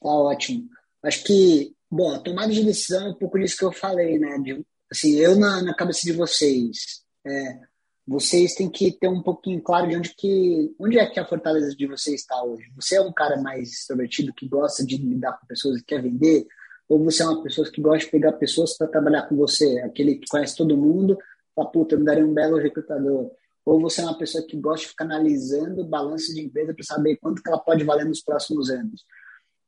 Tá 0.00 0.08
ótimo. 0.08 0.68
Acho 1.02 1.24
que, 1.24 1.74
bom, 1.90 2.14
a 2.14 2.20
tomada 2.20 2.52
de 2.52 2.64
decisão 2.64 3.08
é 3.08 3.10
um 3.10 3.14
pouco 3.14 3.38
disso 3.38 3.58
que 3.58 3.64
eu 3.64 3.72
falei, 3.72 4.18
né? 4.18 4.38
De, 4.38 4.64
assim, 4.90 5.16
eu 5.16 5.36
na, 5.36 5.62
na 5.62 5.74
cabeça 5.74 6.02
de 6.02 6.12
vocês, 6.12 7.03
é, 7.26 7.60
vocês 8.06 8.54
têm 8.54 8.70
que 8.70 8.92
ter 8.92 9.08
um 9.08 9.22
pouquinho 9.22 9.62
claro 9.62 9.88
de 9.88 9.96
onde 9.96 10.14
que 10.14 10.74
onde 10.78 10.98
é 10.98 11.06
que 11.06 11.18
a 11.18 11.26
fortaleza 11.26 11.74
de 11.74 11.86
você 11.86 12.14
está 12.14 12.42
hoje. 12.42 12.70
Você 12.76 12.96
é 12.96 13.00
um 13.00 13.12
cara 13.12 13.40
mais 13.40 13.72
extrovertido 13.72 14.34
que 14.34 14.46
gosta 14.46 14.84
de 14.84 14.96
lidar 14.96 15.38
com 15.38 15.46
pessoas 15.46 15.80
e 15.80 15.84
quer 15.84 16.02
vender, 16.02 16.46
ou 16.88 17.02
você 17.02 17.22
é 17.22 17.26
uma 17.26 17.42
pessoa 17.42 17.70
que 17.70 17.80
gosta 17.80 18.04
de 18.04 18.10
pegar 18.10 18.32
pessoas 18.32 18.76
para 18.76 18.88
trabalhar 18.88 19.22
com 19.22 19.36
você, 19.36 19.80
aquele 19.80 20.16
que 20.16 20.28
conhece 20.28 20.56
todo 20.56 20.76
mundo, 20.76 21.18
fala, 21.54 21.70
puta, 21.70 21.96
me 21.96 22.04
daria 22.04 22.26
um 22.26 22.34
belo 22.34 22.58
recrutador. 22.58 23.30
Ou 23.64 23.80
você 23.80 24.02
é 24.02 24.04
uma 24.04 24.18
pessoa 24.18 24.46
que 24.46 24.58
gosta 24.58 24.82
de 24.82 24.88
ficar 24.88 25.04
analisando 25.04 25.84
balanço 25.86 26.34
de 26.34 26.42
empresa 26.42 26.74
para 26.74 26.84
saber 26.84 27.16
quanto 27.16 27.42
que 27.42 27.48
ela 27.48 27.58
pode 27.58 27.82
valer 27.84 28.04
nos 28.04 28.20
próximos 28.20 28.68
anos. 28.68 29.02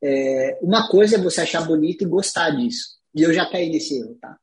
É, 0.03 0.59
uma 0.61 0.87
coisa 0.87 1.15
é 1.15 1.19
você 1.19 1.41
achar 1.41 1.65
bonito 1.65 2.03
e 2.03 2.07
gostar 2.07 2.51
disso. 2.51 2.97
E 3.15 3.23
eu 3.23 3.33
já 3.33 3.49
caí 3.49 3.69
nesse 3.71 3.97
erro, 3.99 4.15
tá? 4.21 4.37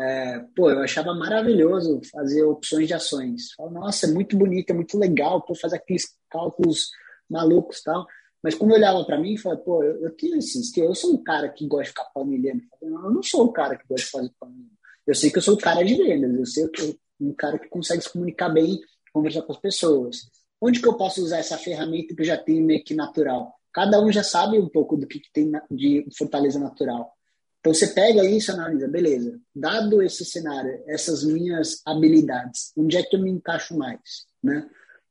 É, 0.00 0.38
pô, 0.56 0.70
eu 0.70 0.80
achava 0.80 1.14
maravilhoso 1.14 2.00
fazer 2.10 2.42
opções 2.44 2.88
de 2.88 2.94
ações. 2.94 3.52
Falo, 3.52 3.70
Nossa, 3.70 4.06
é 4.06 4.10
muito 4.10 4.36
bonito, 4.36 4.70
é 4.70 4.72
muito 4.72 4.98
legal, 4.98 5.42
pô, 5.42 5.54
fazer 5.54 5.76
aqueles 5.76 6.16
cálculos 6.30 6.88
malucos 7.28 7.82
tal. 7.82 8.06
Mas 8.42 8.54
quando 8.54 8.70
eu 8.70 8.76
olhava 8.76 9.04
para 9.04 9.18
mim, 9.18 9.36
falava, 9.36 9.60
pô, 9.60 9.82
eu, 9.84 10.02
eu 10.02 10.16
tenho 10.16 10.36
esses, 10.38 10.74
eu 10.76 10.94
sou 10.94 11.12
um 11.12 11.22
cara 11.22 11.48
que 11.50 11.66
gosta 11.66 11.84
de 11.84 11.88
ficar 11.90 12.04
palmilhando. 12.14 12.62
Eu 12.80 12.90
não 12.90 13.22
sou 13.22 13.44
o 13.44 13.52
cara 13.52 13.76
que 13.76 13.86
gosta 13.86 14.06
de 14.06 14.10
fazer 14.10 14.32
palmilhando. 14.40 14.70
Eu 15.06 15.14
sei 15.14 15.30
que 15.30 15.38
eu 15.38 15.42
sou 15.42 15.54
o 15.54 15.58
cara 15.58 15.84
de 15.84 15.94
vendas, 15.94 16.34
eu 16.34 16.46
sei 16.46 16.68
que 16.68 16.82
eu 16.82 16.94
um 17.20 17.34
cara 17.34 17.58
que 17.58 17.68
consegue 17.68 18.02
se 18.02 18.10
comunicar 18.10 18.48
bem, 18.48 18.80
conversar 19.12 19.42
com 19.42 19.52
as 19.52 19.60
pessoas. 19.60 20.30
Onde 20.60 20.80
que 20.80 20.88
eu 20.88 20.96
posso 20.96 21.22
usar 21.22 21.38
essa 21.38 21.58
ferramenta 21.58 22.14
que 22.14 22.20
eu 22.20 22.26
já 22.26 22.36
tenho 22.36 22.64
meio 22.64 22.82
que 22.82 22.94
natural? 22.94 23.54
Cada 23.72 24.00
um 24.00 24.10
já 24.10 24.22
sabe 24.22 24.58
um 24.58 24.68
pouco 24.68 24.96
do 24.96 25.06
que, 25.06 25.20
que 25.20 25.32
tem 25.32 25.50
de 25.70 26.06
fortaleza 26.16 26.58
natural. 26.58 27.12
Então 27.60 27.74
você 27.74 27.88
pega 27.88 28.24
isso 28.24 28.50
e 28.50 28.54
analisa, 28.54 28.88
beleza, 28.88 29.38
dado 29.54 30.02
esse 30.02 30.24
cenário, 30.24 30.82
essas 30.86 31.22
minhas 31.22 31.82
habilidades, 31.86 32.72
onde 32.76 32.96
é 32.96 33.02
que 33.02 33.14
eu 33.14 33.20
me 33.20 33.30
encaixo 33.30 33.76
mais, 33.76 34.00
né? 34.42 34.68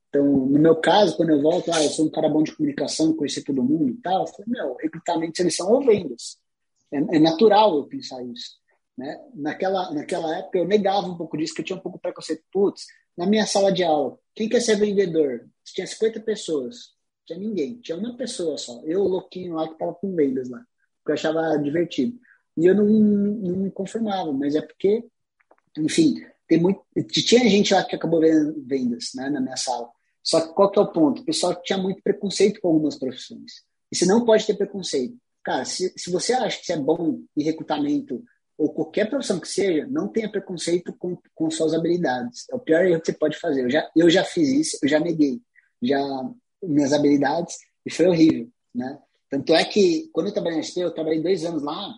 Então, 0.08 0.24
no 0.24 0.58
meu 0.58 0.74
caso, 0.74 1.16
quando 1.16 1.30
eu 1.30 1.40
volto, 1.40 1.70
ah, 1.72 1.84
eu 1.84 1.90
sou 1.90 2.06
um 2.06 2.10
cara 2.10 2.28
bom 2.28 2.42
de 2.42 2.54
comunicação, 2.54 3.14
conhecer 3.14 3.44
todo 3.44 3.62
mundo 3.62 3.90
e 3.90 3.96
tal, 3.98 4.22
eu 4.22 4.26
falei, 4.26 4.46
meu, 4.48 4.76
recrutamento, 4.80 5.36
seleção 5.36 5.70
ou 5.70 5.84
vendas. 5.84 6.36
É, 6.92 6.96
é, 6.98 7.18
natural 7.20 7.76
eu 7.76 7.86
pensar 7.86 8.20
isso. 8.24 8.58
Né? 8.98 9.16
Naquela, 9.34 9.94
naquela 9.94 10.36
época 10.36 10.58
eu 10.58 10.66
negava 10.66 11.06
um 11.06 11.16
pouco 11.16 11.36
disso, 11.38 11.54
que 11.54 11.60
eu 11.60 11.64
tinha 11.64 11.78
um 11.78 11.82
pouco 11.82 12.00
preconceito. 12.00 12.42
Putz, 12.52 12.86
na 13.16 13.24
minha 13.24 13.46
sala 13.46 13.72
de 13.72 13.84
aula, 13.84 14.18
quem 14.34 14.48
quer 14.48 14.60
ser 14.60 14.74
vendedor? 14.74 15.48
Tinha 15.64 15.86
50 15.86 16.18
pessoas, 16.20 16.90
tinha 17.24 17.38
ninguém, 17.38 17.80
tinha 17.80 17.96
uma 17.96 18.16
pessoa 18.16 18.58
só. 18.58 18.82
Eu, 18.84 19.04
louquinho 19.04 19.54
lá, 19.54 19.68
que 19.68 19.74
estava 19.74 19.94
com 19.94 20.12
vendas 20.16 20.50
lá, 20.50 20.58
que 21.04 21.12
eu 21.12 21.14
achava 21.14 21.56
divertido. 21.58 22.18
E 22.56 22.66
eu 22.66 22.74
não, 22.74 22.84
não 22.84 23.56
me 23.56 23.70
conformava, 23.70 24.32
mas 24.32 24.54
é 24.54 24.60
porque, 24.60 25.04
enfim, 25.78 26.14
tem 26.48 26.60
muito, 26.60 26.82
tinha 27.08 27.48
gente 27.48 27.72
lá 27.72 27.84
que 27.84 27.94
acabou 27.94 28.20
vendo 28.20 28.54
vendas 28.66 29.10
né, 29.14 29.30
na 29.30 29.40
minha 29.40 29.56
sala. 29.56 29.88
Só 30.22 30.40
que 30.40 30.52
qual 30.54 30.70
que 30.70 30.78
é 30.78 30.82
o 30.82 30.92
ponto? 30.92 31.22
O 31.22 31.24
pessoal 31.24 31.54
tinha 31.62 31.78
muito 31.78 32.02
preconceito 32.02 32.60
com 32.60 32.68
algumas 32.68 32.98
profissões. 32.98 33.62
E 33.90 33.96
você 33.96 34.04
não 34.04 34.24
pode 34.24 34.46
ter 34.46 34.54
preconceito. 34.54 35.16
Cara, 35.42 35.64
se, 35.64 35.92
se 35.96 36.10
você 36.10 36.32
acha 36.34 36.58
que 36.58 36.66
você 36.66 36.74
é 36.74 36.76
bom 36.76 37.20
em 37.36 37.42
recrutamento 37.42 38.22
ou 38.58 38.72
qualquer 38.72 39.08
profissão 39.08 39.40
que 39.40 39.48
seja, 39.48 39.86
não 39.88 40.08
tenha 40.08 40.30
preconceito 40.30 40.92
com, 40.98 41.16
com 41.34 41.50
suas 41.50 41.72
habilidades. 41.72 42.44
É 42.50 42.54
o 42.54 42.58
pior 42.58 42.84
erro 42.84 43.00
que 43.00 43.06
você 43.06 43.12
pode 43.14 43.38
fazer. 43.38 43.64
Eu 43.64 43.70
já, 43.70 43.90
eu 43.96 44.10
já 44.10 44.22
fiz 44.22 44.48
isso, 44.48 44.78
eu 44.82 44.88
já 44.88 45.00
neguei 45.00 45.40
já 45.82 45.98
minhas 46.62 46.92
habilidades 46.92 47.56
e 47.86 47.90
foi 47.90 48.06
horrível, 48.06 48.48
né? 48.74 48.98
Tanto 49.30 49.54
é 49.54 49.64
que 49.64 50.10
quando 50.12 50.26
eu 50.26 50.32
trabalhei 50.32 50.58
na 50.58 50.64
SPE, 50.64 50.80
eu 50.80 50.90
trabalhei 50.90 51.22
dois 51.22 51.44
anos 51.44 51.62
lá, 51.62 51.94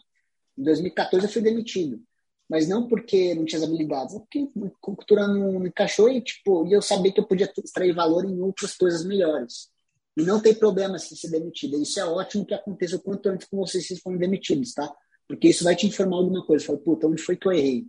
em 0.58 0.62
2014 0.62 1.26
eu 1.26 1.32
fui 1.32 1.42
demitido. 1.42 2.00
Mas 2.48 2.68
não 2.68 2.86
porque 2.86 3.34
não 3.34 3.44
tinha 3.44 3.58
as 3.60 3.66
habilidades, 3.66 4.14
é 4.14 4.18
porque 4.18 4.40
a 4.40 4.70
cultura 4.80 5.26
não 5.26 5.58
me 5.58 5.68
encaixou 5.68 6.10
e, 6.10 6.20
tipo, 6.20 6.66
e 6.66 6.72
eu 6.72 6.82
sabia 6.82 7.10
que 7.12 7.20
eu 7.20 7.26
podia 7.26 7.50
extrair 7.64 7.94
valor 7.94 8.24
em 8.24 8.40
outras 8.40 8.76
coisas 8.76 9.04
melhores. 9.04 9.70
E 10.16 10.22
não 10.22 10.40
tem 10.40 10.54
problema 10.54 10.98
se 10.98 11.16
ser 11.16 11.30
demitido. 11.30 11.80
Isso 11.80 11.98
é 11.98 12.04
ótimo 12.04 12.44
que 12.44 12.52
aconteça 12.52 12.96
o 12.96 13.00
quanto 13.00 13.28
antes 13.28 13.48
com 13.48 13.56
vocês 13.56 13.86
se 13.86 13.96
forem 14.00 14.18
demitidos, 14.18 14.74
tá? 14.74 14.92
Porque 15.26 15.48
isso 15.48 15.64
vai 15.64 15.74
te 15.74 15.86
informar 15.86 16.16
alguma 16.16 16.44
coisa. 16.44 16.66
Fala, 16.66 16.78
puta, 16.78 17.06
onde 17.06 17.22
foi 17.22 17.36
que 17.36 17.48
eu 17.48 17.52
errei? 17.52 17.86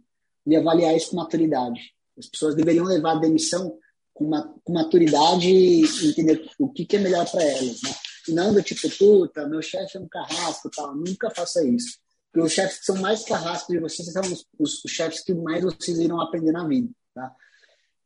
E 0.47 0.55
avaliar 0.55 0.95
isso 0.95 1.09
com 1.09 1.17
maturidade. 1.17 1.81
As 2.17 2.27
pessoas 2.27 2.55
deveriam 2.55 2.85
levar 2.85 3.17
a 3.17 3.19
demissão 3.19 3.77
com, 4.13 4.25
uma, 4.25 4.55
com 4.63 4.71
maturidade 4.71 5.49
e 5.49 5.83
entender 6.07 6.49
o 6.57 6.69
que, 6.69 6.85
que 6.85 6.95
é 6.95 6.99
melhor 6.99 7.29
para 7.29 7.43
elas, 7.43 7.81
né? 7.81 7.89
E 8.29 8.31
não 8.31 8.53
do 8.53 8.63
tipo, 8.63 8.89
puta, 8.97 9.45
meu 9.45 9.61
chefe 9.61 9.97
é 9.97 9.99
um 9.99 10.07
carrasco 10.07 10.69
tal. 10.73 10.95
Nunca 10.95 11.29
faça 11.29 11.67
isso. 11.67 11.99
Porque 12.33 12.47
os 12.47 12.51
chefes 12.51 12.79
que 12.79 12.85
são 12.85 12.95
mais 12.99 13.23
carrascos 13.23 13.75
de 13.75 13.79
vocês 13.79 14.11
são 14.11 14.23
os, 14.23 14.43
os, 14.57 14.83
os, 14.83 14.91
chefes 14.91 15.23
que 15.23 15.35
mais 15.35 15.63
vocês 15.63 15.99
irão 15.99 16.19
aprender 16.19 16.51
na 16.51 16.67
vida, 16.67 16.89
tá? 17.13 17.31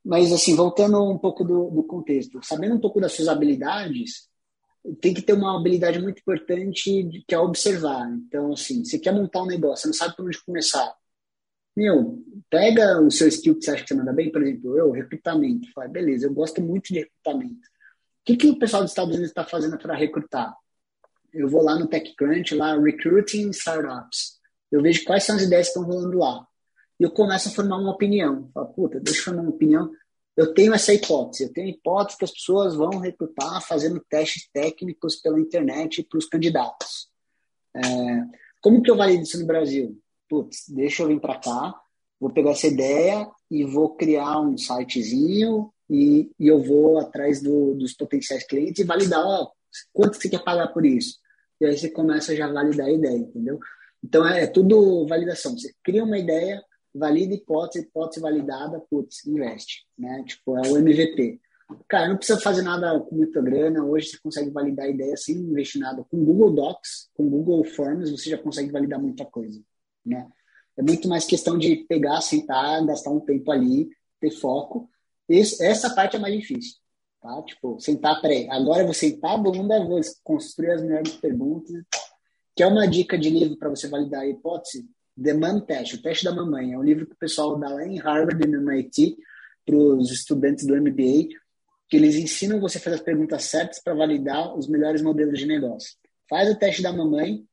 Mas, 0.03 0.33
assim, 0.33 0.53
voltando 0.53 1.01
um 1.09 1.17
pouco 1.17 1.45
do, 1.45 1.69
do 1.69 1.83
contexto, 1.83 2.41
sabendo 2.43 2.75
um 2.75 2.79
pouco 2.79 2.99
das 2.99 3.13
suas 3.13 3.29
habilidades, 3.29 4.27
tem 4.99 5.13
que 5.13 5.21
ter 5.21 5.31
uma 5.31 5.57
habilidade 5.57 5.99
muito 5.99 6.19
importante 6.19 7.23
que 7.25 7.33
é 7.33 7.39
observar. 7.39 8.09
Então, 8.11 8.51
assim, 8.51 8.83
você 8.83 8.99
quer 8.99 9.13
montar 9.13 9.43
um 9.43 9.47
negócio, 9.47 9.83
você 9.83 9.87
não 9.87 9.93
sabe 9.93 10.15
por 10.17 10.25
onde 10.25 10.43
começar. 10.43 10.93
Meu, 11.75 12.21
pega 12.49 13.01
o 13.01 13.09
seu 13.09 13.29
skill 13.29 13.55
que 13.55 13.63
você 13.63 13.71
acha 13.71 13.83
que 13.83 13.89
você 13.89 13.95
manda 13.95 14.11
bem, 14.11 14.29
por 14.29 14.41
exemplo, 14.41 14.77
eu, 14.77 14.91
recrutamento. 14.91 15.71
Fala, 15.73 15.87
beleza, 15.87 16.25
eu 16.25 16.33
gosto 16.33 16.61
muito 16.61 16.91
de 16.91 16.99
recrutamento. 16.99 17.67
O 17.67 18.25
que, 18.25 18.35
que 18.35 18.49
o 18.49 18.59
pessoal 18.59 18.81
dos 18.81 18.91
Estados 18.91 19.11
Unidos 19.11 19.29
está 19.29 19.45
fazendo 19.45 19.77
para 19.77 19.95
recrutar? 19.95 20.53
Eu 21.37 21.47
vou 21.47 21.63
lá 21.63 21.77
no 21.77 21.87
TechCrunch, 21.87 22.55
lá, 22.55 22.77
Recruiting 22.77 23.49
Startups. 23.51 24.37
Eu 24.71 24.81
vejo 24.81 25.03
quais 25.05 25.23
são 25.23 25.35
as 25.35 25.43
ideias 25.43 25.67
que 25.67 25.77
estão 25.77 25.83
rolando 25.83 26.17
lá. 26.17 26.45
E 26.99 27.03
eu 27.03 27.11
começo 27.11 27.49
a 27.49 27.51
formar 27.51 27.77
uma 27.77 27.91
opinião. 27.91 28.49
Falo, 28.53 28.67
puta, 28.73 28.99
deixa 28.99 29.19
eu 29.19 29.23
formar 29.25 29.41
uma 29.43 29.51
opinião. 29.51 29.91
Eu 30.35 30.53
tenho 30.53 30.73
essa 30.73 30.93
hipótese. 30.93 31.43
Eu 31.43 31.53
tenho 31.53 31.67
a 31.67 31.69
hipótese 31.69 32.17
que 32.17 32.25
as 32.25 32.31
pessoas 32.31 32.75
vão 32.75 32.97
recrutar 32.99 33.61
fazendo 33.61 34.03
testes 34.09 34.49
técnicos 34.51 35.15
pela 35.15 35.39
internet 35.39 36.03
para 36.03 36.17
os 36.17 36.25
candidatos. 36.25 37.07
É, 37.75 37.81
como 38.61 38.81
que 38.81 38.89
eu 38.89 38.97
valido 38.97 39.23
isso 39.23 39.39
no 39.39 39.45
Brasil? 39.45 39.99
Putz, 40.27 40.65
deixa 40.67 41.03
eu 41.03 41.07
vir 41.07 41.21
para 41.21 41.39
cá, 41.39 41.79
vou 42.19 42.31
pegar 42.31 42.51
essa 42.51 42.67
ideia 42.67 43.29
e 43.49 43.63
vou 43.63 43.95
criar 43.95 44.41
um 44.41 44.57
sitezinho 44.57 45.71
e, 45.89 46.31
e 46.37 46.47
eu 46.47 46.61
vou 46.61 46.97
atrás 46.97 47.41
do, 47.41 47.75
dos 47.75 47.93
potenciais 47.93 48.45
clientes 48.45 48.83
e 48.83 48.87
validar, 48.87 49.23
ó, 49.25 49.49
quanto 49.93 50.17
você 50.17 50.27
quer 50.27 50.43
pagar 50.43 50.67
por 50.69 50.85
isso? 50.85 51.17
E 51.59 51.65
aí 51.65 51.77
você 51.77 51.89
começa 51.89 52.35
já 52.35 52.45
a 52.45 52.53
validar 52.53 52.87
a 52.87 52.91
ideia, 52.91 53.17
entendeu? 53.17 53.59
Então 54.03 54.27
é, 54.27 54.43
é 54.43 54.47
tudo 54.47 55.07
validação. 55.07 55.57
Você 55.57 55.73
cria 55.83 56.03
uma 56.03 56.17
ideia, 56.17 56.63
valida 56.93 57.33
hipótese, 57.33 57.85
hipótese 57.85 58.21
validada, 58.21 58.79
putz, 58.89 59.25
investe, 59.25 59.85
né? 59.97 60.23
Tipo, 60.25 60.57
é 60.57 60.69
o 60.69 60.77
MVP. 60.77 61.39
Cara, 61.87 62.07
não 62.07 62.17
precisa 62.17 62.39
fazer 62.39 62.61
nada 62.61 62.99
com 62.99 63.15
muita 63.15 63.41
grana. 63.41 63.83
Hoje 63.83 64.09
você 64.09 64.17
consegue 64.19 64.49
validar 64.51 64.85
a 64.85 64.89
ideia 64.89 65.17
sem 65.17 65.35
investir 65.35 65.81
nada. 65.81 66.05
Com 66.09 66.23
Google 66.23 66.53
Docs, 66.53 67.09
com 67.13 67.29
Google 67.29 67.63
Forms, 67.65 68.09
você 68.09 68.29
já 68.29 68.37
consegue 68.37 68.71
validar 68.71 69.01
muita 69.01 69.25
coisa, 69.25 69.61
né? 70.05 70.27
É 70.77 70.81
muito 70.81 71.07
mais 71.09 71.25
questão 71.25 71.57
de 71.57 71.75
pegar, 71.89 72.21
sentar, 72.21 72.85
gastar 72.85 73.09
um 73.09 73.19
tempo 73.19 73.51
ali, 73.51 73.89
ter 74.21 74.31
foco. 74.31 74.89
Esse, 75.27 75.63
essa 75.63 75.89
parte 75.89 76.15
é 76.15 76.19
mais 76.19 76.33
difícil, 76.33 76.75
tá? 77.21 77.43
Tipo, 77.43 77.79
sentar, 77.79 78.21
peraí, 78.21 78.47
agora 78.49 78.81
eu 78.81 78.85
vou 78.85 78.93
sentar 78.93 79.35
a 79.35 79.37
bunda, 79.37 79.85
vou 79.85 79.99
construir 80.23 80.71
as 80.71 80.81
melhores 80.81 81.13
perguntas. 81.13 81.75
Que 82.55 82.63
é 82.63 82.67
uma 82.67 82.87
dica 82.87 83.17
de 83.17 83.29
livro 83.29 83.57
para 83.57 83.69
você 83.69 83.87
validar 83.87 84.21
a 84.21 84.27
hipótese? 84.27 84.87
The 85.21 85.33
Mom 85.33 85.59
Test, 85.61 85.93
o 85.93 86.01
teste 86.01 86.25
da 86.25 86.33
mamãe. 86.33 86.73
É 86.73 86.77
um 86.77 86.83
livro 86.83 87.05
que 87.05 87.13
o 87.13 87.17
pessoal 87.17 87.57
dá 87.57 87.69
lá 87.69 87.85
em 87.85 87.99
Harvard 87.99 88.43
e 88.43 88.47
no 88.47 88.61
MIT 88.61 89.17
para 89.65 89.75
os 89.75 90.11
estudantes 90.11 90.65
do 90.65 90.75
MBA 90.75 91.27
que 91.89 91.95
eles 91.95 92.15
ensinam 92.15 92.59
você 92.59 92.77
a 92.77 92.81
fazer 92.81 92.95
as 92.97 93.01
perguntas 93.01 93.43
certas 93.45 93.81
para 93.81 93.93
validar 93.93 94.55
os 94.57 94.67
melhores 94.67 95.01
modelos 95.01 95.39
de 95.39 95.45
negócio. 95.45 95.95
Faz 96.29 96.49
o 96.49 96.57
teste 96.57 96.81
da 96.81 96.91
mamãe, 96.91 97.45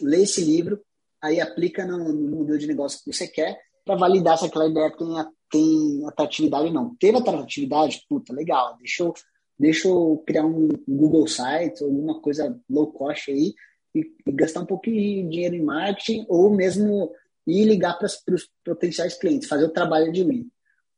lê 0.00 0.22
esse 0.22 0.44
livro, 0.44 0.80
aí 1.20 1.40
aplica 1.40 1.86
no, 1.86 2.12
no 2.12 2.36
modelo 2.38 2.58
de 2.58 2.66
negócio 2.66 2.98
que 3.02 3.12
você 3.12 3.28
quer 3.28 3.60
para 3.84 3.96
validar 3.96 4.38
se 4.38 4.46
aquela 4.46 4.68
ideia 4.68 4.90
tem, 4.96 5.08
tem 5.52 6.02
atratividade 6.06 6.66
ou 6.66 6.72
não. 6.72 6.96
Teve 6.96 7.18
atratividade? 7.18 8.02
Puta, 8.08 8.32
legal. 8.32 8.76
Deixa 8.78 9.04
eu, 9.04 9.14
deixa 9.58 9.86
eu 9.86 10.22
criar 10.26 10.46
um 10.46 10.68
Google 10.88 11.28
Site, 11.28 11.84
alguma 11.84 12.20
coisa 12.20 12.58
low 12.68 12.90
cost 12.90 13.30
aí 13.30 13.54
e, 13.94 14.10
e 14.26 14.32
gastar 14.32 14.62
um 14.62 14.66
pouquinho 14.66 14.96
de 14.96 15.28
dinheiro 15.28 15.54
em 15.54 15.62
marketing 15.62 16.24
ou 16.28 16.50
mesmo 16.50 17.12
ir 17.46 17.64
ligar 17.64 17.98
para 17.98 18.06
os 18.06 18.48
potenciais 18.64 19.14
clientes, 19.18 19.48
fazer 19.48 19.64
o 19.64 19.72
trabalho 19.72 20.10
de 20.10 20.24
mim. 20.24 20.48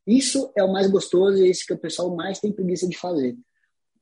Isso 0.07 0.53
é 0.57 0.63
o 0.63 0.73
mais 0.73 0.89
gostoso 0.91 1.39
e 1.39 1.47
é 1.47 1.51
isso 1.51 1.67
que 1.67 1.73
o 1.73 1.79
pessoal 1.79 2.15
mais 2.15 2.39
tem 2.39 2.53
preguiça 2.53 2.87
de 2.89 2.97
fazer. 2.97 3.37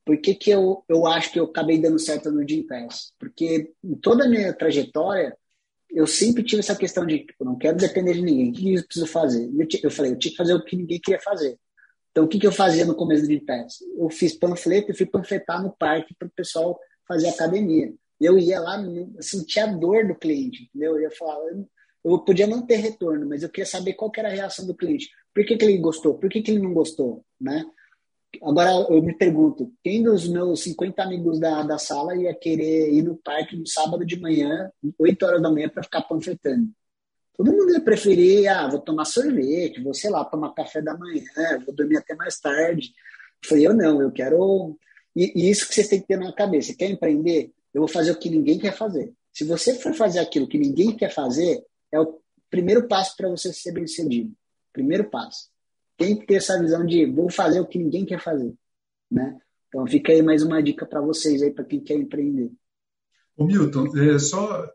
Por 0.04 0.18
que, 0.18 0.34
que 0.34 0.50
eu, 0.50 0.84
eu 0.88 1.06
acho 1.06 1.32
que 1.32 1.38
eu 1.38 1.44
acabei 1.44 1.80
dando 1.80 1.98
certo 1.98 2.30
no 2.30 2.46
Gympass? 2.46 3.12
Porque 3.18 3.72
em 3.82 3.94
toda 3.94 4.24
a 4.24 4.28
minha 4.28 4.52
trajetória, 4.52 5.36
eu 5.92 6.06
sempre 6.06 6.42
tive 6.42 6.60
essa 6.60 6.74
questão 6.74 7.04
de, 7.04 7.20
tipo, 7.20 7.44
não 7.44 7.56
quero 7.56 7.76
depender 7.76 8.14
de 8.14 8.22
ninguém, 8.22 8.50
o 8.50 8.52
que 8.52 8.74
eu 8.74 8.84
preciso 8.84 9.06
fazer? 9.06 9.44
Eu, 9.44 9.66
eu 9.82 9.90
falei, 9.90 10.12
eu 10.12 10.18
tinha 10.18 10.30
que 10.30 10.36
fazer 10.36 10.54
o 10.54 10.64
que 10.64 10.76
ninguém 10.76 11.00
queria 11.00 11.20
fazer. 11.20 11.58
Então, 12.10 12.24
o 12.24 12.28
que, 12.28 12.38
que 12.38 12.46
eu 12.46 12.52
fazia 12.52 12.84
no 12.84 12.94
começo 12.94 13.22
do 13.22 13.32
Gympass? 13.32 13.78
Eu 13.96 14.08
fiz 14.10 14.34
panfleto 14.34 14.90
e 14.90 14.94
fui 14.94 15.06
panfletar 15.06 15.62
no 15.62 15.74
parque 15.76 16.14
para 16.14 16.28
o 16.28 16.32
pessoal 16.32 16.78
fazer 17.06 17.28
academia. 17.28 17.92
Eu 18.20 18.38
ia 18.38 18.60
lá, 18.60 18.82
sentia 19.20 19.64
a 19.64 19.66
dor 19.66 20.06
do 20.06 20.14
cliente, 20.14 20.64
entendeu? 20.64 20.96
Eu 20.96 21.02
ia 21.02 21.10
falar, 21.10 21.38
eu 22.04 22.18
podia 22.20 22.46
não 22.46 22.64
ter 22.64 22.76
retorno, 22.76 23.28
mas 23.28 23.42
eu 23.42 23.48
queria 23.48 23.66
saber 23.66 23.94
qual 23.94 24.10
que 24.10 24.20
era 24.20 24.28
a 24.28 24.32
reação 24.32 24.66
do 24.66 24.74
cliente. 24.74 25.10
Por 25.34 25.44
que, 25.44 25.56
que 25.56 25.64
ele 25.64 25.78
gostou? 25.78 26.18
Por 26.18 26.28
que, 26.28 26.42
que 26.42 26.50
ele 26.50 26.60
não 26.60 26.74
gostou? 26.74 27.24
Né? 27.40 27.64
Agora 28.40 28.70
eu 28.88 29.02
me 29.02 29.14
pergunto, 29.14 29.72
quem 29.82 30.02
dos 30.02 30.26
meus 30.26 30.62
50 30.62 31.02
amigos 31.02 31.38
da, 31.38 31.62
da 31.62 31.78
sala 31.78 32.16
ia 32.16 32.34
querer 32.34 32.92
ir 32.92 33.02
no 33.02 33.16
parque 33.16 33.56
no 33.56 33.66
sábado 33.66 34.06
de 34.06 34.18
manhã, 34.18 34.70
8 34.98 35.26
horas 35.26 35.42
da 35.42 35.50
manhã, 35.50 35.68
para 35.68 35.82
ficar 35.82 36.02
panfletando? 36.02 36.70
Todo 37.36 37.52
mundo 37.52 37.72
ia 37.72 37.80
preferir, 37.80 38.48
ah, 38.48 38.68
vou 38.68 38.80
tomar 38.80 39.04
sorvete, 39.04 39.82
vou, 39.82 39.94
sei 39.94 40.10
lá, 40.10 40.24
tomar 40.24 40.54
café 40.54 40.80
da 40.80 40.96
manhã, 40.96 41.24
vou 41.64 41.74
dormir 41.74 41.98
até 41.98 42.14
mais 42.14 42.38
tarde. 42.38 42.92
Eu 43.42 43.48
falei, 43.48 43.66
eu 43.66 43.74
não, 43.74 44.00
eu 44.00 44.10
quero. 44.10 44.78
E, 45.14 45.32
e 45.34 45.50
isso 45.50 45.66
que 45.66 45.74
vocês 45.74 45.88
têm 45.88 46.00
que 46.00 46.06
ter 46.06 46.18
na 46.18 46.32
cabeça. 46.32 46.74
Quer 46.74 46.90
empreender? 46.90 47.52
Eu 47.72 47.82
vou 47.82 47.88
fazer 47.88 48.12
o 48.12 48.18
que 48.18 48.30
ninguém 48.30 48.58
quer 48.58 48.72
fazer. 48.72 49.12
Se 49.32 49.44
você 49.44 49.74
for 49.74 49.94
fazer 49.94 50.18
aquilo 50.18 50.46
que 50.46 50.58
ninguém 50.58 50.94
quer 50.94 51.10
fazer, 51.10 51.64
é 51.90 51.98
o 52.00 52.20
primeiro 52.50 52.86
passo 52.86 53.16
para 53.16 53.28
você 53.28 53.52
ser 53.52 53.72
bem 53.72 53.86
sucedido. 53.86 54.32
Primeiro 54.72 55.08
passo. 55.08 55.51
Tem 56.02 56.16
que 56.16 56.26
ter 56.26 56.34
essa 56.34 56.60
visão 56.60 56.84
de 56.84 57.06
vou 57.06 57.30
fazer 57.30 57.60
o 57.60 57.66
que 57.66 57.78
ninguém 57.78 58.04
quer 58.04 58.20
fazer, 58.20 58.52
né? 59.10 59.38
Então 59.68 59.86
fica 59.86 60.12
aí 60.12 60.20
mais 60.20 60.42
uma 60.42 60.62
dica 60.62 60.84
para 60.84 61.00
vocês 61.00 61.40
aí 61.42 61.50
para 61.50 61.64
quem 61.64 61.80
quer 61.80 61.94
empreender. 61.94 62.50
O 63.36 63.44
Milton, 63.44 63.96
é, 63.96 64.18
só 64.18 64.68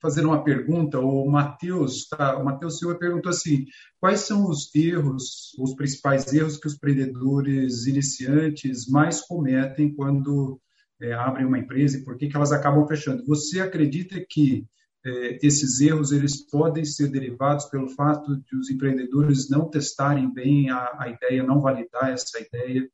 fazer 0.00 0.26
uma 0.26 0.44
pergunta, 0.44 1.00
o 1.00 1.26
Matheus, 1.30 2.06
tá, 2.06 2.36
o 2.36 2.44
Matheus 2.44 2.78
Silva 2.78 2.94
perguntou 2.96 3.30
assim: 3.30 3.64
quais 3.98 4.20
são 4.20 4.46
os 4.48 4.72
erros, 4.74 5.56
os 5.58 5.74
principais 5.74 6.30
erros 6.32 6.58
que 6.58 6.66
os 6.66 6.74
empreendedores 6.74 7.86
iniciantes 7.86 8.86
mais 8.86 9.22
cometem 9.22 9.94
quando 9.94 10.60
é, 11.00 11.14
abrem 11.14 11.46
uma 11.46 11.58
empresa 11.58 11.96
e 11.96 12.04
por 12.04 12.18
que, 12.18 12.28
que 12.28 12.36
elas 12.36 12.52
acabam 12.52 12.86
fechando? 12.86 13.24
Você 13.24 13.60
acredita 13.60 14.22
que 14.28 14.66
é, 15.04 15.38
esses 15.42 15.80
erros 15.80 16.12
eles 16.12 16.36
podem 16.48 16.84
ser 16.84 17.08
derivados 17.08 17.66
pelo 17.66 17.88
fato 17.90 18.36
de 18.36 18.56
os 18.56 18.70
empreendedores 18.70 19.50
não 19.50 19.68
testarem 19.68 20.32
bem 20.32 20.70
a, 20.70 20.96
a 20.98 21.08
ideia, 21.08 21.42
não 21.42 21.60
validar 21.60 22.10
essa 22.10 22.40
ideia 22.40 22.88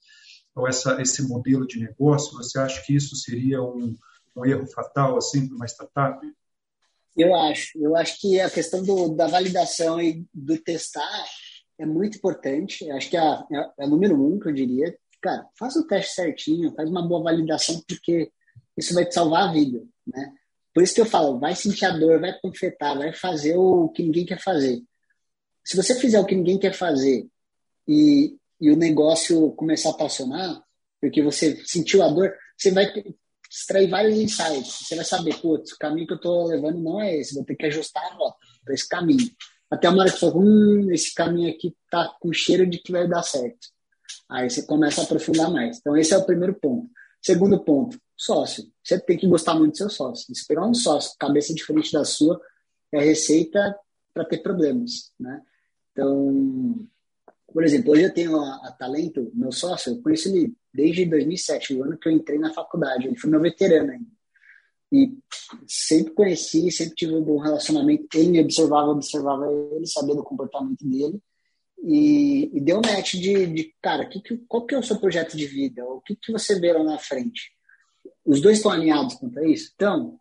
ou 0.55 0.67
essa, 0.67 1.01
esse 1.01 1.23
modelo 1.27 1.67
de 1.67 1.79
negócio? 1.79 2.37
Você 2.37 2.59
acha 2.59 2.83
que 2.85 2.95
isso 2.95 3.15
seria 3.15 3.63
um, 3.63 3.97
um 4.37 4.45
erro 4.45 4.67
fatal 4.67 5.17
assim 5.17 5.47
para 5.47 5.57
uma 5.57 5.67
startup? 5.67 6.27
Eu 7.17 7.35
acho. 7.35 7.79
Eu 7.79 7.97
acho 7.97 8.21
que 8.21 8.41
a 8.41 8.51
questão 8.51 8.83
do, 8.83 9.15
da 9.15 9.27
validação 9.27 10.01
e 10.01 10.27
do 10.35 10.59
testar 10.59 11.25
é 11.79 11.87
muito 11.87 12.19
importante. 12.19 12.85
Eu 12.85 12.97
acho 12.97 13.09
que 13.09 13.17
é, 13.17 13.23
é, 13.23 13.71
é 13.81 13.87
número 13.87 14.21
um 14.21 14.39
que 14.39 14.49
eu 14.49 14.53
diria. 14.53 14.97
Cara, 15.21 15.47
faça 15.59 15.79
o 15.79 15.87
teste 15.87 16.15
certinho, 16.15 16.75
faz 16.75 16.89
uma 16.89 17.07
boa 17.07 17.23
validação, 17.23 17.81
porque 17.87 18.33
isso 18.77 18.95
vai 18.95 19.05
te 19.05 19.15
salvar 19.15 19.49
a 19.49 19.53
vida, 19.53 19.83
né? 20.07 20.33
Por 20.73 20.83
isso 20.83 20.95
que 20.95 21.01
eu 21.01 21.07
falo, 21.07 21.39
vai 21.39 21.55
sentir 21.55 21.85
a 21.85 21.91
dor, 21.91 22.21
vai 22.21 22.39
confetar, 22.41 22.97
vai 22.97 23.13
fazer 23.13 23.57
o 23.57 23.89
que 23.89 24.03
ninguém 24.03 24.25
quer 24.25 24.41
fazer. 24.41 24.81
Se 25.65 25.77
você 25.77 25.95
fizer 25.95 26.21
o 26.21 26.25
que 26.25 26.35
ninguém 26.35 26.59
quer 26.59 26.73
fazer 26.73 27.27
e, 27.87 28.37
e 28.61 28.71
o 28.71 28.77
negócio 28.77 29.53
começar 29.53 29.91
a 29.91 29.93
apaixonar, 29.93 30.63
porque 31.01 31.23
você 31.23 31.61
sentiu 31.65 32.03
a 32.03 32.09
dor, 32.09 32.33
você 32.57 32.71
vai 32.71 32.87
extrair 33.51 33.89
vários 33.89 34.19
insights. 34.19 34.79
Você 34.87 34.95
vai 34.95 35.05
saber, 35.05 35.37
putz, 35.41 35.73
o 35.73 35.79
caminho 35.79 36.07
que 36.07 36.13
eu 36.13 36.17
estou 36.17 36.47
levando 36.47 36.81
não 36.81 37.01
é 37.01 37.17
esse, 37.17 37.35
vou 37.35 37.45
ter 37.45 37.57
que 37.57 37.67
ajustar 37.67 38.05
a 38.05 38.15
rota 38.15 38.39
para 38.65 38.75
esse 38.75 38.89
caminho. 38.89 39.29
Até 39.71 39.89
uma 39.89 40.03
hora 40.03 40.11
que 40.11 40.19
você 40.19 40.31
fala, 40.31 40.39
hum, 40.39 40.89
esse 40.93 41.15
caminho 41.15 41.51
aqui 41.53 41.75
tá 41.91 42.15
com 42.21 42.33
cheiro 42.33 42.69
de 42.69 42.79
que 42.79 42.93
vai 42.93 43.09
dar 43.09 43.23
certo. 43.23 43.69
Aí 44.29 44.49
você 44.49 44.65
começa 44.65 45.01
a 45.01 45.05
aprofundar 45.05 45.51
mais. 45.51 45.79
Então, 45.79 45.97
esse 45.97 46.15
é 46.15 46.19
o 46.19 46.25
primeiro 46.25 46.55
ponto. 46.55 46.89
Segundo 47.23 47.63
ponto, 47.63 48.01
sócio. 48.17 48.65
Você 48.83 48.99
tem 49.01 49.17
que 49.19 49.27
gostar 49.27 49.55
muito 49.55 49.73
do 49.73 49.77
seu 49.77 49.91
sócio. 49.91 50.35
Se 50.35 50.47
pegar 50.47 50.67
um 50.67 50.75
sócio 50.75 51.17
cabeça 51.19 51.55
diferente 51.55 51.93
da 51.93 52.05
sua, 52.05 52.41
é 52.93 53.01
receita 53.01 53.77
para 54.13 54.25
ter 54.25 54.39
problemas, 54.39 55.13
né? 55.19 55.43
Então, 55.93 56.89
por 57.53 57.65
exemplo, 57.65 57.93
hoje 57.93 58.03
eu 58.03 58.15
tenho 58.15 58.37
a, 58.37 58.69
a, 58.69 58.73
Talento, 58.73 59.31
meu 59.35 59.53
sócio, 59.53 59.93
eu 59.93 60.03
conheci 60.03 60.29
ele 60.29 60.55
desde 60.73 61.05
2007, 61.05 61.75
o 61.75 61.85
ano 61.85 61.99
que 61.99 62.09
eu 62.09 62.13
entrei 62.13 62.39
na 62.39 62.53
faculdade. 62.53 63.07
Ele 63.07 63.19
foi 63.19 63.31
meu 63.31 63.41
veterano 63.41 63.91
ainda. 63.91 64.11
E 64.93 65.17
sempre 65.67 66.13
conheci, 66.15 66.71
sempre 66.71 66.95
tive 66.95 67.15
um 67.15 67.23
bom 67.23 67.39
relacionamento. 67.39 68.07
Ele 68.15 68.31
me 68.31 68.41
observava, 68.41 68.91
observava 68.91 69.51
ele, 69.53 69.87
sabia 69.87 70.15
do 70.15 70.23
comportamento 70.23 70.87
dele. 70.89 71.21
E, 71.83 72.51
e 72.57 72.61
deu 72.61 72.81
match 72.85 73.15
de, 73.15 73.47
de 73.47 73.75
cara, 73.81 74.07
que, 74.07 74.21
que, 74.21 74.37
qual 74.49 74.67
que 74.67 74.75
é 74.75 74.79
o 74.79 74.83
seu 74.83 74.99
projeto 74.99 75.37
de 75.37 75.47
vida? 75.47 75.85
O 75.85 76.01
que, 76.01 76.15
que 76.15 76.31
você 76.31 76.61
vê 76.61 76.73
lá 76.73 76.85
na 76.85 76.99
frente? 76.99 77.53
Os 78.25 78.41
dois 78.41 78.59
estão 78.59 78.71
alinhados 78.71 79.15
quanto 79.15 79.39
a 79.39 79.49
isso? 79.49 79.73
Então, 79.75 80.19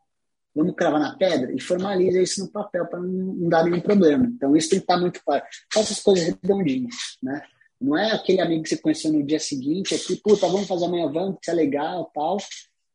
vamos 0.55 0.75
cravar 0.75 0.99
na 0.99 1.15
pedra 1.15 1.53
e 1.53 1.59
formaliza 1.59 2.21
isso 2.21 2.41
no 2.41 2.51
papel 2.51 2.85
para 2.87 2.99
não, 2.99 3.49
dar 3.49 3.65
nenhum 3.65 3.81
problema. 3.81 4.25
Então, 4.25 4.55
isso 4.55 4.69
tem 4.69 4.79
que 4.79 4.83
estar 4.83 4.97
muito 4.97 5.21
claro. 5.23 5.43
Faça 5.73 5.93
as 5.93 5.99
coisas 5.99 6.25
redondinhas, 6.25 6.95
né? 7.21 7.41
Não 7.79 7.97
é 7.97 8.11
aquele 8.11 8.41
amigo 8.41 8.63
que 8.63 8.69
você 8.69 8.77
conheceu 8.77 9.11
no 9.11 9.23
dia 9.23 9.39
seguinte, 9.39 9.95
aqui, 9.95 10.17
puta, 10.17 10.47
vamos 10.47 10.67
fazer 10.67 10.85
amanhã, 10.85 11.09
vamos, 11.09 11.35
que 11.35 11.39
isso 11.43 11.51
é 11.51 11.53
legal, 11.53 12.11
tal, 12.13 12.37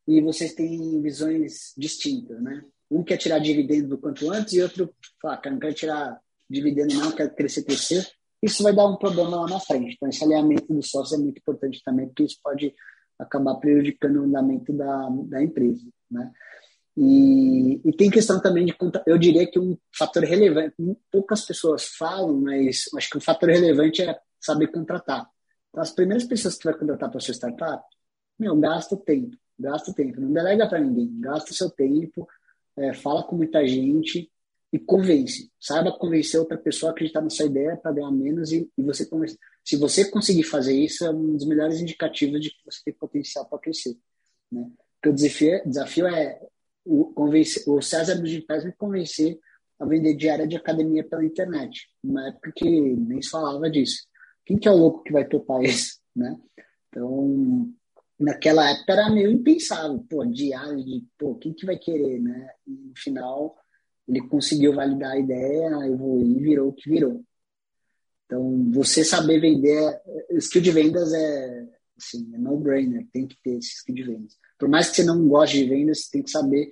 e 0.07 0.21
vocês 0.21 0.53
têm 0.53 1.01
visões 1.01 1.73
distintas, 1.75 2.41
né? 2.41 2.63
Um 2.89 3.03
quer 3.03 3.17
tirar 3.17 3.39
dividendo 3.39 3.89
do 3.89 3.97
quanto 3.97 4.31
antes 4.31 4.53
e 4.53 4.61
outro 4.61 4.93
fala, 5.19 5.41
não 5.45 5.59
quero 5.59 5.73
tirar 5.73 6.19
dividendo 6.47 6.93
não, 6.93 7.11
quero 7.11 7.33
crescer, 7.33 7.63
crescer 7.63 8.07
isso 8.45 8.63
vai 8.63 8.73
dar 8.73 8.85
um 8.85 8.95
problema 8.95 9.41
lá 9.41 9.47
na 9.47 9.59
frente. 9.59 9.95
Então, 9.95 10.07
esse 10.07 10.23
alinhamento 10.23 10.71
dos 10.71 10.89
sócios 10.89 11.19
é 11.19 11.21
muito 11.21 11.39
importante 11.39 11.81
também, 11.83 12.05
porque 12.07 12.23
isso 12.23 12.39
pode 12.43 12.73
acabar 13.17 13.55
prejudicando 13.55 14.17
o 14.17 14.23
andamento 14.23 14.71
da, 14.71 15.09
da 15.27 15.43
empresa. 15.43 15.85
Né? 16.11 16.31
E, 16.95 17.81
e 17.83 17.91
tem 17.93 18.09
questão 18.09 18.39
também 18.39 18.65
de 18.65 18.75
eu 19.05 19.17
diria 19.17 19.49
que 19.49 19.59
um 19.59 19.77
fator 19.97 20.23
relevante, 20.23 20.75
poucas 21.11 21.45
pessoas 21.45 21.87
falam, 21.97 22.39
mas 22.39 22.85
acho 22.95 23.09
que 23.09 23.17
um 23.17 23.21
fator 23.21 23.49
relevante 23.49 24.03
é 24.03 24.17
saber 24.39 24.67
contratar. 24.67 25.27
Então, 25.69 25.81
as 25.81 25.91
primeiras 25.91 26.25
pessoas 26.25 26.55
que 26.55 26.65
vai 26.65 26.77
contratar 26.77 27.09
para 27.09 27.19
sua 27.19 27.33
startup, 27.33 27.83
meu, 28.37 28.55
gasta 28.57 28.95
tempo, 28.95 29.35
gasta 29.57 29.93
tempo, 29.93 30.21
não 30.21 30.31
delega 30.31 30.67
para 30.67 30.79
ninguém, 30.79 31.19
gasta 31.19 31.53
seu 31.53 31.69
tempo, 31.69 32.27
é, 32.77 32.93
fala 32.93 33.23
com 33.23 33.35
muita 33.35 33.65
gente, 33.67 34.29
e 34.75 34.79
convence. 34.79 35.49
Saiba 35.57 35.97
convencer 35.97 36.37
outra 36.37 36.57
pessoa 36.57 36.89
a 36.89 36.93
acreditar 36.93 37.21
na 37.21 37.29
sua 37.29 37.45
ideia 37.45 37.77
para 37.77 37.93
ganhar 37.93 38.11
menos 38.11 38.51
e, 38.51 38.69
e 38.77 38.83
você 38.83 39.05
convence. 39.05 39.39
Se 39.63 39.77
você 39.77 40.11
conseguir 40.11 40.43
fazer 40.43 40.77
isso, 40.77 41.05
é 41.05 41.11
um 41.11 41.37
dos 41.37 41.47
melhores 41.47 41.79
indicativos 41.79 42.41
de 42.41 42.49
que 42.49 42.57
você 42.65 42.81
tem 42.83 42.93
potencial 42.93 43.47
para 43.47 43.59
crescer. 43.59 43.97
Né? 44.51 44.69
Porque 44.95 45.09
o 45.09 45.13
desafio, 45.13 45.61
desafio 45.65 46.07
é 46.07 46.41
o, 46.83 47.05
convencer, 47.13 47.63
o 47.67 47.81
César 47.81 48.15
dos 48.15 48.29
Digitais 48.29 48.65
me 48.65 48.73
convencer 48.73 49.39
a 49.79 49.85
vender 49.85 50.13
diária 50.15 50.45
de 50.45 50.57
academia 50.57 51.07
pela 51.07 51.23
internet. 51.23 51.87
Numa 52.03 52.27
época 52.27 52.51
que 52.53 52.69
nem 52.69 53.21
se 53.21 53.29
falava 53.29 53.69
disso. 53.69 54.05
Quem 54.45 54.57
que 54.57 54.67
é 54.67 54.71
o 54.71 54.75
louco 54.75 55.03
que 55.03 55.13
vai 55.13 55.25
topar 55.25 55.63
isso? 55.63 56.01
né? 56.13 56.37
Então, 56.89 57.73
naquela 58.19 58.69
época 58.71 58.91
era 58.91 59.09
meio 59.09 59.31
impensável, 59.31 60.05
pô, 60.09 60.25
diário 60.25 60.83
de, 60.83 61.05
pô, 61.17 61.35
quem 61.35 61.53
que 61.53 61.65
vai 61.65 61.77
querer, 61.77 62.21
né? 62.21 62.49
E 62.67 62.71
no 62.71 62.93
final, 62.97 63.55
ele 64.07 64.21
conseguiu 64.27 64.73
validar 64.73 65.11
a 65.11 65.19
ideia, 65.19 65.87
evoluir, 65.87 66.41
virou 66.41 66.69
o 66.69 66.73
que 66.73 66.89
virou. 66.89 67.23
Então, 68.25 68.71
você 68.71 69.03
saber 69.03 69.39
vender, 69.39 69.99
skill 70.31 70.61
de 70.61 70.71
vendas 70.71 71.13
é, 71.13 71.67
assim, 71.97 72.29
é 72.33 72.37
no-brainer, 72.37 73.07
tem 73.11 73.27
que 73.27 73.37
ter 73.43 73.57
esse 73.57 73.75
skill 73.77 73.95
de 73.95 74.03
vendas. 74.03 74.37
Por 74.57 74.69
mais 74.69 74.89
que 74.89 74.95
você 74.95 75.03
não 75.03 75.27
goste 75.27 75.57
de 75.57 75.69
vendas, 75.69 76.01
você 76.01 76.11
tem 76.11 76.23
que 76.23 76.31
saber 76.31 76.71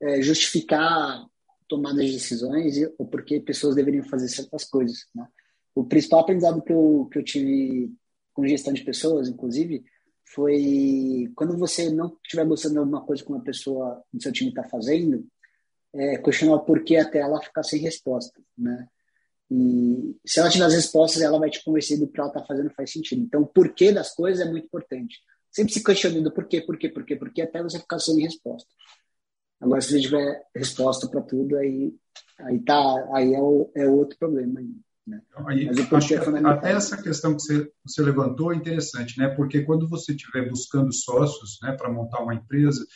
é, 0.00 0.22
justificar 0.22 1.24
tomadas 1.68 2.04
de 2.06 2.12
decisões 2.12 2.76
e, 2.76 2.92
ou 2.98 3.06
porque 3.06 3.40
pessoas 3.40 3.76
deveriam 3.76 4.04
fazer 4.04 4.28
certas 4.28 4.64
coisas. 4.64 5.06
Né? 5.14 5.26
O 5.74 5.84
principal 5.84 6.20
aprendizado 6.20 6.62
que 6.62 6.72
eu, 6.72 7.08
que 7.12 7.18
eu 7.18 7.24
tive 7.24 7.92
com 8.32 8.46
gestão 8.46 8.72
de 8.72 8.82
pessoas, 8.82 9.28
inclusive, 9.28 9.84
foi 10.24 11.30
quando 11.34 11.56
você 11.56 11.90
não 11.90 12.16
estiver 12.24 12.46
gostando 12.46 12.74
de 12.74 12.78
alguma 12.78 13.04
coisa 13.04 13.22
que 13.22 13.30
uma 13.30 13.42
pessoa 13.42 14.02
do 14.12 14.22
seu 14.22 14.32
time 14.32 14.50
está 14.50 14.64
fazendo, 14.64 15.26
é, 15.94 16.18
questionar 16.18 16.54
o 16.54 16.64
porquê 16.64 16.96
até 16.96 17.18
ela 17.18 17.42
ficar 17.42 17.62
sem 17.62 17.80
resposta, 17.80 18.40
né? 18.56 18.88
E 19.50 20.16
se 20.24 20.38
ela 20.38 20.48
tiver 20.48 20.64
as 20.64 20.74
respostas, 20.74 21.22
ela 21.22 21.38
vai 21.38 21.50
te 21.50 21.64
convencer 21.64 21.98
do 21.98 22.06
que 22.06 22.20
ela 22.20 22.28
está 22.28 22.44
fazendo 22.44 22.70
faz 22.70 22.92
sentido. 22.92 23.22
Então, 23.22 23.42
o 23.42 23.46
porquê 23.46 23.90
das 23.90 24.14
coisas 24.14 24.46
é 24.46 24.48
muito 24.48 24.66
importante. 24.66 25.18
Sempre 25.50 25.72
se 25.72 25.82
questionando 25.82 26.30
porquê, 26.30 26.60
porquê, 26.60 26.88
porquê, 26.88 27.16
porquê, 27.16 27.42
até 27.42 27.60
você 27.60 27.80
ficar 27.80 27.98
sem 27.98 28.20
resposta. 28.20 28.68
Agora, 29.60 29.80
se 29.80 29.90
você 29.90 30.00
tiver 30.00 30.42
resposta 30.54 31.08
para 31.08 31.20
tudo, 31.22 31.56
aí, 31.56 31.92
aí, 32.38 32.60
tá, 32.60 33.08
aí 33.12 33.34
é, 33.34 33.40
o, 33.40 33.70
é 33.74 33.88
outro 33.88 34.16
problema. 34.16 34.60
Né? 35.04 35.20
Aí, 35.48 35.68
acho 35.68 36.08
que 36.08 36.14
é 36.14 36.46
até 36.46 36.70
essa 36.70 37.02
questão 37.02 37.34
que 37.34 37.42
você, 37.42 37.72
você 37.84 38.02
levantou 38.02 38.52
é 38.52 38.56
interessante, 38.56 39.18
né? 39.18 39.28
porque 39.28 39.62
quando 39.62 39.88
você 39.88 40.12
estiver 40.12 40.48
buscando 40.48 40.92
sócios 40.92 41.58
né, 41.62 41.72
para 41.72 41.92
montar 41.92 42.22
uma 42.22 42.34
empresa, 42.34 42.86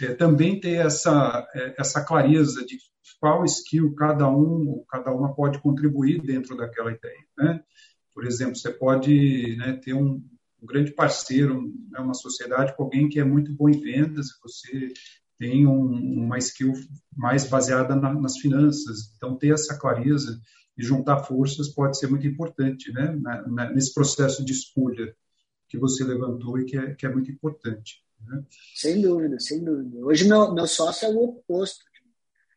é, 0.00 0.14
também 0.14 0.58
ter 0.58 0.84
essa, 0.84 1.46
é, 1.54 1.74
essa 1.78 2.02
clareza 2.04 2.64
de 2.64 2.78
qual 3.20 3.44
skill 3.44 3.94
cada 3.94 4.28
um 4.28 4.84
cada 4.88 5.12
uma 5.12 5.34
pode 5.34 5.60
contribuir 5.60 6.20
dentro 6.22 6.56
daquela 6.56 6.92
ideia. 6.92 7.24
Né? 7.36 7.62
Por 8.14 8.24
exemplo, 8.26 8.56
você 8.56 8.70
pode 8.70 9.56
né, 9.56 9.74
ter 9.74 9.94
um, 9.94 10.22
um, 10.60 10.66
grande 10.66 10.92
parceiro, 10.92 11.72
né, 11.90 12.00
uma 12.00 12.14
sociedade 12.14 12.74
com 12.76 12.84
alguém 12.84 13.08
que 13.08 13.20
é 13.20 13.24
muito 13.24 13.52
bom 13.54 13.68
em 13.68 13.80
vendas, 13.80 14.28
você 14.42 14.92
tem 15.38 15.66
um, 15.66 16.24
uma 16.24 16.38
skill 16.38 16.72
mais 17.16 17.48
baseada 17.48 17.96
na, 17.96 18.12
nas 18.12 18.38
finanças. 18.38 19.12
Então, 19.16 19.36
ter 19.36 19.52
essa 19.52 19.78
clareza 19.78 20.40
e 20.76 20.82
juntar 20.84 21.24
forças 21.24 21.68
pode 21.68 21.98
ser 21.98 22.08
muito 22.08 22.26
importante 22.26 22.92
né, 22.92 23.16
na, 23.20 23.48
na, 23.48 23.70
nesse 23.70 23.92
processo 23.92 24.44
de 24.44 24.52
escolha 24.52 25.14
que 25.68 25.78
você 25.78 26.04
levantou 26.04 26.58
e 26.58 26.64
que 26.64 26.76
é, 26.76 26.94
que 26.94 27.06
é 27.06 27.12
muito 27.12 27.30
importante. 27.30 28.02
Né? 28.26 28.44
Sem 28.74 29.00
dúvida, 29.00 29.38
sem 29.38 29.62
dúvida. 29.62 29.98
Hoje, 30.04 30.28
meu, 30.28 30.52
meu 30.52 30.66
sócio 30.66 31.06
é 31.06 31.10
o 31.10 31.22
oposto. 31.22 31.84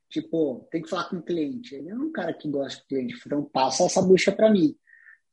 Tipo, 0.09 0.67
tem 0.71 0.81
que 0.81 0.89
falar 0.89 1.09
com 1.09 1.17
o 1.17 1.23
cliente. 1.23 1.75
Ele 1.75 1.89
é 1.89 1.95
um 1.95 2.11
cara 2.11 2.33
que 2.33 2.49
gosta 2.49 2.79
do 2.79 2.87
cliente, 2.87 3.15
então 3.25 3.43
passa 3.43 3.83
essa 3.83 4.01
bucha 4.01 4.31
para 4.31 4.51
mim. 4.51 4.75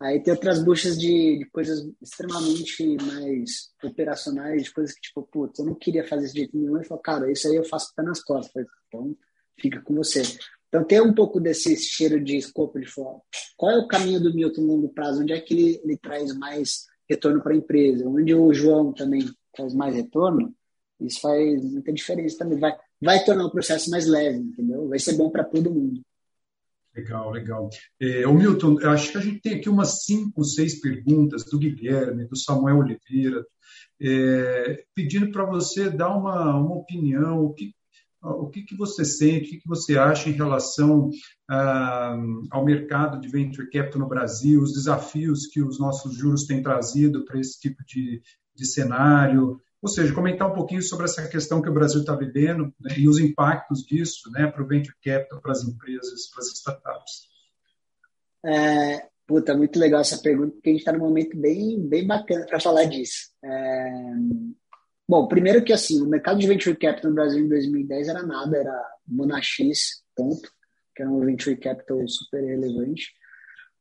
Aí 0.01 0.21
tem 0.21 0.33
outras 0.33 0.65
buchas 0.65 0.99
de, 0.99 1.39
de, 1.39 1.45
coisas 1.53 1.89
extremamente 2.03 2.97
mais 3.05 3.71
operacionais, 3.85 4.65
de 4.65 4.73
coisas 4.73 4.93
que, 4.93 5.01
tipo, 5.01 5.23
putz, 5.23 5.61
eu 5.61 5.67
não 5.67 5.77
queria 5.77 6.05
fazer 6.05 6.27
esse 6.27 6.35
jeito 6.35 6.57
nenhum. 6.57 6.77
Ele 6.77 6.85
falou, 6.85 7.03
cara, 7.03 7.31
isso 7.31 7.47
aí 7.47 7.55
eu 7.55 7.65
faço 7.65 7.95
pé 7.95 8.03
nas 8.03 8.21
costas. 8.21 8.67
Então, 8.89 9.17
fica 9.61 9.81
com 9.81 9.95
você. 9.95 10.23
Então, 10.67 10.83
tem 10.85 11.01
um 11.01 11.15
pouco 11.15 11.39
desse 11.39 11.77
cheiro 11.77 12.23
de 12.23 12.37
escopo 12.37 12.81
de 12.81 12.87
fora. 12.87 13.19
Qual 13.57 13.71
é 13.71 13.79
o 13.79 13.87
caminho 13.87 14.21
do 14.21 14.35
Milton 14.35 14.63
longo 14.63 14.89
prazo? 14.89 15.23
Onde 15.23 15.33
é 15.33 15.41
que 15.41 15.55
ele, 15.55 15.81
ele 15.85 15.97
traz 15.97 16.37
mais 16.37 16.87
retorno 17.09 17.41
para 17.41 17.53
a 17.53 17.57
empresa? 17.57 18.09
Onde 18.09 18.35
o 18.35 18.53
João 18.53 18.93
também 18.93 19.31
traz 19.53 19.75
mais 19.75 19.95
retorno? 19.95 20.55
Isso 21.01 21.21
faz 21.21 21.65
muita 21.65 21.93
diferença 21.93 22.39
também. 22.39 22.59
Vai, 22.59 22.77
vai 23.01 23.25
tornar 23.25 23.47
o 23.47 23.51
processo 23.51 23.91
mais 23.91 24.07
leve, 24.07 24.39
entendeu? 24.39 24.89
Vai 24.89 24.99
ser 24.99 25.17
bom 25.17 25.31
para 25.31 25.45
todo 25.45 25.71
mundo. 25.71 26.01
Legal, 26.95 27.31
legal. 27.31 27.71
É, 27.99 28.27
o 28.27 28.35
Milton, 28.35 28.79
acho 28.87 29.13
que 29.13 29.19
a 29.19 29.21
gente 29.21 29.41
tem 29.41 29.55
aqui 29.55 29.69
umas 29.69 30.05
cinco, 30.05 30.45
seis 30.45 30.79
perguntas 30.79 31.45
do 31.45 31.59
Guilherme, 31.59 32.27
do 32.27 32.37
Samuel 32.37 32.79
Oliveira, 32.79 33.45
é, 34.01 34.85
pedindo 34.95 35.33
para 35.33 35.45
você 35.45 35.89
dar 35.89 36.15
uma, 36.15 36.55
uma 36.55 36.77
opinião, 36.77 37.45
o 37.45 37.55
que, 37.55 37.75
o 38.21 38.49
que, 38.49 38.63
que 38.63 38.77
você 38.77 39.05
sente, 39.05 39.47
o 39.47 39.51
que, 39.51 39.61
que 39.61 39.69
você 39.69 39.97
acha 39.97 40.29
em 40.29 40.33
relação 40.33 41.09
ah, 41.49 42.17
ao 42.51 42.65
mercado 42.65 43.21
de 43.21 43.29
venture 43.29 43.71
capital 43.71 44.01
no 44.01 44.09
Brasil, 44.09 44.61
os 44.61 44.75
desafios 44.75 45.47
que 45.47 45.63
os 45.63 45.79
nossos 45.79 46.15
juros 46.15 46.45
têm 46.45 46.63
trazido 46.63 47.25
para 47.25 47.41
esse 47.41 47.59
tipo 47.59 47.83
de, 47.85 48.23
de 48.55 48.67
cenário, 48.67 49.61
ou 49.83 49.89
seja, 49.89 50.15
comentar 50.15 50.49
um 50.49 50.55
pouquinho 50.55 50.81
sobre 50.81 51.07
essa 51.07 51.27
questão 51.27 51.61
que 51.61 51.69
o 51.69 51.75
Brasil 51.75 52.01
está 52.01 52.15
vivendo 52.15 52.73
né, 52.81 52.95
e 52.97 53.09
os 53.09 53.19
impactos 53.19 53.85
disso 53.85 54.31
né, 54.31 54.47
para 54.47 54.63
o 54.63 54.67
venture 54.67 54.95
capital, 55.03 55.41
para 55.41 55.53
as 55.53 55.65
empresas, 55.65 56.31
para 56.31 56.41
as 56.41 56.47
startups. 56.53 57.33
É, 58.45 59.09
puta, 59.27 59.57
muito 59.57 59.79
legal 59.79 60.01
essa 60.01 60.19
pergunta, 60.19 60.53
porque 60.53 60.71
a 60.71 60.73
gente 60.73 60.81
está 60.81 60.93
num 60.93 61.01
momento 61.01 61.37
bem, 61.37 61.81
bem 61.81 62.07
bacana 62.07 62.47
para 62.47 62.61
falar 62.61 62.85
disso. 62.85 63.33
É, 63.45 64.13
bom, 65.09 65.27
primeiro 65.27 65.65
que 65.65 65.73
assim, 65.73 66.01
o 66.01 66.07
mercado 66.07 66.39
de 66.39 66.47
venture 66.47 66.77
capital 66.77 67.11
no 67.11 67.17
Brasil 67.17 67.45
em 67.45 67.49
2010 67.49 68.09
era 68.09 68.23
nada, 68.23 68.57
era 68.57 68.91
Monax, 69.07 69.57
ponto, 70.15 70.49
que 70.95 71.03
era 71.03 71.11
um 71.11 71.25
venture 71.25 71.57
capital 71.57 72.07
super 72.07 72.41
relevante. 72.45 73.13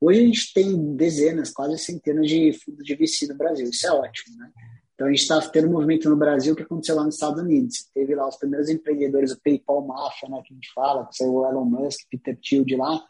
Hoje 0.02 0.20
a 0.20 0.26
gente 0.26 0.54
tem 0.54 0.95
dezenas, 0.95 1.52
quase 1.52 1.78
centenas 1.78 2.28
de 2.28 2.52
fundos 2.54 2.84
de 2.84 2.95
VC 2.95 3.28
no 3.28 3.38
Brasil, 3.38 3.70
isso 3.70 3.86
é 3.86 3.91
ótimo, 3.91 4.36
né? 4.36 4.52
Então, 4.95 5.08
a 5.08 5.12
gente 5.12 5.22
está 5.22 5.41
tendo 5.49 5.68
um 5.68 5.72
movimento 5.72 6.10
no 6.10 6.16
Brasil 6.16 6.56
que 6.56 6.64
aconteceu 6.64 6.95
lá 6.95 7.04
nos 7.04 7.16
Estados 7.16 7.41
Unidos. 7.41 7.88
Teve 7.93 8.14
lá 8.14 8.28
os 8.28 8.36
primeiros 8.36 8.70
empreendedores, 8.70 9.32
o 9.32 9.41
PayPal 9.41 9.86
Mafia, 9.86 10.30
né, 10.30 10.41
que 10.45 10.54
a 10.54 10.56
gente 10.56 10.72
fala, 10.74 11.08
que 11.08 11.16
saiu 11.16 11.34
o 11.34 11.47
Elon 11.47 11.66
Musk, 11.66 12.02
Peter 12.10 12.38
Thiel 12.39 12.64
de 12.64 12.76
lá, 12.76 13.04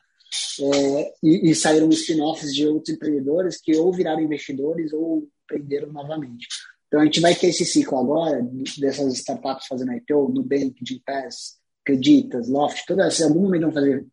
é, 0.62 1.14
e, 1.22 1.52
e, 1.52 1.56
saíram 1.56 1.90
spin-offs 1.90 2.54
de 2.54 2.66
outros 2.66 2.96
empreendedores 2.96 3.60
que 3.60 3.76
ou 3.76 3.92
viraram 3.92 4.22
investidores 4.22 4.94
ou 4.94 5.28
empreenderam 5.44 5.92
novamente. 5.92 6.48
Então, 6.88 7.02
a 7.02 7.06
gente 7.06 7.20
vai 7.20 7.36
ter 7.36 7.48
esse 7.48 7.66
ciclo 7.66 7.98
agora 7.98 8.42
dessas 8.78 9.14
startups 9.16 9.68
fazendo 9.68 9.94
IPO, 9.94 10.32
Nubank, 10.34 10.76
Gimpass, 10.86 11.61
Creditas, 11.92 12.48
Loft, 12.48 12.86
todas 12.88 13.20
em 13.20 13.24
algum 13.24 13.42
momento 13.42 13.64
vão 13.64 13.74
fazer 13.74 14.06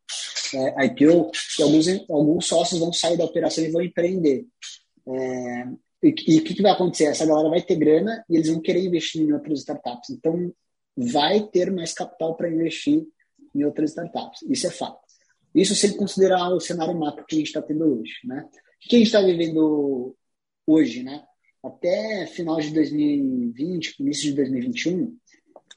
é, 0.55 0.87
IPO 0.87 1.31
e 1.59 1.62
alguns, 1.62 1.87
alguns 2.11 2.47
sócios 2.47 2.81
vão 2.81 2.93
sair 2.93 3.16
da 3.16 3.24
operação 3.24 3.62
e 3.62 3.70
vão 3.70 3.83
empreender. 3.83 4.45
É, 5.07 5.68
e 6.03 6.39
o 6.39 6.45
que, 6.45 6.55
que, 6.55 6.62
vai 6.62 6.72
acontecer? 6.72 7.05
Essa 7.05 7.26
galera 7.26 7.49
vai 7.49 7.62
ter 7.62 7.76
grana 7.76 8.24
e 8.29 8.37
eles 8.37 8.49
vão 8.49 8.61
querer 8.61 8.85
investir 8.85 9.22
em 9.22 9.33
outras 9.33 9.61
startups. 9.61 10.11
Então, 10.11 10.53
vai 10.97 11.43
ter 11.43 11.70
mais 11.70 11.93
capital 11.93 12.37
para 12.37 12.51
investir 12.51 13.07
em 13.55 13.64
outras 13.64 13.91
startups. 13.91 14.43
Isso 14.49 14.66
é 14.66 14.70
fato. 14.70 15.01
Isso 15.55 15.74
sem 15.74 15.97
considerar 15.97 16.51
o 16.51 16.61
cenário 16.61 16.99
macro 16.99 17.24
que 17.26 17.37
a 17.37 17.39
gente 17.39 17.49
está 17.49 17.62
tendo 17.62 17.85
hoje. 17.85 18.14
Né? 18.24 18.45
O 18.85 18.89
que 18.89 18.97
a 18.97 18.99
gente 18.99 19.09
está 19.09 19.20
vivendo 19.20 20.16
hoje? 20.66 21.03
Né? 21.03 21.22
Até 21.64 22.26
final 22.26 22.61
de 22.61 22.72
2020, 22.72 23.97
início 24.01 24.31
de 24.31 24.35
2021, 24.35 25.16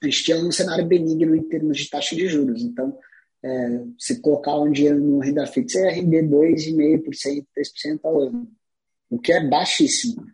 a 0.02 0.06
gente 0.06 0.24
tinha 0.24 0.38
um 0.38 0.52
cenário 0.52 0.86
benigno 0.86 1.36
em 1.36 1.44
termos 1.44 1.78
de 1.78 1.90
taxa 1.90 2.16
de 2.16 2.28
juros. 2.28 2.64
Então, 2.64 2.98
é, 3.44 3.84
se 3.98 4.20
colocar 4.22 4.60
um 4.60 4.72
dinheiro 4.72 5.00
no 5.00 5.20
renda 5.20 5.46
fixa, 5.48 5.80
ia 5.80 5.92
render 5.92 6.24
2,5%, 6.24 7.46
3% 7.56 8.00
ao 8.04 8.22
ano 8.22 8.52
o 9.12 9.20
que 9.20 9.34
é 9.34 9.46
baixíssimo. 9.46 10.26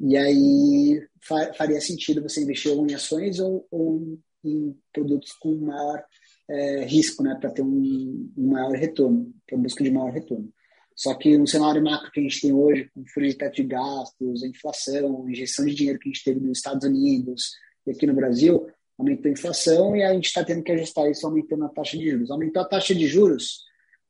E 0.00 0.16
aí 0.16 1.08
faria 1.56 1.80
sentido 1.80 2.20
você 2.20 2.42
investir 2.42 2.72
ou 2.72 2.86
em 2.86 2.92
ações 2.92 3.38
ou, 3.38 3.66
ou 3.70 4.18
em 4.44 4.76
produtos 4.92 5.32
com 5.32 5.54
maior 5.54 6.04
é, 6.48 6.84
risco, 6.84 7.22
né, 7.22 7.36
para 7.40 7.50
ter 7.50 7.62
um, 7.62 8.30
um, 8.36 8.48
maior 8.48 8.72
retorno, 8.72 9.32
para 9.46 9.56
busca 9.56 9.82
de 9.82 9.90
maior 9.90 10.12
retorno. 10.12 10.52
Só 10.94 11.14
que 11.14 11.36
no 11.36 11.46
cenário 11.46 11.82
macro 11.82 12.10
que 12.10 12.20
a 12.20 12.22
gente 12.22 12.40
tem 12.40 12.52
hoje, 12.52 12.90
com 12.92 13.04
furo 13.06 13.26
de 13.26 13.34
teto 13.34 13.56
de 13.56 13.64
gastos, 13.64 14.42
inflação, 14.42 15.28
injeção 15.28 15.64
de 15.64 15.74
dinheiro 15.74 15.98
que 15.98 16.08
a 16.08 16.12
gente 16.12 16.24
teve 16.24 16.40
nos 16.40 16.58
Estados 16.58 16.86
Unidos 16.86 17.52
e 17.86 17.90
aqui 17.90 18.06
no 18.06 18.14
Brasil, 18.14 18.66
aumentou 18.98 19.28
a 19.28 19.32
inflação 19.32 19.94
e 19.96 20.02
a 20.02 20.12
gente 20.14 20.26
está 20.26 20.44
tendo 20.44 20.62
que 20.62 20.72
ajustar 20.72 21.10
isso 21.10 21.26
aumentando 21.26 21.64
a 21.64 21.68
taxa 21.68 21.96
de 21.96 22.10
juros. 22.10 22.30
Aumentou 22.30 22.62
a 22.62 22.64
taxa 22.64 22.94
de 22.94 23.06
juros, 23.06 23.64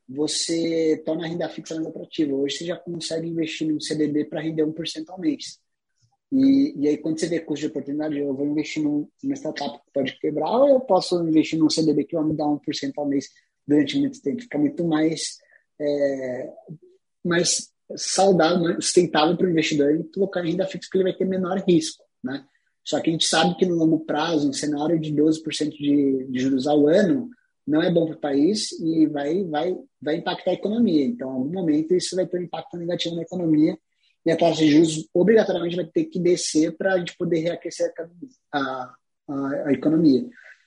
você 0.08 1.02
torna 1.04 1.24
a 1.24 1.28
renda 1.28 1.48
fixa 1.48 1.74
mais 1.74 1.86
atrativa. 1.86 2.34
Hoje 2.34 2.58
você 2.58 2.64
já 2.66 2.76
consegue 2.76 3.28
investir 3.28 3.68
num 3.68 3.80
CDB 3.80 4.26
para 4.26 4.40
render 4.40 4.64
1% 4.64 5.04
ao 5.08 5.18
mês. 5.18 5.58
E, 6.32 6.74
e 6.76 6.88
aí, 6.88 6.98
quando 6.98 7.18
você 7.18 7.28
vê 7.28 7.40
custo 7.40 7.66
de 7.66 7.70
oportunidade, 7.70 8.18
eu 8.18 8.34
vou 8.34 8.46
investir 8.46 8.82
numa 8.82 9.08
startup 9.34 9.78
que 9.78 9.92
pode 9.92 10.18
quebrar, 10.18 10.50
ou 10.50 10.68
eu 10.68 10.80
posso 10.80 11.20
investir 11.26 11.58
num 11.58 11.70
CDB 11.70 12.04
que 12.04 12.16
vai 12.16 12.24
me 12.24 12.36
dar 12.36 12.44
1% 12.44 12.92
ao 12.96 13.06
mês 13.06 13.28
durante 13.66 13.98
muito 13.98 14.20
tempo. 14.20 14.42
Fica 14.42 14.58
muito 14.58 14.84
mais, 14.84 15.38
é, 15.80 16.52
mais 17.24 17.72
saudável, 17.96 18.60
mais 18.60 18.84
sustentável 18.84 19.36
para 19.36 19.46
o 19.46 19.50
investidor 19.50 19.94
e 19.94 20.04
colocar 20.04 20.44
em 20.44 20.50
renda 20.50 20.66
fixa, 20.66 20.88
que 20.90 20.96
ele 20.98 21.04
vai 21.04 21.14
ter 21.14 21.24
menor 21.24 21.58
risco. 21.66 22.04
Né? 22.22 22.44
Só 22.86 23.00
que 23.00 23.10
a 23.10 23.12
gente 23.12 23.26
sabe 23.26 23.56
que 23.56 23.66
no 23.66 23.74
longo 23.74 24.00
prazo, 24.00 24.48
um 24.48 24.52
cenário 24.52 24.98
de 25.00 25.12
12% 25.12 25.70
de, 25.70 26.24
de 26.30 26.38
juros 26.38 26.68
ao 26.68 26.86
ano, 26.86 27.28
não 27.66 27.82
é 27.82 27.90
bom 27.90 28.06
para 28.06 28.14
o 28.14 28.20
país 28.20 28.70
e 28.80 29.06
vai, 29.08 29.42
vai, 29.42 29.76
vai 30.00 30.16
impactar 30.16 30.52
a 30.52 30.54
economia. 30.54 31.04
Então, 31.04 31.28
em 31.28 31.34
algum 31.34 31.52
momento, 31.52 31.96
isso 31.96 32.14
vai 32.14 32.26
ter 32.28 32.38
um 32.38 32.44
impacto 32.44 32.76
negativo 32.76 33.16
na 33.16 33.22
economia 33.22 33.76
e 34.24 34.30
a 34.30 34.36
taxa 34.36 34.60
de 34.60 34.70
juros 34.70 35.08
obrigatoriamente 35.12 35.74
vai 35.74 35.84
ter 35.84 36.04
que 36.04 36.20
descer 36.20 36.76
para 36.76 36.94
a 36.94 36.98
gente 36.98 37.16
poder 37.16 37.40
reaquecer 37.40 37.92
a, 38.52 38.60
a, 39.28 39.66
a, 39.66 39.72
economia. 39.72 40.24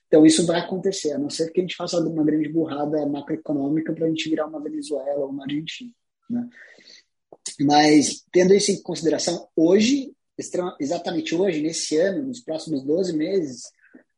Então, 0.08 0.26
isso 0.26 0.46
vai 0.46 0.60
acontecer, 0.60 1.14
a 1.14 1.18
não 1.18 1.30
ser 1.30 1.50
que 1.54 1.62
a 1.62 1.64
gente 1.64 1.76
faça 1.76 2.00
uma 2.02 2.26
grande 2.26 2.50
burrada 2.50 3.06
macroeconômica 3.06 3.94
para 3.94 4.06
a 4.06 4.10
gente 4.10 4.30
virar 4.30 4.48
uma 4.48 4.62
Venezuela 4.62 5.22
ou 5.22 5.30
uma 5.30 5.44
Argentina. 5.44 5.92
Né? 6.30 6.50
Mas, 7.62 8.26
tendo 8.30 8.54
isso 8.54 8.72
em 8.72 8.82
consideração, 8.82 9.48
hoje, 9.56 10.12
exatamente 10.80 11.36
hoje, 11.36 11.62
nesse 11.62 11.98
ano, 11.98 12.28
nos 12.28 12.40
próximos 12.40 12.84
12 12.84 13.16
meses, 13.16 13.64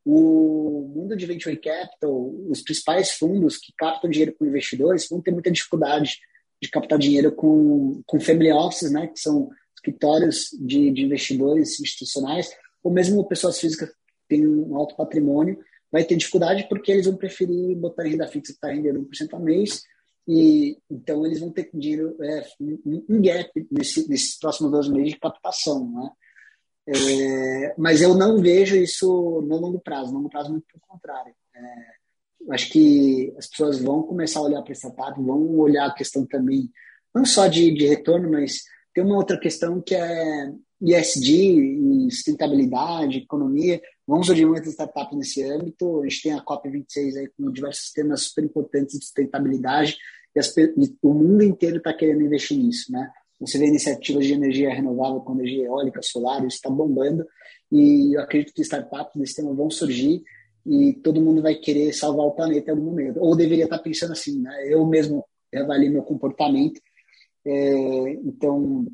o 0.06 0.92
mundo 0.96 1.16
de 1.16 1.26
venture 1.26 1.56
capital, 1.58 2.34
os 2.50 2.62
principais 2.62 3.12
fundos 3.12 3.58
que 3.58 3.74
captam 3.78 4.10
dinheiro 4.10 4.34
com 4.34 4.46
investidores 4.46 5.08
vão 5.10 5.22
ter 5.22 5.32
muita 5.32 5.52
dificuldade 5.52 6.20
de 6.62 6.70
captar 6.70 6.98
dinheiro 6.98 7.32
com, 7.32 8.02
com 8.06 8.20
family 8.20 8.52
offices, 8.52 8.92
né, 8.92 9.08
que 9.08 9.20
são 9.20 9.50
escritórios 9.76 10.50
de, 10.60 10.92
de 10.92 11.04
investidores 11.04 11.80
institucionais, 11.80 12.52
ou 12.84 12.92
mesmo 12.92 13.28
pessoas 13.28 13.60
físicas 13.60 13.90
que 13.90 13.96
têm 14.30 14.48
um 14.48 14.76
alto 14.76 14.96
patrimônio, 14.96 15.60
vai 15.92 16.04
ter 16.04 16.16
dificuldade 16.16 16.68
porque 16.70 16.92
eles 16.92 17.06
vão 17.06 17.16
preferir 17.16 17.76
botar 17.76 18.04
renda 18.04 18.28
fixa 18.28 18.54
que 18.54 18.58
está 18.58 18.70
rendendo 18.70 19.02
1% 19.02 19.34
ao 19.34 19.40
mês, 19.40 19.84
e 20.28 20.78
então 20.90 21.26
eles 21.26 21.40
vão 21.40 21.52
ter 21.52 21.70
dinheiro, 21.74 22.16
é, 22.22 22.48
um, 22.60 23.22
gap 23.22 23.68
nesse, 23.72 24.08
nesses 24.08 24.38
próximos 24.38 24.72
dois 24.72 24.88
meses 24.88 25.14
de 25.14 25.20
captação, 25.20 25.90
né? 25.92 26.12
É, 26.88 27.76
mas 27.78 28.02
eu 28.02 28.16
não 28.16 28.42
vejo 28.42 28.76
isso 28.76 29.42
no 29.48 29.58
longo 29.58 29.80
prazo, 29.80 30.12
no 30.12 30.18
longo 30.18 30.30
prazo 30.30 30.52
muito 30.52 30.66
pelo 30.66 30.82
contrário. 30.88 31.34
É, 31.56 32.54
acho 32.54 32.70
que 32.72 33.34
as 33.38 33.48
pessoas 33.48 33.80
vão 33.80 34.04
começar 34.04 34.40
a 34.40 34.44
olhar 34.44 34.62
para 34.62 34.74
startup, 34.74 35.22
vão 35.22 35.58
olhar 35.58 35.86
a 35.86 35.94
questão 35.94 36.26
também, 36.26 36.72
não 37.14 37.26
só 37.26 37.48
de, 37.48 37.74
de 37.74 37.88
retorno, 37.88 38.32
mas 38.32 38.64
tem 38.94 39.04
uma 39.04 39.18
outra 39.18 39.40
questão 39.40 39.82
que 39.82 39.96
é 39.96 40.52
ESG, 40.82 42.10
sustentabilidade, 42.10 43.20
economia. 43.20 43.82
Vamos 44.08 44.28
surgir 44.28 44.46
muitas 44.46 44.70
startups 44.70 45.18
nesse 45.18 45.44
âmbito. 45.44 46.02
A 46.02 46.04
gente 46.08 46.24
tem 46.24 46.34
a 46.34 46.44
COP26 46.44 47.18
aí 47.18 47.30
com 47.38 47.52
diversos 47.52 47.92
temas 47.92 48.24
super 48.24 48.44
importantes 48.44 48.98
de 48.98 49.06
sustentabilidade 49.06 49.98
e, 50.36 50.40
as, 50.40 50.54
o 51.02 51.14
mundo 51.14 51.44
inteiro 51.44 51.78
está 51.78 51.94
querendo 51.94 52.22
investir 52.22 52.58
nisso, 52.58 52.92
né? 52.92 53.12
Você 53.40 53.58
vê 53.58 53.66
iniciativas 53.66 54.26
de 54.26 54.34
energia 54.34 54.74
renovável 54.74 55.20
com 55.22 55.34
energia 55.34 55.66
eólica, 55.66 56.02
solar, 56.02 56.46
isso 56.46 56.58
está 56.58 56.70
bombando. 56.70 57.26
E 57.72 58.16
eu 58.16 58.22
acredito 58.22 58.54
que 58.54 58.62
startups 58.62 59.20
desse 59.20 59.36
tema 59.36 59.54
vão 59.54 59.70
surgir 59.70 60.22
e 60.66 60.94
todo 60.94 61.22
mundo 61.22 61.42
vai 61.42 61.56
querer 61.56 61.92
salvar 61.92 62.26
o 62.28 62.32
planeta 62.32 62.70
em 62.70 62.74
algum 62.76 62.86
momento. 62.86 63.20
Ou 63.20 63.36
deveria 63.36 63.64
estar 63.64 63.78
tá 63.78 63.84
pensando 63.84 64.12
assim, 64.12 64.40
né? 64.40 64.54
Eu 64.68 64.86
mesmo 64.86 65.26
avalio 65.56 65.92
meu 65.92 66.04
comportamento. 66.04 66.80
É, 67.44 68.12
então, 68.24 68.86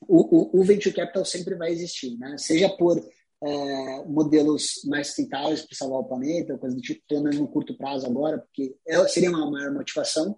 o, 0.00 0.58
o, 0.58 0.60
o, 0.60 0.64
venture 0.64 0.94
capital 0.94 1.24
sempre 1.24 1.54
vai 1.54 1.70
existir, 1.70 2.16
né? 2.18 2.36
Seja 2.38 2.68
por 2.68 2.98
é, 3.42 4.04
modelos 4.06 4.82
mais 4.86 5.08
sustentáveis 5.08 5.62
para 5.62 5.76
salvar 5.76 6.00
o 6.00 6.04
planeta, 6.04 6.58
coisa 6.58 6.74
do 6.74 6.82
tipo, 6.82 7.02
pelo 7.08 7.22
menos 7.22 7.38
no 7.38 7.48
curto 7.48 7.76
prazo 7.76 8.06
agora, 8.06 8.38
porque 8.38 8.74
é, 8.86 9.06
seria 9.08 9.30
uma 9.30 9.50
maior 9.50 9.72
motivação, 9.72 10.36